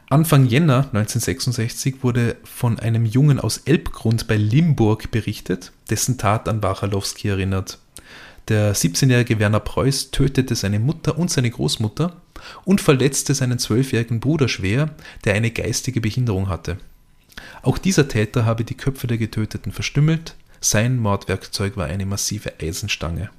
Anfang 0.08 0.46
Jänner 0.46 0.88
1966 0.92 2.02
wurde 2.02 2.36
von 2.44 2.78
einem 2.78 3.04
Jungen 3.04 3.38
aus 3.38 3.58
Elbgrund 3.58 4.26
bei 4.28 4.36
Limburg 4.36 5.10
berichtet, 5.10 5.72
dessen 5.90 6.16
Tat 6.16 6.48
an 6.48 6.62
Wachalowski 6.62 7.28
erinnert. 7.28 7.78
Der 8.48 8.74
17-jährige 8.74 9.38
Werner 9.38 9.60
Preuß 9.60 10.12
tötete 10.12 10.54
seine 10.54 10.78
Mutter 10.78 11.18
und 11.18 11.30
seine 11.30 11.50
Großmutter 11.50 12.16
und 12.64 12.80
verletzte 12.80 13.34
seinen 13.34 13.58
zwölfjährigen 13.58 14.20
Bruder 14.20 14.48
schwer, 14.48 14.90
der 15.24 15.34
eine 15.34 15.50
geistige 15.50 16.00
Behinderung 16.00 16.48
hatte. 16.48 16.78
Auch 17.62 17.78
dieser 17.78 18.08
Täter 18.08 18.44
habe 18.44 18.64
die 18.64 18.76
Köpfe 18.76 19.06
der 19.06 19.18
Getöteten 19.18 19.72
verstümmelt. 19.72 20.34
Sein 20.60 20.98
Mordwerkzeug 20.98 21.76
war 21.76 21.86
eine 21.86 22.06
massive 22.06 22.54
Eisenstange. 22.60 23.30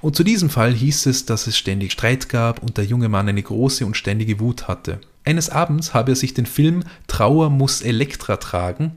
Und 0.00 0.16
zu 0.16 0.24
diesem 0.24 0.50
Fall 0.50 0.72
hieß 0.72 1.06
es, 1.06 1.26
dass 1.26 1.46
es 1.46 1.58
ständig 1.58 1.92
Streit 1.92 2.28
gab 2.28 2.62
und 2.62 2.76
der 2.76 2.84
junge 2.84 3.08
Mann 3.08 3.28
eine 3.28 3.42
große 3.42 3.84
und 3.84 3.96
ständige 3.96 4.40
Wut 4.40 4.68
hatte. 4.68 5.00
Eines 5.24 5.50
Abends 5.50 5.92
habe 5.92 6.12
er 6.12 6.16
sich 6.16 6.34
den 6.34 6.46
Film 6.46 6.84
Trauer 7.06 7.50
muss 7.50 7.82
Elektra 7.82 8.36
tragen 8.36 8.96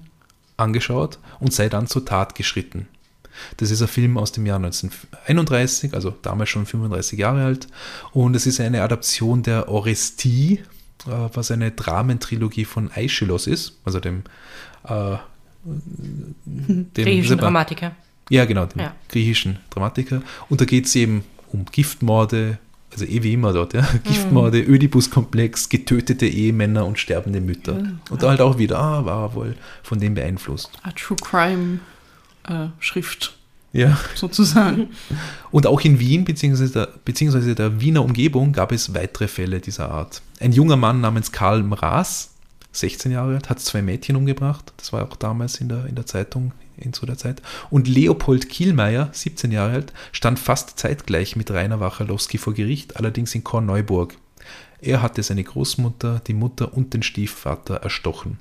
angeschaut 0.58 1.20
und 1.40 1.54
sei 1.54 1.70
dann 1.70 1.88
zur 1.88 2.06
Tat 2.06 2.36
geschritten. 2.36 2.88
Das 3.58 3.72
ist 3.72 3.82
ein 3.82 3.88
Film 3.88 4.18
aus 4.18 4.32
dem 4.32 4.46
Jahr 4.46 4.58
1931, 4.58 5.94
also 5.94 6.14
damals 6.22 6.50
schon 6.50 6.66
35 6.66 7.18
Jahre 7.18 7.44
alt. 7.44 7.68
Und 8.12 8.36
es 8.36 8.46
ist 8.46 8.60
eine 8.60 8.84
Adaption 8.84 9.42
der 9.42 9.70
Orestie, 9.70 10.64
was 11.06 11.52
eine 11.52 11.72
Dramentrilogie 11.72 12.66
von 12.66 12.90
Aeschylus 12.96 13.48
ist, 13.48 13.80
also 13.86 14.00
dem, 14.00 14.24
äh, 14.86 15.16
dem 15.66 16.88
Griechischen 16.94 17.38
Dramatiker. 17.38 17.92
ja, 18.30 18.46
genau, 18.46 18.66
dem 18.66 18.82
Ja. 18.82 18.96
griechischen 19.10 19.60
Dramatiker. 19.70 20.22
Und 20.50 20.62
da 20.62 20.66
geht 20.66 20.86
es 20.86 20.96
eben 20.96 21.24
um 21.52 21.66
Giftmorde, 21.72 22.58
also 22.92 23.06
eh 23.06 23.24
wie 23.24 23.34
immer 23.34 23.54
dort, 23.54 23.74
ja. 23.74 23.88
Giftmorde, 24.04 24.60
Ödipus-Komplex, 24.62 25.70
getötete 25.70 26.26
Ehemänner 26.28 26.86
und 26.86 27.00
sterbende 27.00 27.42
Mütter. 27.42 27.80
Ja. 27.80 27.92
Und 28.10 28.24
da 28.24 28.30
halt 28.30 28.42
auch 28.42 28.58
wieder, 28.58 28.80
ah, 28.80 29.06
war 29.06 29.34
wohl 29.36 29.56
von 29.84 30.00
dem 30.00 30.16
beeinflusst. 30.16 30.72
A 30.84 30.92
True 30.92 31.18
Crime 31.22 31.80
äh, 32.48 32.68
Schrift 32.80 33.38
Ja. 33.72 33.98
sozusagen. 34.16 34.90
Und 35.52 35.66
auch 35.66 35.82
in 35.82 36.00
Wien 36.00 36.26
beziehungsweise 36.26 36.74
der, 36.74 36.90
beziehungsweise 37.06 37.56
der 37.56 37.80
Wiener 37.82 38.04
Umgebung 38.04 38.52
gab 38.52 38.72
es 38.72 38.94
weitere 38.94 39.28
Fälle 39.28 39.60
dieser 39.60 39.90
Art. 39.92 40.22
Ein 40.44 40.52
junger 40.52 40.76
Mann 40.76 41.00
namens 41.00 41.32
Karl 41.32 41.64
Mraas, 41.64 42.32
16 42.74 43.14
Jahre 43.14 43.36
alt, 43.36 43.50
hat 43.50 43.62
zwei 43.62 43.82
Mädchen 43.82 44.18
umgebracht. 44.18 44.74
Das 44.76 44.92
war 44.92 45.02
auch 45.04 45.16
damals 45.16 45.62
in 45.62 45.70
der, 45.70 45.86
in 45.86 45.96
der 45.96 46.06
Zeitung 46.06 46.52
in 46.76 46.92
zu 46.92 47.06
der 47.06 47.18
Zeit. 47.18 47.42
Und 47.70 47.88
Leopold 47.88 48.50
Kielmeier, 48.50 49.08
17 49.14 49.54
Jahre 49.54 49.72
alt, 49.72 49.94
stand 50.12 50.40
fast 50.40 50.78
zeitgleich 50.78 51.38
mit 51.38 51.50
Rainer 51.50 51.80
Wachalowski 51.80 52.38
vor 52.38 52.54
Gericht, 52.54 52.98
allerdings 52.98 53.34
in 53.34 53.46
Korneuburg. 53.46 54.18
Er 54.82 55.02
hatte 55.02 55.24
seine 55.24 55.46
Großmutter, 55.46 56.22
die 56.28 56.34
Mutter 56.34 56.74
und 56.74 56.94
den 56.94 57.04
Stiefvater 57.04 57.76
erstochen. 57.76 58.38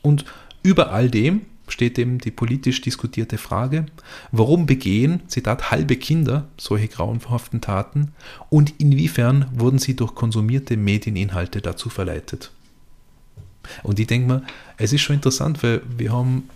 Und 0.00 0.24
über 0.62 0.90
all 0.90 1.10
dem 1.10 1.42
steht 1.68 1.98
eben 1.98 2.18
die 2.18 2.30
politisch 2.30 2.80
diskutierte 2.80 3.38
Frage, 3.38 3.86
warum 4.32 4.66
begehen, 4.66 5.22
Zitat, 5.28 5.70
halbe 5.70 5.96
Kinder 5.96 6.48
solche 6.58 6.88
grauenhaften 6.88 7.60
Taten 7.60 8.12
und 8.50 8.74
inwiefern 8.78 9.46
wurden 9.54 9.78
sie 9.78 9.96
durch 9.96 10.14
konsumierte 10.14 10.76
Medieninhalte 10.76 11.60
dazu 11.60 11.88
verleitet. 11.88 12.50
Und 13.82 13.98
ich 13.98 14.06
denke 14.06 14.28
mir, 14.28 14.42
es 14.76 14.92
ist 14.92 15.00
schon 15.00 15.16
interessant, 15.16 15.62
weil 15.62 15.80
wir 15.96 16.12
haben 16.12 16.50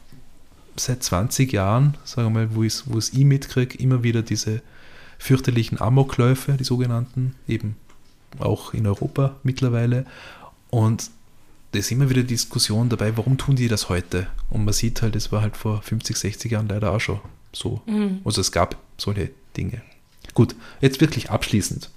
seit 0.76 1.02
20 1.02 1.52
Jahren, 1.52 1.96
sagen 2.04 2.34
wir 2.34 2.40
mal, 2.40 2.54
wo 2.54 2.62
ich 2.62 2.82
wo 2.86 2.98
ich 2.98 3.12
mitkriege, 3.12 3.78
immer 3.78 4.02
wieder 4.02 4.22
diese 4.22 4.62
fürchterlichen 5.18 5.80
Amokläufe, 5.80 6.52
die 6.52 6.64
sogenannten, 6.64 7.34
eben 7.48 7.76
auch 8.38 8.74
in 8.74 8.86
Europa 8.86 9.36
mittlerweile. 9.42 10.06
Und 10.70 11.10
da 11.72 11.78
ist 11.78 11.90
immer 11.90 12.08
wieder 12.08 12.22
Diskussion 12.22 12.88
dabei, 12.88 13.16
warum 13.16 13.36
tun 13.36 13.56
die 13.56 13.68
das 13.68 13.88
heute? 13.88 14.28
Und 14.50 14.64
man 14.64 14.74
sieht 14.74 15.02
halt, 15.02 15.16
es 15.16 15.32
war 15.32 15.42
halt 15.42 15.56
vor 15.56 15.82
50, 15.82 16.16
60 16.16 16.52
Jahren 16.52 16.68
leider 16.68 16.92
auch 16.92 17.00
schon 17.00 17.20
so. 17.52 17.82
Also 18.24 18.40
es 18.40 18.52
gab 18.52 18.76
solche 18.96 19.30
Dinge. 19.56 19.82
Gut, 20.34 20.54
jetzt 20.80 21.00
wirklich 21.00 21.30
abschließend. 21.30 21.90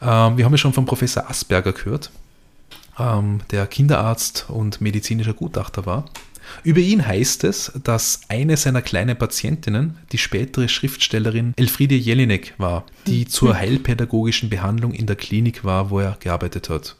Ähm, 0.00 0.36
wir 0.36 0.44
haben 0.44 0.52
ja 0.52 0.58
schon 0.58 0.72
von 0.72 0.84
Professor 0.84 1.28
Asperger 1.28 1.72
gehört, 1.72 2.10
ähm, 2.98 3.40
der 3.50 3.66
Kinderarzt 3.66 4.46
und 4.48 4.80
medizinischer 4.80 5.32
Gutachter 5.32 5.86
war. 5.86 6.04
Über 6.62 6.80
ihn 6.80 7.06
heißt 7.06 7.44
es, 7.44 7.72
dass 7.82 8.20
eine 8.28 8.56
seiner 8.56 8.82
kleinen 8.82 9.16
Patientinnen 9.16 9.96
die 10.12 10.18
spätere 10.18 10.68
Schriftstellerin 10.68 11.54
Elfriede 11.56 11.94
Jelinek 11.94 12.54
war, 12.58 12.84
die 13.06 13.24
zur 13.26 13.56
heilpädagogischen 13.56 14.50
Behandlung 14.50 14.92
in 14.92 15.06
der 15.06 15.16
Klinik 15.16 15.64
war, 15.64 15.90
wo 15.90 16.00
er 16.00 16.16
gearbeitet 16.20 16.68
hat. 16.68 16.96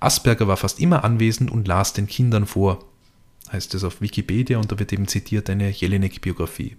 Asperger 0.00 0.48
war 0.48 0.56
fast 0.56 0.80
immer 0.80 1.04
anwesend 1.04 1.50
und 1.50 1.66
las 1.66 1.92
den 1.92 2.06
Kindern 2.06 2.46
vor, 2.46 2.84
heißt 3.52 3.74
es 3.74 3.84
auf 3.84 4.00
Wikipedia 4.00 4.58
und 4.58 4.70
da 4.70 4.78
wird 4.78 4.92
eben 4.92 5.08
zitiert 5.08 5.50
eine 5.50 5.70
Jelinek-Biografie. 5.70 6.76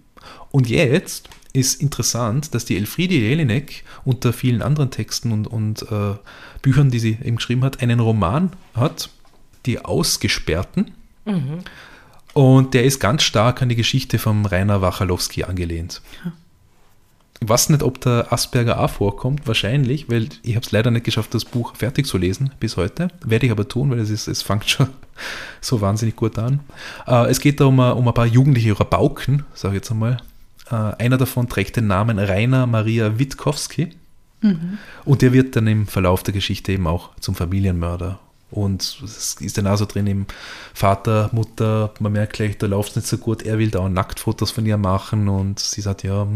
Und 0.50 0.68
jetzt 0.68 1.28
ist 1.52 1.80
interessant, 1.80 2.54
dass 2.54 2.64
die 2.64 2.76
Elfriede 2.76 3.14
Jelinek 3.14 3.84
unter 4.04 4.32
vielen 4.32 4.62
anderen 4.62 4.90
Texten 4.90 5.32
und, 5.32 5.46
und 5.46 5.82
äh, 5.90 6.14
Büchern, 6.62 6.90
die 6.90 6.98
sie 6.98 7.18
eben 7.22 7.36
geschrieben 7.36 7.64
hat, 7.64 7.82
einen 7.82 8.00
Roman 8.00 8.52
hat, 8.74 9.10
Die 9.66 9.84
Ausgesperrten. 9.84 10.92
Und 12.32 12.74
der 12.74 12.84
ist 12.84 13.00
ganz 13.00 13.22
stark 13.22 13.60
an 13.60 13.68
die 13.68 13.76
Geschichte 13.76 14.18
von 14.18 14.46
Rainer 14.46 14.80
Wachalowski 14.80 15.44
angelehnt. 15.44 16.00
Ich 17.42 17.48
weiß 17.48 17.70
nicht, 17.70 17.82
ob 17.82 18.00
der 18.02 18.30
Asperger 18.32 18.80
auch 18.80 18.90
vorkommt, 18.90 19.46
wahrscheinlich, 19.46 20.10
weil 20.10 20.28
ich 20.42 20.56
habe 20.56 20.64
es 20.66 20.72
leider 20.72 20.90
nicht 20.90 21.04
geschafft, 21.04 21.32
das 21.34 21.46
Buch 21.46 21.74
fertig 21.74 22.06
zu 22.06 22.18
lesen 22.18 22.50
bis 22.60 22.76
heute. 22.76 23.08
Werde 23.24 23.46
ich 23.46 23.52
aber 23.52 23.66
tun, 23.66 23.90
weil 23.90 23.98
es, 23.98 24.10
ist, 24.10 24.28
es 24.28 24.42
fängt 24.42 24.68
schon 24.68 24.88
so 25.62 25.80
wahnsinnig 25.80 26.16
gut 26.16 26.38
an. 26.38 26.60
Äh, 27.06 27.30
es 27.30 27.40
geht 27.40 27.60
da 27.60 27.64
um, 27.64 27.80
ein- 27.80 27.92
um 27.94 28.06
ein 28.06 28.14
paar 28.14 28.26
jugendliche 28.26 28.78
Rabauken, 28.78 29.44
sage 29.54 29.74
ich 29.74 29.80
jetzt 29.80 29.90
einmal. 29.90 30.18
Äh, 30.70 30.74
einer 31.02 31.16
davon 31.16 31.48
trägt 31.48 31.76
den 31.76 31.86
Namen 31.86 32.18
Rainer 32.18 32.66
Maria 32.66 33.18
Witkowski. 33.18 33.90
Und 35.04 35.20
der 35.20 35.34
wird 35.34 35.54
dann 35.54 35.66
im 35.66 35.86
Verlauf 35.86 36.22
der 36.22 36.32
Geschichte 36.32 36.72
eben 36.72 36.86
auch 36.86 37.10
zum 37.20 37.34
Familienmörder. 37.34 38.18
Und 38.50 39.02
es 39.04 39.36
ist 39.38 39.58
dann 39.58 39.66
auch 39.66 39.76
so 39.76 39.84
drin, 39.84 40.06
eben 40.06 40.26
Vater, 40.72 41.28
Mutter, 41.32 41.92
man 42.00 42.12
merkt 42.12 42.32
gleich, 42.32 42.56
da 42.56 42.66
läuft 42.66 42.90
es 42.90 42.96
nicht 42.96 43.06
so 43.08 43.18
gut, 43.18 43.42
er 43.42 43.58
will 43.58 43.70
da 43.70 43.80
auch 43.80 43.88
Nacktfotos 43.90 44.50
von 44.50 44.64
ihr 44.64 44.78
machen 44.78 45.28
und 45.28 45.58
sie 45.60 45.82
sagt, 45.82 46.04
ja, 46.04 46.26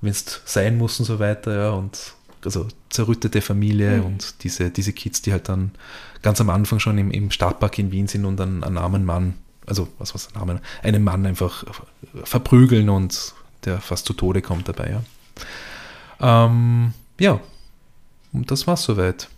wenn 0.00 0.10
es 0.10 0.40
sein 0.44 0.78
muss 0.78 0.98
und 1.00 1.06
so 1.06 1.18
weiter, 1.18 1.56
ja, 1.56 1.70
und 1.70 2.14
also 2.44 2.68
zerrüttete 2.88 3.40
Familie 3.40 4.02
und 4.02 4.42
diese, 4.44 4.70
diese 4.70 4.92
Kids, 4.92 5.22
die 5.22 5.32
halt 5.32 5.48
dann 5.48 5.72
ganz 6.22 6.40
am 6.40 6.50
Anfang 6.50 6.78
schon 6.78 6.96
im, 6.98 7.10
im 7.10 7.30
Stadtpark 7.30 7.78
in 7.78 7.90
Wien 7.90 8.06
sind 8.06 8.24
und 8.24 8.36
dann 8.36 8.62
einen 8.62 8.78
armen 8.78 9.04
Mann, 9.04 9.34
also 9.66 9.88
was 9.98 10.14
was 10.14 10.28
der 10.28 10.38
Name, 10.38 10.60
einen 10.82 11.02
Mann 11.02 11.26
einfach 11.26 11.64
verprügeln 12.24 12.88
und 12.88 13.34
der 13.64 13.80
fast 13.80 14.06
zu 14.06 14.12
Tode 14.12 14.40
kommt 14.40 14.68
dabei, 14.68 14.90
ja. 16.20 16.46
Ähm, 16.46 16.92
ja, 17.18 17.40
und 18.32 18.50
das 18.50 18.66
war's 18.66 18.84
soweit. 18.84 19.28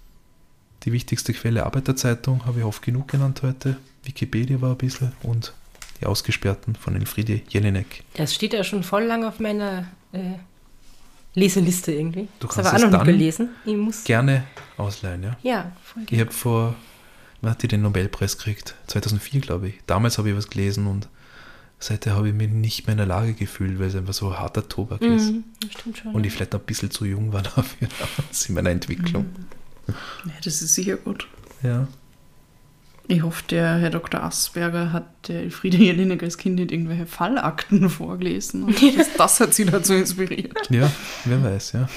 Die 0.85 0.93
wichtigste 0.93 1.35
Quelle 1.35 1.67
Arbeiterzeitung 1.67 2.47
habe 2.47 2.61
ich 2.61 2.65
oft 2.65 2.83
genug 2.83 3.09
genannt 3.09 3.43
heute. 3.43 3.77
Wikipedia 4.05 4.61
war 4.61 4.71
ein 4.71 4.79
bisschen 4.79 5.13
und 5.23 5.53
die 6.01 6.07
Ausgesperrten 6.07 6.75
von 6.75 6.97
Elfriede 6.97 7.43
Jelinek. 7.49 8.03
Das 8.15 8.35
steht 8.35 8.55
ja 8.55 8.65
schon 8.65 8.83
voll 8.83 9.05
lang 9.05 9.25
auf 9.25 9.41
meiner 9.41 9.89
äh, 10.13 10.39
Leseliste 11.35 11.93
irgendwie. 11.93 12.29
Du 12.41 12.47
das 12.47 12.57
kannst 12.57 12.69
habe 12.73 12.77
es 12.77 12.83
ich 12.83 12.89
auch 12.89 12.91
noch 12.93 12.99
dann 12.99 13.07
nicht 13.07 13.19
gelesen. 13.19 13.49
Ich 13.65 13.77
muss. 13.77 14.05
Gerne 14.05 14.45
ausleihen, 14.77 15.23
ja. 15.23 15.37
Ja, 15.43 15.73
voll 15.83 16.03
Ich 16.11 16.21
habe 16.21 16.33
vor, 16.33 16.75
wann 17.41 17.53
hat 17.53 17.63
die 17.63 17.69
den 17.69 17.83
Nobelpreis 17.83 18.37
gekriegt? 18.37 18.75
2004, 18.89 19.41
glaube 19.41 19.69
ich. 19.69 19.75
Damals 19.87 20.19
habe 20.19 20.31
ich 20.31 20.37
was 20.37 20.51
gelesen 20.51 20.87
und 20.87 21.09
seither 21.79 22.15
habe 22.15 22.29
ich 22.29 22.35
mich 22.35 22.51
nicht 22.51 22.87
mehr 22.87 22.93
in 22.93 22.99
der 22.99 23.07
Lage 23.07 23.35
gefühlt, 23.35 23.79
weil 23.79 23.89
es 23.89 23.95
einfach 23.95 24.13
so 24.13 24.37
harter 24.37 24.69
Tobak 24.69 25.01
ist. 25.03 25.31
Mhm, 25.31 25.45
das 25.61 25.73
stimmt 25.73 25.99
schon. 25.99 26.13
Und 26.13 26.27
ich 26.27 26.33
vielleicht 26.33 26.53
noch 26.53 26.61
ein 26.61 26.67
bisschen 26.67 26.91
zu 26.91 27.05
jung 27.05 27.33
war 27.33 27.43
dafür 27.57 27.89
damals 27.99 28.49
in 28.49 28.55
meiner 28.55 28.71
Entwicklung. 28.71 29.27
Ja, 29.87 29.95
das 30.45 30.63
ist 30.63 30.75
sicher 30.75 30.97
gut. 30.97 31.27
Ja. 31.63 31.87
Ich 33.11 33.25
hoffe, 33.25 33.43
der 33.51 33.79
Herr 33.79 33.91
Dr. 33.91 34.23
Asperger 34.23 34.93
hat 34.93 35.27
der 35.27 35.41
Elfriede 35.41 35.79
Jelinek 35.79 36.23
als 36.23 36.39
Kind 36.39 36.61
nicht 36.61 36.71
irgendwelche 36.71 37.07
Fallakten 37.07 37.91
vorgelesen. 37.91 38.63
Und 38.63 38.81
das, 38.97 39.09
das 39.17 39.41
hat 39.41 39.53
sie 39.53 39.65
dazu 39.65 39.95
inspiriert. 39.95 40.71
Ja, 40.71 40.89
wer 41.25 41.43
weiß, 41.43 41.73
ja. 41.73 41.89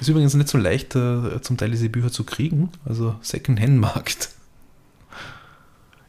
Ist 0.00 0.08
übrigens 0.08 0.34
nicht 0.34 0.48
so 0.48 0.58
leicht, 0.58 0.96
äh, 0.96 1.40
zum 1.40 1.56
Teil 1.56 1.70
diese 1.70 1.88
Bücher 1.88 2.10
zu 2.10 2.24
kriegen. 2.24 2.68
Also 2.84 3.14
Second-Hand-Markt 3.20 4.30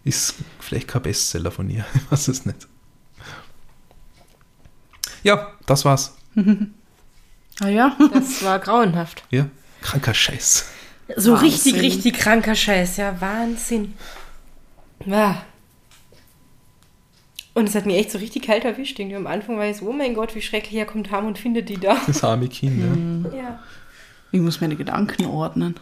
ist 0.06 0.34
vielleicht 0.60 0.88
kein 0.88 1.04
Bestseller 1.04 1.52
von 1.52 1.70
ihr. 1.70 1.86
Ich 1.94 2.12
weiß 2.12 2.28
es 2.30 2.44
nicht. 2.44 2.68
Ja, 5.22 5.52
das 5.68 5.86
war's. 5.86 6.16
Ah 7.60 7.68
ja, 7.68 7.96
das 8.12 8.44
war 8.44 8.58
grauenhaft. 8.58 9.24
Ja, 9.30 9.52
kranker 9.84 10.16
Scheiß. 10.16 10.66
So 11.16 11.34
Wahnsinn. 11.34 11.46
richtig, 11.48 11.76
richtig 11.76 12.14
kranker 12.16 12.56
Scheiß, 12.56 12.98
ja, 12.98 13.22
Wahnsinn. 13.22 13.94
Ja. 15.06 15.44
Und 17.54 17.68
es 17.68 17.76
hat 17.76 17.86
mich 17.86 17.98
echt 17.98 18.12
so 18.12 18.18
richtig 18.18 18.44
kalt 18.44 18.64
erwischt. 18.64 18.98
Irgendwie 19.00 19.18
am 19.18 19.28
Anfang 19.28 19.58
war 19.58 19.66
ich 19.66 19.78
so, 19.78 19.88
oh 19.88 19.94
mein 19.94 20.14
Gott, 20.14 20.36
wie 20.36 20.42
schrecklich, 20.42 20.76
er 20.76 20.86
kommt 20.86 21.12
Ham 21.12 21.28
und 21.28 21.38
findet 21.38 21.68
die 21.70 21.78
da. 21.78 22.00
Das 22.08 22.24
arme 22.24 22.48
Kind, 22.48 22.80
ja. 23.34 23.38
Ja. 23.38 23.60
ich 24.32 24.40
muss 24.40 24.62
meine 24.62 24.76
Gedanken 24.76 25.26
ordnen. 25.26 25.76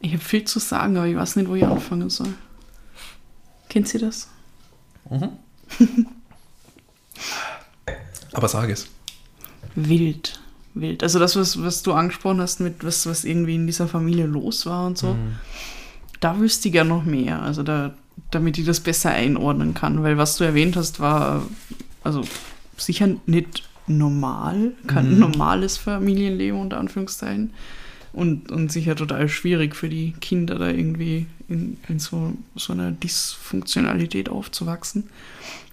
Ich 0.00 0.12
habe 0.12 0.22
viel 0.22 0.44
zu 0.44 0.58
sagen, 0.58 0.96
aber 0.96 1.06
ich 1.06 1.16
weiß 1.16 1.36
nicht, 1.36 1.48
wo 1.48 1.54
ich 1.54 1.64
anfangen 1.64 2.10
soll. 2.10 2.34
Kennt 3.68 3.88
sie 3.88 3.98
das? 3.98 4.28
Aber 8.32 8.48
sag 8.48 8.68
es. 8.68 8.88
Wild. 9.74 10.40
Wild. 10.74 11.02
Also 11.02 11.18
das, 11.18 11.36
was, 11.36 11.62
was 11.62 11.82
du 11.82 11.92
angesprochen 11.92 12.40
hast, 12.40 12.60
mit 12.60 12.84
was, 12.84 13.06
was 13.06 13.24
irgendwie 13.24 13.54
in 13.54 13.66
dieser 13.66 13.88
Familie 13.88 14.26
los 14.26 14.66
war 14.66 14.86
und 14.86 14.98
so, 14.98 15.16
da 16.20 16.38
wüsste 16.38 16.68
ich 16.68 16.74
ja 16.74 16.84
noch 16.84 17.04
mehr. 17.04 17.42
Also 17.42 17.62
da, 17.62 17.94
damit 18.30 18.58
ich 18.58 18.66
das 18.66 18.80
besser 18.80 19.10
einordnen 19.10 19.74
kann. 19.74 20.02
Weil 20.02 20.18
was 20.18 20.36
du 20.36 20.44
erwähnt 20.44 20.76
hast, 20.76 21.00
war 21.00 21.42
also 22.02 22.22
sicher 22.76 23.08
nicht 23.26 23.62
normal, 23.86 24.72
kein 24.86 25.18
normales 25.18 25.76
Familienleben 25.76 26.60
unter 26.60 26.78
Anführungszeichen. 26.78 27.52
Und, 28.12 28.50
und 28.50 28.72
sicher 28.72 28.96
total 28.96 29.28
schwierig 29.28 29.76
für 29.76 29.90
die 29.90 30.12
Kinder 30.12 30.58
da 30.58 30.70
irgendwie 30.70 31.26
in, 31.48 31.76
in 31.86 31.98
so, 31.98 32.32
so 32.54 32.72
einer 32.72 32.90
Dysfunktionalität 32.90 34.30
aufzuwachsen. 34.30 35.04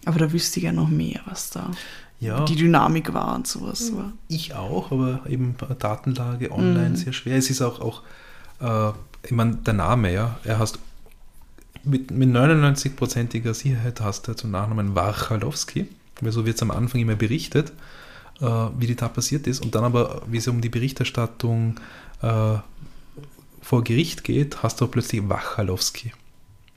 Aber 0.06 0.20
da 0.20 0.34
wüsste 0.34 0.60
ich 0.60 0.66
ja 0.66 0.74
noch 0.74 0.90
mehr, 0.90 1.22
was 1.26 1.52
da 1.52 1.72
Ja, 2.20 2.44
die 2.44 2.58
Dynamik 2.58 3.14
war 3.14 3.36
und 3.36 3.48
sowas 3.48 3.96
war. 3.96 4.12
ich 4.28 4.54
auch, 4.56 4.92
aber 4.92 5.22
eben 5.30 5.56
Datenlage 5.80 6.52
online 6.52 6.98
sehr 6.98 7.14
schwer. 7.14 7.38
Es 7.38 7.50
ist 7.50 7.62
auch, 7.62 7.80
auch 7.80 8.02
äh, 8.60 8.94
ich 9.24 9.32
meine, 9.32 9.56
der 9.56 9.74
Name, 9.74 10.14
ja, 10.14 10.38
er 10.44 10.60
heißt 10.60 10.80
mit, 11.86 12.12
mit 12.12 12.30
99%iger 12.30 13.54
Sicherheit 13.54 14.00
heißt 14.00 14.28
er 14.30 14.38
zum 14.38 14.52
Nachnamen 14.52 14.96
Wachalowski, 14.96 15.88
weil 16.22 16.32
so 16.32 16.46
wird 16.46 16.56
es 16.56 16.62
am 16.62 16.72
Anfang 16.72 17.02
immer 17.02 17.16
berichtet. 17.16 17.74
äh, 18.42 18.46
wie 18.78 18.88
die 18.88 18.96
Tat 18.96 19.14
passiert 19.14 19.48
ist. 19.48 19.62
Und 19.64 19.76
dann 19.76 19.84
aber, 19.84 20.22
wie 20.28 20.38
es 20.38 20.48
um 20.48 20.62
die 20.62 20.70
Berichterstattung 20.70 21.80
äh, 22.22 22.56
vor 23.62 23.84
Gericht 23.84 24.24
geht, 24.24 24.64
hast 24.64 24.82
du 24.82 24.88
plötzlich 24.88 25.28
Wachalowski. 25.28 26.14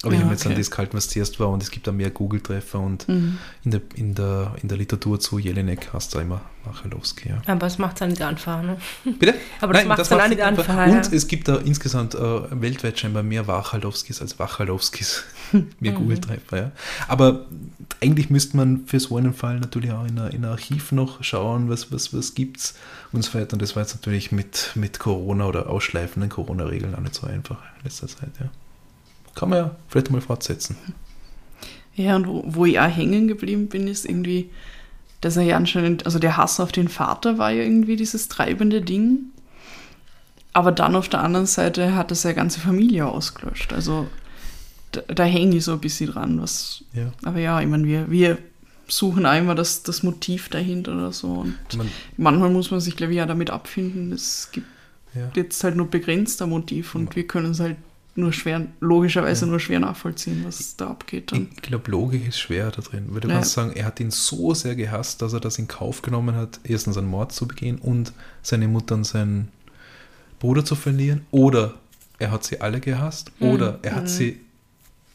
Aber 0.02 0.12
ich 0.12 0.18
Ja, 0.18 0.24
habe 0.26 0.34
jetzt 0.34 0.46
an 0.46 0.54
das 0.54 0.70
gehalten, 0.70 0.96
was 0.96 1.08
zuerst 1.08 1.40
war 1.40 1.48
und 1.48 1.62
es 1.62 1.70
gibt 1.70 1.86
da 1.86 1.92
mehr 1.92 2.10
Google-Treffer 2.10 2.78
und 2.78 3.08
Mhm. 3.08 3.38
in, 3.64 3.70
der, 3.70 3.80
in, 3.94 4.14
der, 4.14 4.54
in 4.62 4.68
der 4.68 4.76
Literatur 4.76 5.18
zu 5.18 5.38
Jelinek 5.38 5.88
hast 5.94 6.14
du 6.14 6.18
immer 6.18 6.42
Wachalowski. 6.64 7.30
Ja. 7.30 7.40
Aber 7.46 7.66
es 7.66 7.78
macht 7.78 7.94
es 7.94 8.00
dann 8.00 8.10
nicht 8.10 8.20
einfach, 8.22 8.62
ne? 8.62 8.76
Bitte? 9.18 9.34
Aber 9.60 9.72
das 9.72 9.84
macht's 9.86 10.08
dann 10.10 10.20
auch 10.20 10.28
nicht 10.28 10.42
einfach. 10.42 10.68
einfach, 10.68 10.86
Und 10.94 11.06
ja. 11.10 11.16
es 11.16 11.26
gibt 11.28 11.48
da 11.48 11.56
insgesamt 11.56 12.14
äh, 12.14 12.60
weltweit 12.60 12.98
scheinbar 13.00 13.22
mehr 13.22 13.46
Wachalowskis 13.46 14.20
als 14.20 14.38
Wachalowskis. 14.38 15.24
mehr 15.80 15.92
Mhm. 15.92 15.96
Google-Treffer, 15.96 16.56
ja. 16.58 16.72
Aber 17.08 17.46
eigentlich 18.02 18.28
müsste 18.30 18.56
man 18.58 18.86
für 18.86 19.00
so 19.00 19.16
einen 19.16 19.32
Fall 19.32 19.58
natürlich 19.60 19.92
auch 19.92 20.04
in 20.06 20.18
ein 20.18 20.30
in 20.30 20.44
ein 20.44 20.50
Archiv 20.50 20.92
noch 20.92 21.22
schauen, 21.24 21.70
was, 21.70 21.90
was, 21.90 22.12
was 22.12 22.34
gibt's 22.34 22.74
und 23.12 23.22
so 23.24 23.32
weiter. 23.38 23.54
Und 23.54 23.62
das 23.62 23.76
war 23.76 23.82
jetzt 23.82 23.94
natürlich 23.94 24.30
mit, 24.30 24.72
mit 24.74 24.98
Corona 24.98 25.46
oder 25.46 25.70
ausschleifenden 25.70 26.28
Corona-Regeln 26.30 26.94
auch 26.94 27.00
nicht 27.00 27.14
so 27.14 27.26
einfach 27.26 27.58
in 27.78 27.84
letzter 27.84 28.08
Zeit, 28.08 28.30
ja. 28.40 28.50
Kann 29.36 29.50
man 29.50 29.58
ja 29.58 29.76
vielleicht 29.88 30.10
mal 30.10 30.20
fortsetzen. 30.20 30.76
Ja, 31.94 32.16
und 32.16 32.26
wo, 32.26 32.42
wo 32.46 32.64
ich 32.64 32.80
auch 32.80 32.88
hängen 32.88 33.28
geblieben 33.28 33.68
bin, 33.68 33.86
ist 33.86 34.04
irgendwie, 34.04 34.50
dass 35.20 35.36
er 35.36 35.44
ja 35.44 35.56
anscheinend, 35.56 36.04
also 36.04 36.18
der 36.18 36.36
Hass 36.36 36.58
auf 36.58 36.72
den 36.72 36.88
Vater 36.88 37.38
war 37.38 37.50
ja 37.52 37.62
irgendwie 37.62 37.96
dieses 37.96 38.28
treibende 38.28 38.82
Ding. 38.82 39.30
Aber 40.52 40.72
dann 40.72 40.96
auf 40.96 41.08
der 41.08 41.22
anderen 41.22 41.46
Seite 41.46 41.94
hat 41.94 42.10
er 42.10 42.14
seine 42.16 42.34
ganze 42.34 42.60
Familie 42.60 43.06
ausgelöscht. 43.06 43.72
Also 43.72 44.08
da, 44.92 45.02
da 45.02 45.24
hänge 45.24 45.56
ich 45.56 45.64
so 45.64 45.72
ein 45.72 45.80
bisschen 45.80 46.10
dran. 46.10 46.40
Was, 46.40 46.82
Ja. 46.94 47.12
aber 47.22 47.38
ja, 47.38 47.60
ich 47.60 47.66
meine, 47.66 47.84
wir, 47.84 48.10
wir 48.10 48.38
suchen 48.88 49.26
immer 49.26 49.54
das, 49.54 49.82
das 49.82 50.02
Motiv 50.02 50.48
dahinter 50.48 50.92
oder 50.92 51.12
so. 51.12 51.28
Und 51.28 51.56
Man, 51.76 51.90
manchmal 52.16 52.50
muss 52.50 52.70
man 52.70 52.80
sich, 52.80 52.96
glaube 52.96 53.12
ich, 53.12 53.18
ja 53.18 53.26
damit 53.26 53.50
abfinden. 53.50 54.12
Es 54.12 54.48
gibt 54.52 54.66
ja. 55.14 55.30
jetzt 55.34 55.62
halt 55.64 55.76
nur 55.76 55.90
begrenzter 55.90 56.46
Motiv 56.46 56.94
und 56.94 57.16
wir 57.16 57.26
können 57.26 57.50
es 57.50 57.60
halt 57.60 57.76
nur 58.18 58.32
schwer, 58.32 58.66
logischerweise 58.80 59.46
nur 59.46 59.60
schwer 59.60 59.80
nachvollziehen, 59.80 60.42
was 60.44 60.76
da 60.76 60.88
abgeht. 60.88 61.32
Dann. 61.32 61.48
Ich 61.54 61.62
glaube, 61.62 61.90
Logik 61.90 62.26
ist 62.28 62.38
schwer 62.38 62.70
da 62.70 62.82
drin, 62.82 63.06
weil 63.10 63.20
du 63.20 63.28
Ja. 63.28 63.34
kannst 63.34 63.52
sagen, 63.52 63.72
er 63.74 63.84
hat 63.86 64.00
ihn 64.00 64.10
so 64.10 64.54
sehr 64.54 64.74
gehasst, 64.74 65.22
dass 65.22 65.32
er 65.32 65.40
das 65.40 65.58
in 65.58 65.68
Kauf 65.68 66.02
genommen 66.02 66.34
hat, 66.36 66.60
erstens 66.64 66.96
einen 66.96 67.08
Mord 67.08 67.32
zu 67.32 67.46
begehen 67.46 67.78
und 67.78 68.12
seine 68.42 68.68
Mutter 68.68 68.94
und 68.94 69.04
seinen 69.04 69.48
Bruder 70.38 70.64
zu 70.64 70.74
verlieren. 70.74 71.26
Oder 71.30 71.74
er 72.18 72.30
hat 72.30 72.44
sie 72.44 72.60
alle 72.60 72.80
gehasst. 72.80 73.32
Oder 73.40 73.78
er 73.82 73.94
hat 73.96 74.08
sie 74.08 74.40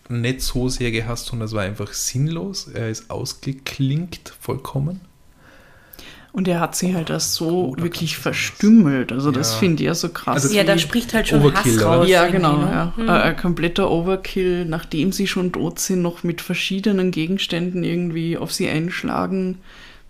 nicht 0.09 0.41
so 0.41 0.67
sehr 0.69 0.91
gehasst, 0.91 1.27
sondern 1.27 1.47
es 1.47 1.53
war 1.53 1.63
einfach 1.63 1.93
sinnlos. 1.93 2.67
Er 2.67 2.89
ist 2.89 3.09
ausgeklinkt 3.09 4.33
vollkommen. 4.39 5.01
Und 6.33 6.47
er 6.47 6.61
hat 6.61 6.75
sie 6.77 6.95
halt 6.95 7.09
das 7.09 7.35
so 7.35 7.69
Oder 7.71 7.83
wirklich 7.83 8.17
verstümmelt. 8.17 9.11
Also 9.11 9.31
das 9.31 9.51
Ja. 9.53 9.59
finde 9.59 9.83
ich 9.83 9.87
ja 9.87 9.93
so 9.95 10.09
krass. 10.09 10.43
Also 10.45 10.55
ja, 10.55 10.63
da 10.63 10.77
spricht 10.77 11.13
halt 11.13 11.27
schon 11.27 11.41
Overkill, 11.41 11.75
Hass 11.77 11.83
raus. 11.85 12.07
ja, 12.07 12.27
genau. 12.27 12.57
ne? 12.57 12.71
Ja. 12.71 12.93
Hm. 12.95 13.09
Ein, 13.09 13.21
ein 13.21 13.37
kompletter 13.37 13.91
Overkill, 13.91 14.63
nachdem 14.65 15.11
sie 15.11 15.27
schon 15.27 15.51
tot 15.51 15.79
sind, 15.79 16.01
noch 16.01 16.23
mit 16.23 16.39
verschiedenen 16.39 17.11
Gegenständen 17.11 17.83
irgendwie 17.83 18.37
auf 18.37 18.53
sie 18.53 18.69
einschlagen, 18.69 19.57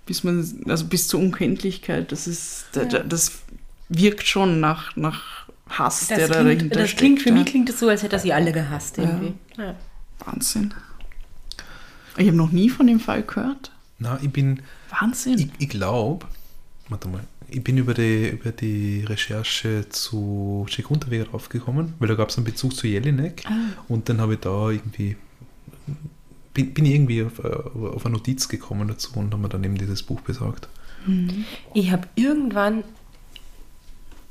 bis 0.06 0.24
man, 0.24 0.48
also 0.68 0.86
bis 0.86 1.08
zur 1.08 1.20
Unkenntlichkeit. 1.22 2.12
Das 2.12 2.28
ist, 2.28 2.66
da- 2.74 2.86
da- 2.86 3.00
das 3.00 3.32
wirkt 3.90 4.28
schon 4.28 4.60
nach, 4.60 4.96
nach 4.96 5.48
Hass, 5.70 6.08
der 6.08 6.20
Das, 6.20 6.28
da 6.30 6.34
klingt, 6.44 6.60
dahinter 6.62 6.80
das 6.82 6.90
steckt. 6.90 7.00
klingt, 7.00 7.22
für 7.24 7.30
ja. 7.30 7.36
mich 7.36 7.46
klingt 7.46 7.70
es 7.70 7.80
so, 7.80 7.88
als 7.90 8.04
hätte 8.04 8.18
er 8.18 8.20
sie 8.20 8.32
alle 8.34 8.52
gehasst 8.52 9.00
irgendwie. 9.00 9.34
Ja. 9.58 9.74
Wahnsinn. 10.24 10.72
Ich 12.18 12.28
habe 12.28 12.38
noch 12.38 12.52
nie 12.52 12.70
von 12.70 12.86
dem 12.86 13.00
Fall 13.00 13.24
gehört. 13.24 13.72
Na, 13.98 14.20
ich 14.22 14.30
bin, 14.30 14.60
Wahnsinn. 15.00 15.40
ich, 15.40 15.50
ich 15.60 15.70
glaube, 15.70 16.26
warte 16.90 17.08
mal, 17.08 17.24
ich 17.50 17.64
bin 17.64 17.78
über 17.78 17.94
die, 17.94 18.30
über 18.30 18.52
die 18.52 19.04
Recherche 19.04 19.88
zu 19.90 20.66
Jack 20.70 20.90
Unterweger 20.90 21.26
draufgekommen, 21.26 21.94
weil 22.00 22.08
da 22.08 22.16
gab 22.16 22.30
es 22.30 22.38
einen 22.38 22.46
Bezug 22.46 22.76
zu 22.76 22.88
Jelinek. 22.88 23.44
ah, 23.46 23.52
Und 23.88 24.08
dann 24.10 24.22
habe 24.22 24.36
ich 24.36 24.40
da 24.40 24.70
irgendwie, 24.70 25.18
bin, 26.54 26.74
bin 26.74 26.86
ich 26.86 26.94
irgendwie 26.94 27.24
auf, 27.24 27.40
äh, 27.40 27.48
auf 27.48 28.06
eine 28.06 28.14
Notiz 28.16 28.48
gekommen 28.48 28.88
dazu 28.88 29.12
und 29.16 29.32
habe 29.34 29.42
mir 29.42 29.50
dann 29.50 29.64
eben 29.64 29.78
dieses 29.78 30.04
Buch 30.04 30.22
besorgt. 30.22 30.70
Ich 31.74 31.92
habe 31.92 32.08
irgendwann 32.16 32.84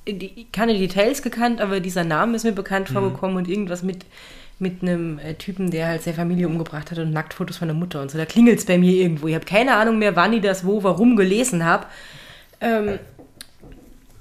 die, 0.07 0.47
keine 0.53 0.79
Details 0.79 1.23
gekannt, 1.23 1.61
aber 1.61 1.81
dieser 1.81 2.05
Name 2.05 2.37
ist 2.37 2.45
mir 2.45 2.53
bekannt 2.53 2.89
vorgekommen 2.89 3.37
und 3.37 3.49
irgendwas 3.49 3.83
mit, 3.83 4.07
mit 4.61 4.83
einem 4.83 5.19
äh, 5.19 5.35
Typen, 5.35 5.71
der 5.71 5.87
halt 5.89 6.03
seine 6.03 6.17
Familie 6.17 6.47
umgebracht 6.47 6.91
hat 6.91 6.99
und 6.99 7.13
Nacktfotos 7.13 7.57
von 7.57 7.69
der 7.69 7.75
Mutter 7.75 8.03
und 8.03 8.11
so. 8.11 8.19
Da 8.19 8.27
klingelt 8.27 8.59
es 8.59 8.67
bei 8.67 8.79
mir 8.79 8.93
irgendwo. 8.93 9.27
Ich 9.27 9.35
habe 9.35 9.45
keine 9.47 9.75
Ahnung 9.75 9.99
mehr, 9.99 10.17
wann 10.17 10.33
ich 10.33 10.43
das 10.43 10.65
wo, 10.65 10.83
warum 10.83 11.17
gelesen 11.17 11.65
habe. 11.65 11.87
Ähm, 12.61 12.99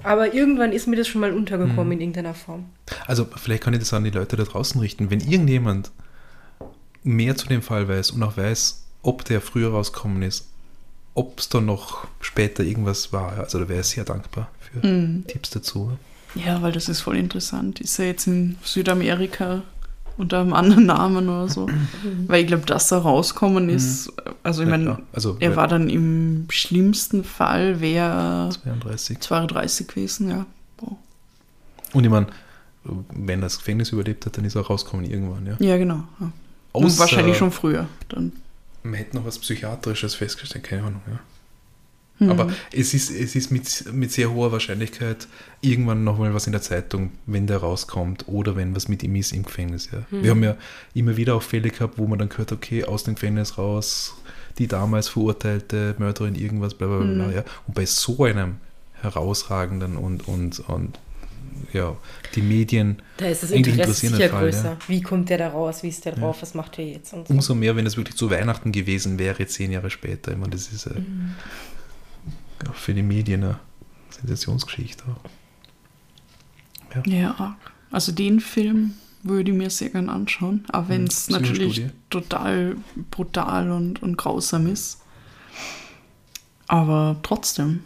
aber 0.02 0.34
irgendwann 0.34 0.72
ist 0.72 0.88
mir 0.88 0.96
das 0.96 1.08
schon 1.10 1.20
mal 1.22 1.34
untergekommen 1.34 1.92
in 1.94 2.00
irgendeiner 2.00 2.34
Form. 2.34 2.66
Also 3.06 3.28
vielleicht 3.36 3.64
kann 3.64 3.74
ich 3.74 3.80
das 3.80 3.94
an 3.94 4.06
die 4.06 4.12
Leute 4.12 4.38
da 4.38 4.44
draußen 4.44 4.80
richten. 4.80 5.10
Wenn 5.10 5.20
irgendjemand 5.20 5.92
mehr 7.04 7.36
zu 7.36 7.48
dem 7.48 7.62
Fall 7.62 7.88
weiß 7.90 8.12
und 8.12 8.24
auch 8.24 8.38
weiß, 8.38 8.86
ob 9.04 9.26
der 9.26 9.42
früher 9.42 9.72
rausgekommen 9.72 10.22
ist, 10.22 10.48
ob 11.16 11.40
es 11.40 11.50
da 11.50 11.60
noch 11.60 12.08
später 12.22 12.64
irgendwas 12.64 13.12
war, 13.12 13.38
also 13.40 13.60
da 13.60 13.68
wäre 13.68 13.82
ich 13.82 13.88
sehr 13.88 14.06
dankbar 14.06 14.50
für 14.60 14.88
Mhm. 14.88 15.26
Tipps 15.28 15.50
dazu. 15.50 15.98
Ja, 16.36 16.62
weil 16.62 16.72
das 16.72 16.88
ist 16.88 17.02
voll 17.02 17.18
interessant. 17.18 17.82
Ist 17.82 18.00
er 18.00 18.06
jetzt 18.06 18.28
in 18.28 18.58
Südamerika 18.64 19.64
unter 20.20 20.42
einem 20.42 20.54
anderen 20.54 20.86
Namen 20.86 21.28
oder 21.30 21.48
so? 21.50 21.68
weil 22.28 22.42
ich 22.42 22.48
glaube, 22.48 22.66
dass 22.68 22.88
da 22.90 23.00
rauskommen 23.00 23.70
ist, 23.70 24.12
also 24.44 24.62
ich 24.62 24.68
Ja, 24.70 24.78
meine, 24.78 25.00
also 25.14 25.38
er 25.40 25.56
war 25.56 25.68
dann 25.68 25.90
im 25.90 26.46
schlimmsten 26.50 27.24
Fall, 27.24 27.80
wäre 27.82 28.50
32. 28.62 29.20
32 29.20 29.88
gewesen, 29.88 30.30
ja. 30.30 30.46
Wow. 30.80 30.98
Und 31.94 32.04
ich 32.04 32.10
meine, 32.12 32.28
wenn 32.84 33.40
er 33.40 33.46
das 33.46 33.58
Gefängnis 33.58 33.90
überlebt 33.92 34.26
hat, 34.26 34.38
dann 34.38 34.46
ist 34.46 34.56
er 34.56 34.62
rausgekommen 34.62 35.06
irgendwann, 35.10 35.46
ja. 35.46 35.56
Ja, 35.60 35.78
genau. 35.78 36.04
Ja. 36.20 36.32
Und 36.74 36.86
Außer- 36.86 37.00
wahrscheinlich 37.00 37.38
schon 37.38 37.52
früher. 37.52 37.88
Dann. 38.10 38.32
Man 38.84 38.94
hätte 38.94 39.18
noch 39.18 39.26
was 39.26 39.40
Psychiatrisches 39.40 40.16
festgestellt, 40.16 40.64
keine 40.64 40.84
Ahnung, 40.84 41.02
ja. 41.08 41.20
Hm. 42.20 42.30
Aber 42.30 42.52
es 42.72 42.94
ist, 42.94 43.10
es 43.10 43.36
ist 43.36 43.52
mit, 43.52 43.86
mit 43.94 44.12
sehr 44.12 44.32
hoher 44.32 44.52
Wahrscheinlichkeit 44.52 45.28
irgendwann 45.62 46.04
nochmal 46.04 46.34
was 46.34 46.46
in 46.48 46.52
der 46.52 46.62
Zeitung, 46.62 47.12
wenn 47.26 47.48
der 47.48 47.58
rauskommt 47.58 48.28
oder 48.28 48.56
wenn 48.56 48.76
was 48.76 48.88
mit 48.88 49.04
ihm 49.04 49.16
ist 49.16 49.32
im 49.32 49.44
Gefängnis. 49.44 49.90
Ja. 49.92 50.00
Wir 50.12 50.32
haben 50.32 50.44
ja 50.44 50.56
immer 50.94 51.18
wieder 51.18 51.36
auch 51.36 51.44
Fälle 51.44 51.70
gehabt, 51.70 51.98
wo 51.98 52.08
man 52.08 52.20
dann 52.20 52.30
gehört, 52.30 52.52
okay, 52.52 52.84
aus 52.84 53.04
dem 53.04 53.16
Gefängnis 53.16 53.58
raus, 53.58 54.16
die 54.58 54.68
damals 54.68 55.10
verurteilte 55.10 55.96
Mörderin, 55.98 56.36
irgendwas, 56.36 56.74
bla 56.74 56.88
bla 56.88 56.98
bla. 57.00 57.26
bla 57.26 57.32
ja. 57.32 57.44
Und 57.68 57.74
bei 57.76 57.86
so 57.86 58.24
einem 58.24 58.58
herausragenden 59.02 59.96
und, 59.96 60.28
und, 60.28 60.60
und 60.68 61.00
ja, 61.74 61.96
die 62.36 62.42
Medien 62.42 63.02
Da 63.18 63.28
ist 63.28 63.44
das 63.44 63.52
Interesse 63.52 63.94
sicher 63.94 64.30
Fall, 64.30 64.46
größer. 64.46 64.64
ja. 64.72 64.78
Wie 64.88 65.02
kommt 65.02 65.30
der 65.30 65.38
da 65.38 65.50
raus? 65.50 65.84
Wie 65.84 65.90
ist 65.90 66.04
der 66.06 66.14
drauf? 66.14 66.42
Was 66.42 66.54
macht 66.54 66.78
der 66.78 66.86
jetzt? 66.86 67.14
Und 67.14 67.28
so. 67.28 67.34
umso 67.34 67.56
mehr, 67.56 67.76
wenn 67.76 67.86
es 67.86 67.98
wirklich 67.98 68.16
zu 68.16 68.30
Weihnachten 68.30 68.72
gewesen 68.72 69.20
wäre, 69.20 69.46
zehn 69.46 69.72
Jahre 69.72 69.90
später. 69.90 70.32
Ich 70.32 70.38
meine, 70.38 70.52
das 70.52 70.72
ist 70.72 70.88
äh, 70.88 70.92
ja, 70.96 71.02
für 72.74 72.94
die 72.94 73.04
Medien 73.04 73.44
eine 73.44 73.60
Sensationsgeschichte 74.10 75.04
auch. 75.06 75.30
Ja, 77.06 77.36
arg. 77.38 77.72
also 77.92 78.12
den 78.12 78.40
Film 78.40 78.96
würde 79.22 79.52
ich 79.52 79.58
mir 79.58 79.70
sehr 79.70 79.90
gern 79.90 80.10
anschauen, 80.10 80.66
auch 80.72 80.90
wenn 80.90 81.04
es 81.06 81.28
Hm, 81.28 81.34
natürlich 81.34 81.84
total 82.10 82.78
brutal 83.12 83.72
und, 83.72 84.02
und 84.02 84.18
grausam 84.18 84.68
ist. 84.68 85.02
Aber 86.68 87.18
trotzdem, 87.24 87.82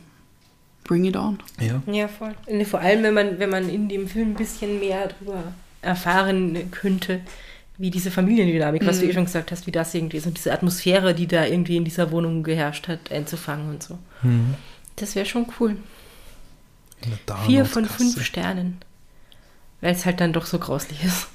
bring 0.84 1.06
it 1.06 1.16
on. 1.18 1.40
Ja. 1.60 1.82
Ja, 1.92 2.08
voll. 2.08 2.36
Und 2.46 2.66
vor 2.68 2.80
allem, 2.82 3.04
wenn 3.04 3.14
man, 3.14 3.40
wenn 3.40 3.50
man 3.50 3.70
in 3.70 3.90
dem 3.90 4.08
Film 4.08 4.32
ein 4.32 4.36
bisschen 4.36 4.80
mehr 4.80 5.08
darüber 5.08 5.54
erfahren 5.82 6.72
könnte, 6.72 7.22
wie 7.78 7.90
diese 7.90 8.12
Familiendynamik, 8.12 8.86
was 8.86 9.00
du 9.00 9.06
eh 9.08 9.14
schon 9.14 9.26
gesagt 9.26 9.52
hast, 9.52 9.66
wie 9.68 9.72
das 9.72 9.94
irgendwie 9.96 10.18
ist 10.18 10.28
und 10.28 10.38
diese 10.38 10.54
Atmosphäre, 10.54 11.14
die 11.16 11.28
da 11.28 11.46
irgendwie 11.46 11.78
in 11.78 11.84
dieser 11.86 12.12
Wohnung 12.12 12.44
geherrscht 12.44 12.88
hat, 12.88 13.12
einzufangen 13.12 13.70
und 13.70 13.82
so. 13.84 13.98
Mhm. 14.22 14.54
Das 14.96 15.16
wäre 15.16 15.26
schon 15.26 15.48
cool. 15.60 15.76
Vier 17.46 17.66
von 17.66 17.86
fünf 17.86 18.24
Sternen. 18.24 18.78
Weil 19.82 19.94
es 19.94 20.06
halt 20.06 20.22
dann 20.22 20.32
doch 20.34 20.46
so 20.46 20.60
grauslich 20.60 21.04
ist. 21.04 21.28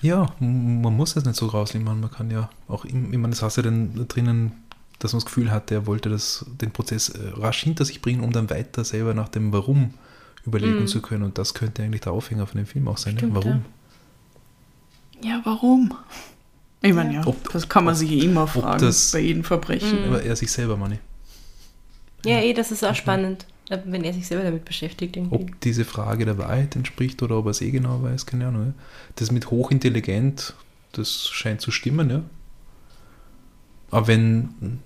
Ja, 0.00 0.26
m- 0.40 0.80
man 0.82 0.96
muss 0.96 1.14
es 1.16 1.24
nicht 1.24 1.36
so 1.36 1.46
rausnehmen. 1.46 2.00
Man 2.00 2.10
kann 2.10 2.30
ja 2.30 2.48
auch, 2.68 2.84
ich 2.84 2.94
meine, 2.94 3.28
das 3.30 3.42
hast 3.42 3.56
du 3.56 3.60
ja 3.60 3.64
dann 3.66 4.06
drinnen, 4.08 4.52
dass 4.98 5.12
man 5.12 5.18
das 5.20 5.26
Gefühl 5.26 5.50
hat, 5.50 5.70
der 5.70 5.86
wollte 5.86 6.08
das, 6.08 6.46
den 6.60 6.70
Prozess 6.70 7.10
äh, 7.10 7.18
rasch 7.36 7.62
hinter 7.62 7.84
sich 7.84 8.00
bringen, 8.02 8.22
um 8.22 8.32
dann 8.32 8.48
weiter 8.50 8.84
selber 8.84 9.14
nach 9.14 9.28
dem 9.28 9.52
Warum 9.52 9.94
überlegen 10.46 10.86
zu 10.86 11.02
können. 11.02 11.22
Und 11.24 11.38
das 11.38 11.54
könnte 11.54 11.82
eigentlich 11.82 12.00
der 12.00 12.12
Aufhänger 12.12 12.46
von 12.46 12.56
dem 12.58 12.66
Film 12.66 12.88
auch 12.88 12.98
sein. 12.98 13.16
Stimmt, 13.16 13.34
ne? 13.34 13.38
Warum? 13.38 13.52
Ja, 13.52 13.62
warum? 15.44 15.94
Ich 16.82 16.92
meine, 16.92 17.14
ja, 17.14 17.26
Ob- 17.26 17.52
das 17.52 17.68
kann 17.68 17.84
man 17.84 17.94
ob- 17.94 17.98
sich 17.98 18.10
immer 18.24 18.46
fragen 18.46 18.80
das- 18.84 19.12
bei 19.12 19.20
jedem 19.20 19.44
Verbrechen. 19.44 20.04
Aber 20.06 20.22
er 20.22 20.34
sich 20.36 20.50
selber, 20.50 20.76
meine 20.76 20.94
ich. 20.94 21.00
Ja, 22.30 22.38
eh, 22.40 22.52
das 22.52 22.70
ist 22.72 22.84
auch 22.84 22.94
spannend, 22.94 23.46
wenn 23.68 24.04
er 24.04 24.12
sich 24.12 24.26
selber 24.26 24.44
damit 24.44 24.64
beschäftigt. 24.64 25.16
Irgendwie. 25.16 25.34
Ob 25.34 25.60
diese 25.60 25.84
Frage 25.84 26.24
der 26.24 26.38
Wahrheit 26.38 26.76
entspricht 26.76 27.22
oder 27.22 27.38
ob 27.38 27.46
er 27.46 27.50
es 27.50 27.60
eh 27.60 27.70
genau 27.70 28.02
weiß, 28.02 28.26
keine 28.26 28.48
Ahnung. 28.48 28.66
Ja. 28.66 28.72
Das 29.16 29.30
mit 29.30 29.50
hochintelligent, 29.50 30.54
das 30.92 31.28
scheint 31.28 31.60
zu 31.60 31.70
stimmen, 31.70 32.10
ja. 32.10 32.22
Aber 33.90 34.06
wenn 34.06 34.80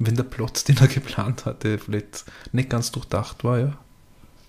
wenn 0.00 0.14
der 0.14 0.22
Plot, 0.22 0.68
den 0.68 0.76
er 0.78 0.86
geplant 0.86 1.44
hatte, 1.44 1.76
vielleicht 1.78 2.24
nicht 2.52 2.70
ganz 2.70 2.92
durchdacht 2.92 3.42
war, 3.44 3.58
ja. 3.58 3.78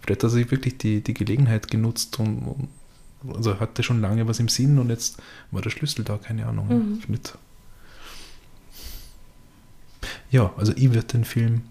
Vielleicht 0.01 0.19
hat 0.23 0.29
er 0.29 0.29
sich 0.29 0.51
wirklich 0.51 0.77
die, 0.77 1.01
die 1.01 1.13
Gelegenheit 1.15 1.69
genutzt 1.71 2.19
und, 2.19 2.39
und 2.43 2.67
also 3.35 3.59
hatte 3.59 3.83
schon 3.83 4.01
lange 4.01 4.27
was 4.27 4.39
im 4.39 4.47
Sinn 4.47 4.79
und 4.79 4.89
jetzt 4.89 5.17
war 5.51 5.61
der 5.61 5.69
Schlüssel 5.69 6.03
da, 6.05 6.17
keine 6.17 6.45
Ahnung. 6.45 6.67
Mhm. 6.67 7.01
Nicht. 7.07 7.37
Ja, 10.31 10.53
also 10.57 10.73
ich 10.75 10.89
würde 10.93 11.03
den 11.07 11.25
Film 11.25 11.61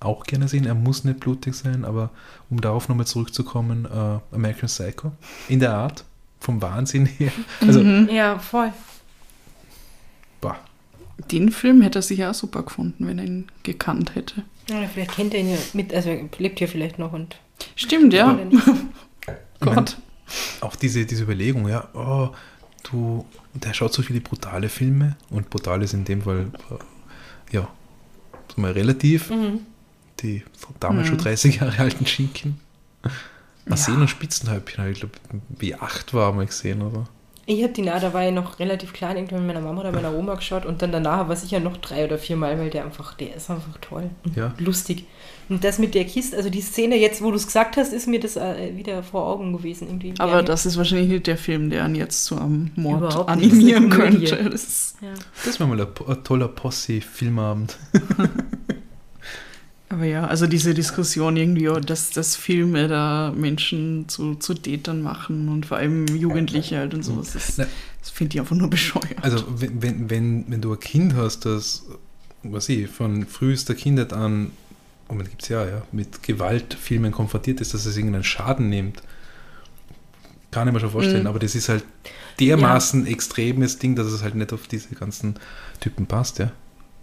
auch 0.00 0.24
gerne 0.24 0.46
sehen. 0.48 0.64
Er 0.64 0.74
muss 0.74 1.04
nicht 1.04 1.20
blutig 1.20 1.54
sein, 1.54 1.84
aber 1.84 2.10
um 2.50 2.60
darauf 2.60 2.88
nochmal 2.88 3.06
zurückzukommen, 3.06 3.84
äh, 3.86 4.34
American 4.34 4.68
Psycho, 4.68 5.12
in 5.48 5.58
der 5.60 5.74
Art, 5.74 6.04
vom 6.40 6.62
Wahnsinn 6.62 7.06
her. 7.06 7.32
Also, 7.60 7.80
Ja, 7.80 8.38
voll. 8.38 8.72
boah, 10.40 10.56
Den 11.32 11.50
Film 11.50 11.82
hätte 11.82 11.98
er 11.98 12.02
sicher 12.02 12.30
auch 12.30 12.34
super 12.34 12.62
gefunden, 12.62 13.06
wenn 13.08 13.18
er 13.18 13.24
ihn 13.24 13.48
gekannt 13.64 14.14
hätte. 14.14 14.44
Ja, 14.70 14.86
vielleicht 14.86 15.12
kennt 15.12 15.34
er 15.34 15.40
ihn 15.40 15.50
ja 15.50 15.56
mit, 15.72 15.92
also 15.92 16.10
er 16.10 16.28
lebt 16.38 16.58
hier 16.60 16.68
vielleicht 16.68 16.98
noch 16.98 17.12
und. 17.12 17.36
Stimmt, 17.74 18.12
ja. 18.12 18.38
Gott. 19.60 19.98
Auch 20.60 20.76
diese, 20.76 21.04
diese 21.06 21.22
Überlegung, 21.24 21.68
ja, 21.68 21.88
oh, 21.94 22.30
du, 22.90 23.24
der 23.54 23.74
schaut 23.74 23.92
so 23.92 24.02
viele 24.02 24.20
brutale 24.20 24.68
Filme 24.68 25.16
und 25.30 25.50
brutal 25.50 25.82
ist 25.82 25.94
in 25.94 26.04
dem 26.04 26.22
Fall, 26.22 26.46
äh, 26.70 27.54
ja, 27.54 27.68
mal 28.56 28.72
relativ, 28.72 29.30
Mhm. 29.30 29.60
die 30.20 30.42
damals 30.80 31.06
Mhm. 31.06 31.10
schon 31.10 31.18
30 31.18 31.56
Jahre 31.60 31.78
alten 31.78 32.06
Schinken. 32.06 32.60
Ja. 33.04 33.10
Arsen 33.72 34.00
und 34.00 34.08
Spitzenhäubchen 34.08 34.78
habe 34.82 34.92
ich 34.92 34.98
glaube, 35.00 35.12
wie 35.58 35.74
acht 35.74 36.14
war 36.14 36.32
mal 36.32 36.46
gesehen, 36.46 36.80
oder? 36.82 37.06
Ich 37.44 37.62
habe 37.62 37.72
die 37.72 37.82
nah, 37.82 37.98
da 37.98 38.12
war 38.12 38.26
ich 38.26 38.32
noch 38.34 38.58
relativ 38.58 38.92
klein, 38.92 39.16
irgendwann 39.16 39.46
mit 39.46 39.54
meiner 39.54 39.64
Mama 39.66 39.80
oder 39.80 39.92
meiner 39.92 40.12
Oma 40.12 40.34
geschaut 40.34 40.66
und 40.66 40.82
dann 40.82 40.92
danach 40.92 41.28
war 41.28 41.36
sicher 41.36 41.60
noch 41.60 41.76
drei 41.78 42.04
oder 42.04 42.18
vier 42.18 42.36
Mal, 42.36 42.58
weil 42.58 42.68
der 42.70 42.84
einfach, 42.84 43.14
der 43.14 43.34
ist 43.36 43.48
einfach 43.50 43.78
toll 43.80 44.10
und 44.24 44.36
Ja. 44.36 44.54
lustig. 44.58 45.06
Und 45.48 45.64
das 45.64 45.78
mit 45.78 45.94
der 45.94 46.04
Kiste, 46.04 46.36
also 46.36 46.50
die 46.50 46.60
Szene 46.60 46.96
jetzt, 46.96 47.22
wo 47.22 47.30
du 47.30 47.36
es 47.36 47.46
gesagt 47.46 47.78
hast, 47.78 47.92
ist 47.92 48.06
mir 48.06 48.20
das 48.20 48.36
äh, 48.36 48.76
wieder 48.76 49.02
vor 49.02 49.26
Augen 49.26 49.54
gewesen. 49.54 49.88
Irgendwie. 49.88 50.12
Aber 50.18 50.32
Ja, 50.32 50.42
das 50.42 50.66
ist 50.66 50.76
wahrscheinlich 50.76 51.08
nicht 51.08 51.26
der 51.26 51.38
Film, 51.38 51.70
der 51.70 51.86
ihn 51.86 51.94
jetzt 51.94 52.26
zu 52.26 52.36
einem 52.36 52.70
Mord 52.76 53.28
animieren 53.28 53.88
könnte. 53.88 54.36
Das 54.50 54.64
ist, 54.64 54.96
Ja. 55.00 55.14
Das 55.44 55.58
wäre 55.58 55.68
mal 55.68 55.80
ein, 55.80 55.88
ein 56.06 56.24
toller 56.24 56.48
Posse-Filmabend. 56.48 57.78
aber 59.88 60.04
ja, 60.04 60.26
also 60.26 60.46
diese 60.46 60.74
Diskussion 60.74 61.36
irgendwie, 61.38 61.70
oh, 61.70 61.80
dass, 61.80 62.10
dass 62.10 62.36
Filme 62.36 62.86
da 62.88 63.32
Menschen 63.34 64.06
zu, 64.08 64.34
zu 64.34 64.52
Tätern 64.52 65.00
machen 65.00 65.48
und 65.48 65.64
vor 65.64 65.78
allem 65.78 66.06
Jugendliche 66.08 66.76
halt 66.76 66.92
und 66.92 67.02
sowas, 67.02 67.32
das, 67.32 67.56
das 67.56 68.10
finde 68.12 68.34
ich 68.34 68.40
einfach 68.40 68.56
nur 68.56 68.68
bescheuert. 68.68 69.22
Also, 69.22 69.44
wenn, 69.56 69.80
wenn, 69.80 70.10
wenn, 70.10 70.44
wenn 70.48 70.60
du 70.60 70.72
ein 70.72 70.80
Kind 70.80 71.14
hast, 71.14 71.46
das, 71.46 71.86
was 72.42 72.68
ich, 72.68 72.88
von 72.88 73.24
frühester 73.24 73.74
Kindheit 73.74 74.12
an, 74.12 74.50
und 75.08 75.18
gibt 75.28 75.42
es 75.42 75.48
ja, 75.48 75.64
ja, 75.66 75.82
mit 75.92 76.22
Gewaltfilmen 76.22 77.12
konfrontiert 77.12 77.60
ist, 77.60 77.74
dass 77.74 77.86
es 77.86 77.96
irgendeinen 77.96 78.24
Schaden 78.24 78.68
nimmt, 78.68 79.02
kann 80.50 80.66
ich 80.68 80.74
mir 80.74 80.80
schon 80.80 80.90
vorstellen, 80.90 81.22
Mhm. 81.22 81.26
aber 81.28 81.38
das 81.38 81.54
ist 81.54 81.68
halt 81.68 81.84
dermaßen 82.40 83.06
extremes 83.06 83.78
Ding, 83.78 83.96
dass 83.96 84.06
es 84.06 84.22
halt 84.22 84.34
nicht 84.34 84.52
auf 84.52 84.66
diese 84.66 84.94
ganzen 84.94 85.34
Typen 85.80 86.06
passt, 86.06 86.38
ja. 86.38 86.50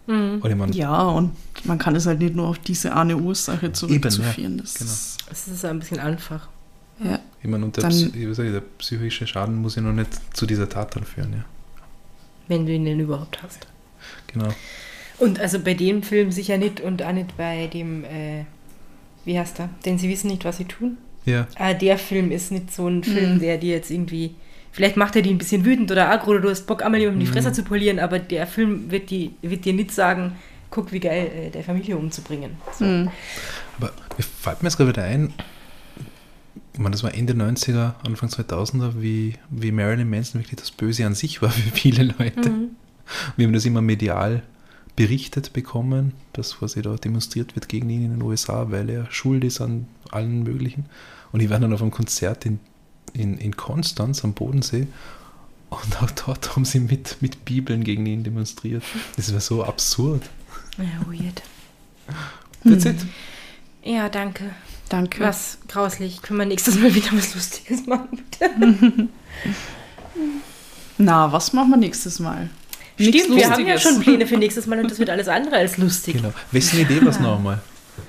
Mhm. 0.08 0.40
Meine, 0.58 0.72
Ja, 0.74 1.02
und 1.04 1.32
man 1.66 1.78
kann 1.80 1.96
es 1.96 2.06
halt 2.06 2.20
nicht 2.20 2.36
nur 2.36 2.48
auf 2.48 2.60
diese 2.60 2.96
eine 2.96 3.18
Ursache 3.18 3.72
zurückzuführen. 3.72 4.58
das 4.60 4.76
genau. 4.76 4.92
ist, 4.92 5.18
Das 5.30 5.48
ist 5.48 5.66
ein 5.66 5.80
bisschen 5.80 6.00
einfach. 6.00 6.48
ja. 7.04 7.20
ich 7.42 7.50
meine, 7.50 7.66
und 7.66 7.76
der, 7.76 7.84
Dann- 7.84 7.92
Psy- 7.92 8.16
ich 8.32 8.36
der 8.38 8.62
psychische 8.78 9.28
Schaden 9.28 9.56
muss 9.56 9.76
ja 9.76 9.82
noch 9.82 9.94
nicht 9.94 10.10
zu 10.36 10.46
dieser 10.46 10.70
Tat 10.70 10.96
dann 10.96 11.04
führen, 11.04 11.34
ja. 11.34 11.46
Wenn 12.48 12.66
du 12.68 12.72
ihn 12.74 12.86
denn 12.86 13.00
überhaupt 13.00 13.42
hast. 13.42 13.66
Genau. 14.28 14.50
Und 15.18 15.40
also 15.40 15.60
bei 15.60 15.74
dem 15.74 16.04
Film 16.04 16.32
sicher 16.32 16.58
nicht 16.58 16.82
und 16.82 17.02
auch 17.04 17.12
nicht 17.14 17.38
bei 17.38 17.68
dem, 17.68 18.04
äh, 18.04 18.44
wie 19.24 19.40
heißt 19.40 19.60
der? 19.60 19.70
Denn 19.86 19.98
sie 19.98 20.10
wissen 20.10 20.28
nicht, 20.30 20.44
was 20.46 20.58
sie 20.58 20.66
tun. 20.66 20.98
Ja, 21.26 21.48
Ah, 21.56 21.74
der 21.74 21.98
Film 21.98 22.32
ist 22.32 22.52
nicht 22.52 22.72
so 22.74 22.88
ein 22.88 23.04
Film, 23.04 23.36
Mhm. 23.36 23.40
der 23.40 23.58
dir 23.58 23.74
jetzt 23.76 23.90
irgendwie. 23.92 24.36
Vielleicht 24.72 24.98
macht 24.98 25.16
er 25.16 25.22
die 25.22 25.30
ein 25.32 25.38
bisschen 25.38 25.64
wütend 25.64 25.90
oder 25.92 26.10
aggro 26.12 26.32
oder 26.32 26.42
du 26.42 26.50
hast 26.50 26.68
Bock, 26.68 26.84
einmal 26.84 27.00
jemandem 27.00 27.26
die 27.26 27.32
Fresse 27.32 27.54
zu 27.54 27.64
polieren, 27.64 27.98
aber 27.98 28.20
der 28.20 28.46
Film 28.46 28.92
wird, 28.92 29.10
die, 29.10 29.32
wird 29.42 29.64
dir 29.64 29.72
nicht 29.74 29.92
sagen, 29.92 30.34
guck, 30.70 30.92
wie 30.92 31.00
geil, 31.00 31.32
äh, 31.34 31.50
der 31.50 31.64
Familie 31.64 31.96
umzubringen. 31.98 32.52
So. 32.78 32.84
Hm. 32.86 33.10
aber 33.80 33.94
mir 34.18 34.24
fällt 34.24 34.62
mir 34.62 34.68
jetzt 34.68 34.76
gerade 34.78 34.90
wieder 34.90 35.04
ein, 35.04 35.34
ich 36.74 36.80
meine, 36.80 36.92
das 36.92 37.04
war 37.04 37.14
Ende 37.16 37.32
90er, 37.34 37.94
Anfang 38.06 38.28
2000er, 38.28 39.02
wie, 39.02 39.36
wie 39.50 39.72
Marilyn 39.72 40.10
Manson 40.10 40.42
wirklich 40.42 40.60
das 40.60 40.72
Böse 40.72 41.06
an 41.06 41.16
sich 41.16 41.42
war 41.42 41.50
für 41.50 41.72
viele 41.72 42.04
Leute. 42.20 42.50
Mhm. 42.50 42.68
Wir 43.38 43.48
haben 43.48 43.54
das 43.54 43.64
immer 43.66 43.82
medial 43.82 44.44
berichtet 44.96 45.54
bekommen, 45.54 46.14
dass 46.34 46.58
quasi 46.58 46.82
da 46.82 46.96
demonstriert 46.96 47.56
wird 47.56 47.68
gegen 47.68 47.90
ihn 47.90 48.06
in 48.06 48.12
den 48.12 48.22
USA, 48.22 48.72
weil 48.72 48.90
er 48.90 49.12
schuld 49.12 49.44
ist 49.44 49.62
an 49.62 49.88
allen 50.12 50.44
möglichen. 50.44 50.86
Und 51.32 51.42
ich 51.42 51.50
war 51.50 51.60
dann 51.60 51.74
auf 51.74 51.82
einem 51.82 51.92
Konzert 51.92 52.46
in, 52.46 52.60
in, 53.14 53.38
in 53.38 53.58
Konstanz 53.58 54.24
am 54.24 54.34
Bodensee 54.34 54.88
und 55.70 56.02
auch 56.02 56.12
dort 56.12 56.56
haben 56.56 56.66
sie 56.66 56.80
mit, 56.80 57.18
mit 57.22 57.46
Bibeln 57.46 57.84
gegen 57.84 58.06
ihn 58.06 58.24
demonstriert. 58.24 58.84
Das 59.16 59.34
war 59.34 59.42
so 59.42 59.64
absurd. 59.64 60.24
Ja, 60.78 61.06
weird. 61.08 61.42
That's 62.64 62.86
it. 62.86 63.06
Ja, 63.84 64.10
danke. 64.10 64.52
Danke. 64.90 65.24
Was 65.24 65.58
grauslich. 65.68 66.22
Können 66.22 66.40
wir 66.40 66.46
nächstes 66.46 66.76
Mal 66.80 66.94
wieder 66.94 67.12
was 67.14 67.34
Lustiges 67.34 67.86
machen, 67.86 68.10
bitte? 68.12 69.08
Na, 70.98 71.32
was 71.32 71.54
machen 71.54 71.72
wir 71.72 71.78
nächstes 71.78 72.20
Mal? 72.20 72.50
Stimmt, 72.98 73.36
wir 73.36 73.50
haben 73.50 73.68
ja 73.68 73.78
schon 73.78 74.00
Pläne 74.00 74.26
für 74.26 74.38
nächstes 74.38 74.68
Mal 74.68 74.80
und 74.80 74.90
das 74.90 75.00
wird 75.00 75.10
alles 75.10 75.28
andere 75.28 75.58
als 75.58 75.78
lustig. 75.78 76.16
Genau. 76.18 76.34
Wessen 76.52 76.80
Idee 76.80 77.02
war 77.02 77.10
es 77.10 77.20
nochmal? 77.20 77.60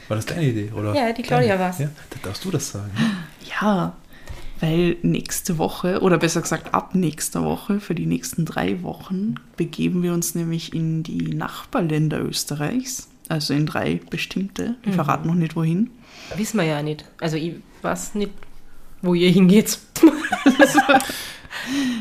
War 0.08 0.16
das 0.16 0.26
deine 0.26 0.44
Idee? 0.44 0.70
Oder 0.72 0.94
Ja, 0.94 1.12
die 1.12 1.22
Claudia 1.22 1.48
deine? 1.56 1.60
war's. 1.60 1.78
Ja, 1.78 1.88
da 2.10 2.16
darfst 2.22 2.44
du 2.44 2.50
das 2.50 2.70
sagen. 2.70 2.90
Ja, 3.60 3.94
weil 4.60 4.96
nächste 5.02 5.58
Woche, 5.58 6.00
oder 6.00 6.18
besser 6.18 6.40
gesagt 6.40 6.72
ab 6.74 6.94
nächster 6.94 7.44
Woche, 7.44 7.80
für 7.80 7.94
die 7.94 8.06
nächsten 8.06 8.44
drei 8.44 8.82
Wochen, 8.82 9.34
begeben 9.56 10.02
wir 10.02 10.12
uns 10.12 10.34
nämlich 10.34 10.72
in 10.72 11.02
die 11.02 11.34
Nachbarländer 11.34 12.20
Österreichs. 12.20 13.08
Also 13.28 13.54
in 13.54 13.66
drei 13.66 14.00
bestimmte. 14.08 14.76
Wir 14.84 14.92
Mhm. 14.92 14.94
verraten 14.96 15.26
noch 15.26 15.34
nicht 15.34 15.56
wohin. 15.56 15.90
Wissen 16.36 16.58
wir 16.58 16.64
ja 16.64 16.80
nicht. 16.82 17.04
Also 17.20 17.36
ich 17.36 17.54
weiß 17.82 18.14
nicht, 18.14 18.30
wo 19.02 19.14
ihr 19.14 19.30
hingeht. 19.30 19.78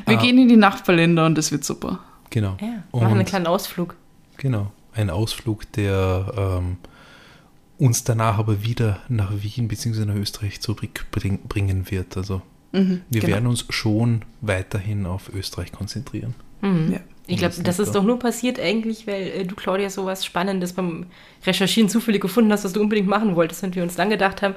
Wir 0.05 0.17
Ah. 0.17 0.21
gehen 0.21 0.37
in 0.37 0.47
die 0.47 0.57
Nachbarländer 0.57 1.25
und 1.25 1.35
das 1.37 1.51
wird 1.51 1.63
super. 1.63 1.99
Genau. 2.29 2.57
Ja, 2.61 2.83
machen 2.91 3.13
einen 3.17 3.25
kleinen 3.25 3.47
Ausflug. 3.47 3.95
Genau. 4.37 4.71
Ein 4.93 5.09
Ausflug, 5.09 5.71
der 5.73 6.33
ähm, 6.61 6.77
uns 7.77 8.03
danach 8.03 8.37
aber 8.37 8.63
wieder 8.63 8.99
nach 9.09 9.31
Wien 9.41 9.67
bzw. 9.67 10.05
nach 10.05 10.15
Österreich 10.15 10.61
zurückbringen 10.61 11.89
wird. 11.91 12.17
Also 12.17 12.41
Mhm, 12.71 13.01
wir 13.09 13.21
genau. 13.21 13.33
werden 13.35 13.47
uns 13.47 13.65
schon 13.69 14.23
weiterhin 14.41 15.05
auf 15.05 15.33
Österreich 15.33 15.71
konzentrieren. 15.71 16.35
Mhm. 16.61 16.91
Ja. 16.93 16.99
Ich 17.27 17.37
glaube, 17.37 17.55
Das 17.63 17.79
ist 17.79 17.87
so. 17.87 17.93
doch 17.99 18.03
nur 18.03 18.19
passiert 18.19 18.59
eigentlich, 18.59 19.07
weil 19.07 19.27
äh, 19.27 19.45
du, 19.45 19.55
Claudia, 19.55 19.89
sowas 19.89 20.25
Spannendes 20.25 20.73
beim 20.73 21.05
Recherchieren 21.45 21.89
zufällig 21.89 22.21
gefunden 22.21 22.51
hast, 22.51 22.65
was 22.65 22.73
du 22.73 22.81
unbedingt 22.81 23.07
machen 23.07 23.35
wolltest 23.37 23.63
und 23.63 23.75
wir 23.75 23.83
uns 23.83 23.95
dann 23.95 24.09
gedacht 24.09 24.41
haben, 24.41 24.55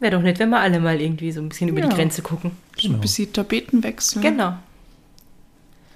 wäre 0.00 0.16
doch 0.16 0.22
nett, 0.22 0.40
wenn 0.40 0.50
wir 0.50 0.58
alle 0.58 0.80
mal 0.80 1.00
irgendwie 1.00 1.30
so 1.30 1.40
ein 1.40 1.48
bisschen 1.48 1.68
über 1.68 1.78
Ja. 1.80 1.86
die 1.88 1.94
Grenze 1.94 2.20
gucken. 2.22 2.50
So 2.76 2.88
ein 2.88 2.90
Genau. 2.92 3.00
bisschen 3.02 3.32
Tapeten 3.32 3.82
wechseln. 3.84 4.22
Genau, 4.22 4.54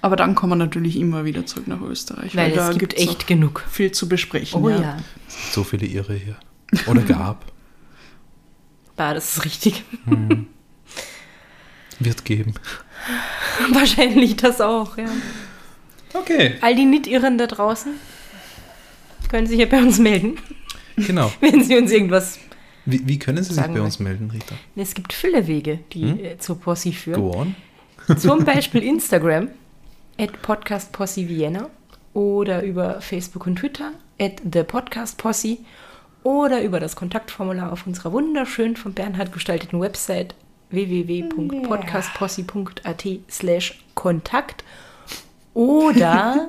Aber 0.05 0.15
dann 0.15 0.35
kommen 0.35 0.51
wir 0.51 0.55
natürlich 0.65 0.97
immer 0.99 1.25
wieder 1.25 1.47
zurück 1.47 1.67
nach 1.67 1.81
Österreich. 1.81 2.35
weil 2.35 2.51
da 2.51 2.69
es 2.69 2.77
gibt 2.77 2.95
gibt's 2.95 3.11
echt 3.11 3.25
genug. 3.25 3.63
viel 3.67 3.91
zu 3.91 4.07
besprechen. 4.07 4.61
Oh 4.63 4.69
ja. 4.69 4.79
ja, 4.79 4.97
So 5.51 5.63
viele 5.63 5.87
Irre 5.87 6.13
hier. 6.13 6.35
Oder 6.87 7.01
gab. 7.01 7.45
Bah, 8.95 9.13
das 9.15 9.35
ist 9.37 9.45
richtig. 9.45 9.83
hm. 10.05 10.45
Wird 11.99 12.23
geben. 12.23 12.53
Wahrscheinlich 13.73 14.35
das 14.37 14.61
auch, 14.61 14.97
ja. 14.97 15.07
Okay. 16.13 16.55
All 16.61 16.75
die 16.75 16.85
Nicht-Irren 16.85 17.37
da 17.37 17.47
draußen 17.47 17.91
können 19.29 19.47
sich 19.47 19.59
ja 19.59 19.65
bei 19.65 19.79
uns 19.81 19.97
melden, 19.99 20.37
Genau. 20.97 21.31
wenn 21.41 21.61
sie 21.63 21.75
uns 21.77 21.91
irgendwas... 21.91 22.39
Wie, 22.85 23.05
wie 23.07 23.17
können 23.19 23.43
Sie 23.43 23.53
sich 23.55 23.63
bei 23.63 23.73
wir. 23.73 23.83
uns 23.83 23.99
melden, 23.99 24.29
Rita? 24.31 24.55
Es 24.75 24.93
gibt 24.93 25.11
viele 25.11 25.45
Wege, 25.47 25.79
die 25.91 26.03
Hm? 26.03 26.39
zur 26.39 26.59
Posse 26.61 26.93
führen. 26.93 27.19
Go 27.19 27.31
on. 27.35 27.55
Zum 28.17 28.45
Beispiel 28.45 28.83
Instagram, 28.83 29.49
at 30.17 30.41
podcastposse 30.41 31.27
Vienna 31.27 31.69
oder 32.13 32.63
über 32.63 33.01
Facebook 33.01 33.45
und 33.47 33.57
Twitter, 33.57 33.91
at 34.19 34.41
thepodcastposse 34.49 35.57
oder 36.23 36.63
über 36.63 36.79
das 36.79 36.95
Kontaktformular 36.95 37.71
auf 37.71 37.85
unserer 37.85 38.11
wunderschön 38.13 38.77
von 38.77 38.93
Bernhard 38.93 39.33
gestalteten 39.33 39.81
Website 39.81 40.33
www.podcastposse.at 40.69 43.05
slash 43.29 43.83
Kontakt 43.93 44.63
oder 45.53 46.47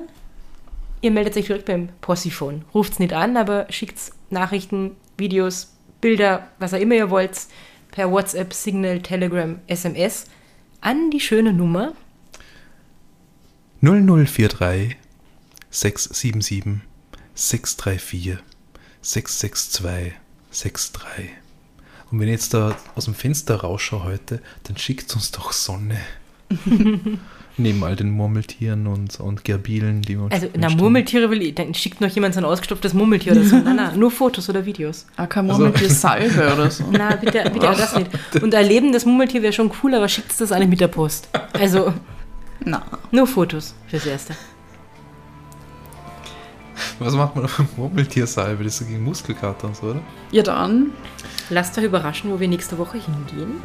ihr 1.01 1.11
meldet 1.11 1.37
euch 1.37 1.45
direkt 1.45 1.65
beim 1.65 1.89
Possiphone. 2.01 2.65
Ruft 2.73 2.93
es 2.93 2.99
nicht 2.99 3.13
an, 3.13 3.37
aber 3.37 3.67
schickt 3.69 3.99
Nachrichten, 4.29 4.95
Videos, 5.17 5.73
Bilder, 6.01 6.47
was 6.59 6.73
auch 6.73 6.79
immer 6.79 6.95
ihr 6.95 7.09
wollt, 7.09 7.47
per 7.91 8.11
WhatsApp, 8.11 8.53
Signal, 8.53 9.01
Telegram, 9.01 9.59
SMS 9.67 10.25
an 10.81 11.11
die 11.11 11.19
schöne 11.19 11.53
Nummer 11.53 11.93
0043 13.87 14.97
677 15.69 16.81
634 17.35 18.37
662 19.01 20.13
63. 20.51 21.29
Und 22.11 22.19
wenn 22.19 22.27
ich 22.27 22.33
jetzt 22.33 22.53
da 22.53 22.75
aus 22.95 23.05
dem 23.05 23.13
Fenster 23.13 23.55
rausschaue 23.55 24.03
heute, 24.03 24.41
dann 24.63 24.77
schickt 24.77 25.13
uns 25.13 25.31
doch 25.31 25.51
Sonne. 25.51 25.97
Neben 27.59 27.83
all 27.83 27.95
den 27.95 28.11
Murmeltieren 28.11 28.85
und, 28.85 29.19
und 29.19 29.43
Gerbilen, 29.43 30.03
die 30.03 30.15
wir 30.17 30.27
Also, 30.29 30.47
na, 30.55 30.69
Murmeltiere 30.69 31.29
will 31.31 31.41
ich, 31.41 31.55
dann 31.55 31.73
schickt 31.73 32.01
noch 32.01 32.09
jemand 32.09 32.35
so 32.35 32.39
ein 32.39 32.45
ausgestopftes 32.45 32.93
Murmeltier 32.93 33.31
oder 33.31 33.43
so. 33.43 33.55
Na, 33.63 33.73
na, 33.73 33.91
nur 33.93 34.11
Fotos 34.11 34.47
oder 34.47 34.65
Videos. 34.65 35.07
Ah, 35.15 35.25
kein 35.25 35.47
Murmeltier 35.47 35.89
Salbe 35.89 36.53
oder 36.53 36.69
so. 36.69 36.83
Na, 36.91 37.15
bitte, 37.15 37.49
bitte 37.51 37.69
auch 37.69 37.77
das 37.77 37.95
nicht. 37.95 38.11
Und 38.41 38.53
ein 38.53 38.67
lebendes 38.67 39.05
Murmeltier 39.05 39.41
wäre 39.41 39.53
schon 39.53 39.71
cool, 39.81 39.95
aber 39.95 40.07
schickt 40.07 40.39
das 40.39 40.51
alle 40.51 40.67
mit 40.67 40.79
der 40.79 40.87
Post. 40.87 41.29
Also, 41.53 41.93
Na. 42.69 42.83
nur 43.11 43.25
Fotos 43.27 43.73
fürs 43.87 44.05
Erste. 44.05 44.33
Was 46.99 47.13
macht 47.13 47.35
man 47.35 47.45
auf 47.45 47.61
Murmeltiersalbe? 47.77 48.63
Das 48.63 48.73
ist 48.73 48.79
so 48.79 48.85
gegen 48.85 49.03
Muskelkater 49.03 49.67
und 49.67 49.75
so, 49.75 49.87
oder? 49.87 50.01
Ja, 50.31 50.43
dann. 50.43 50.91
Lasst 51.49 51.77
euch 51.77 51.85
überraschen, 51.85 52.29
wo 52.31 52.39
wir 52.39 52.47
nächste 52.47 52.77
Woche 52.77 52.97
hingehen. 52.97 53.61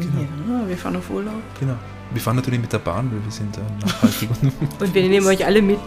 Ja, 0.48 0.68
wir 0.68 0.76
fahren 0.76 0.96
auf 0.96 1.10
Urlaub. 1.10 1.34
Genau. 1.58 1.74
Wir 2.12 2.20
fahren 2.20 2.36
natürlich 2.36 2.60
mit 2.60 2.72
der 2.72 2.78
Bahn, 2.78 3.10
weil 3.10 3.24
wir 3.24 3.32
sind 3.32 3.56
äh, 3.56 3.60
nachhaltig 3.84 4.28
und 4.42 4.52
Und 4.80 4.94
wir 4.94 5.08
nehmen 5.08 5.26
euch 5.26 5.44
alle 5.44 5.62
mit. 5.62 5.80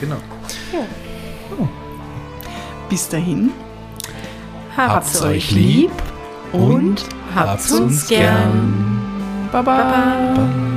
genau. 0.00 0.16
Bis 2.88 3.08
dahin. 3.08 3.50
Habt's 4.76 5.22
euch 5.22 5.50
lieb 5.52 5.92
und 6.52 7.04
habt's 7.34 7.72
uns 7.72 8.08
gern. 8.08 9.48
Baba. 9.52 9.76
Baba. 9.76 10.34
Bye. 10.34 10.71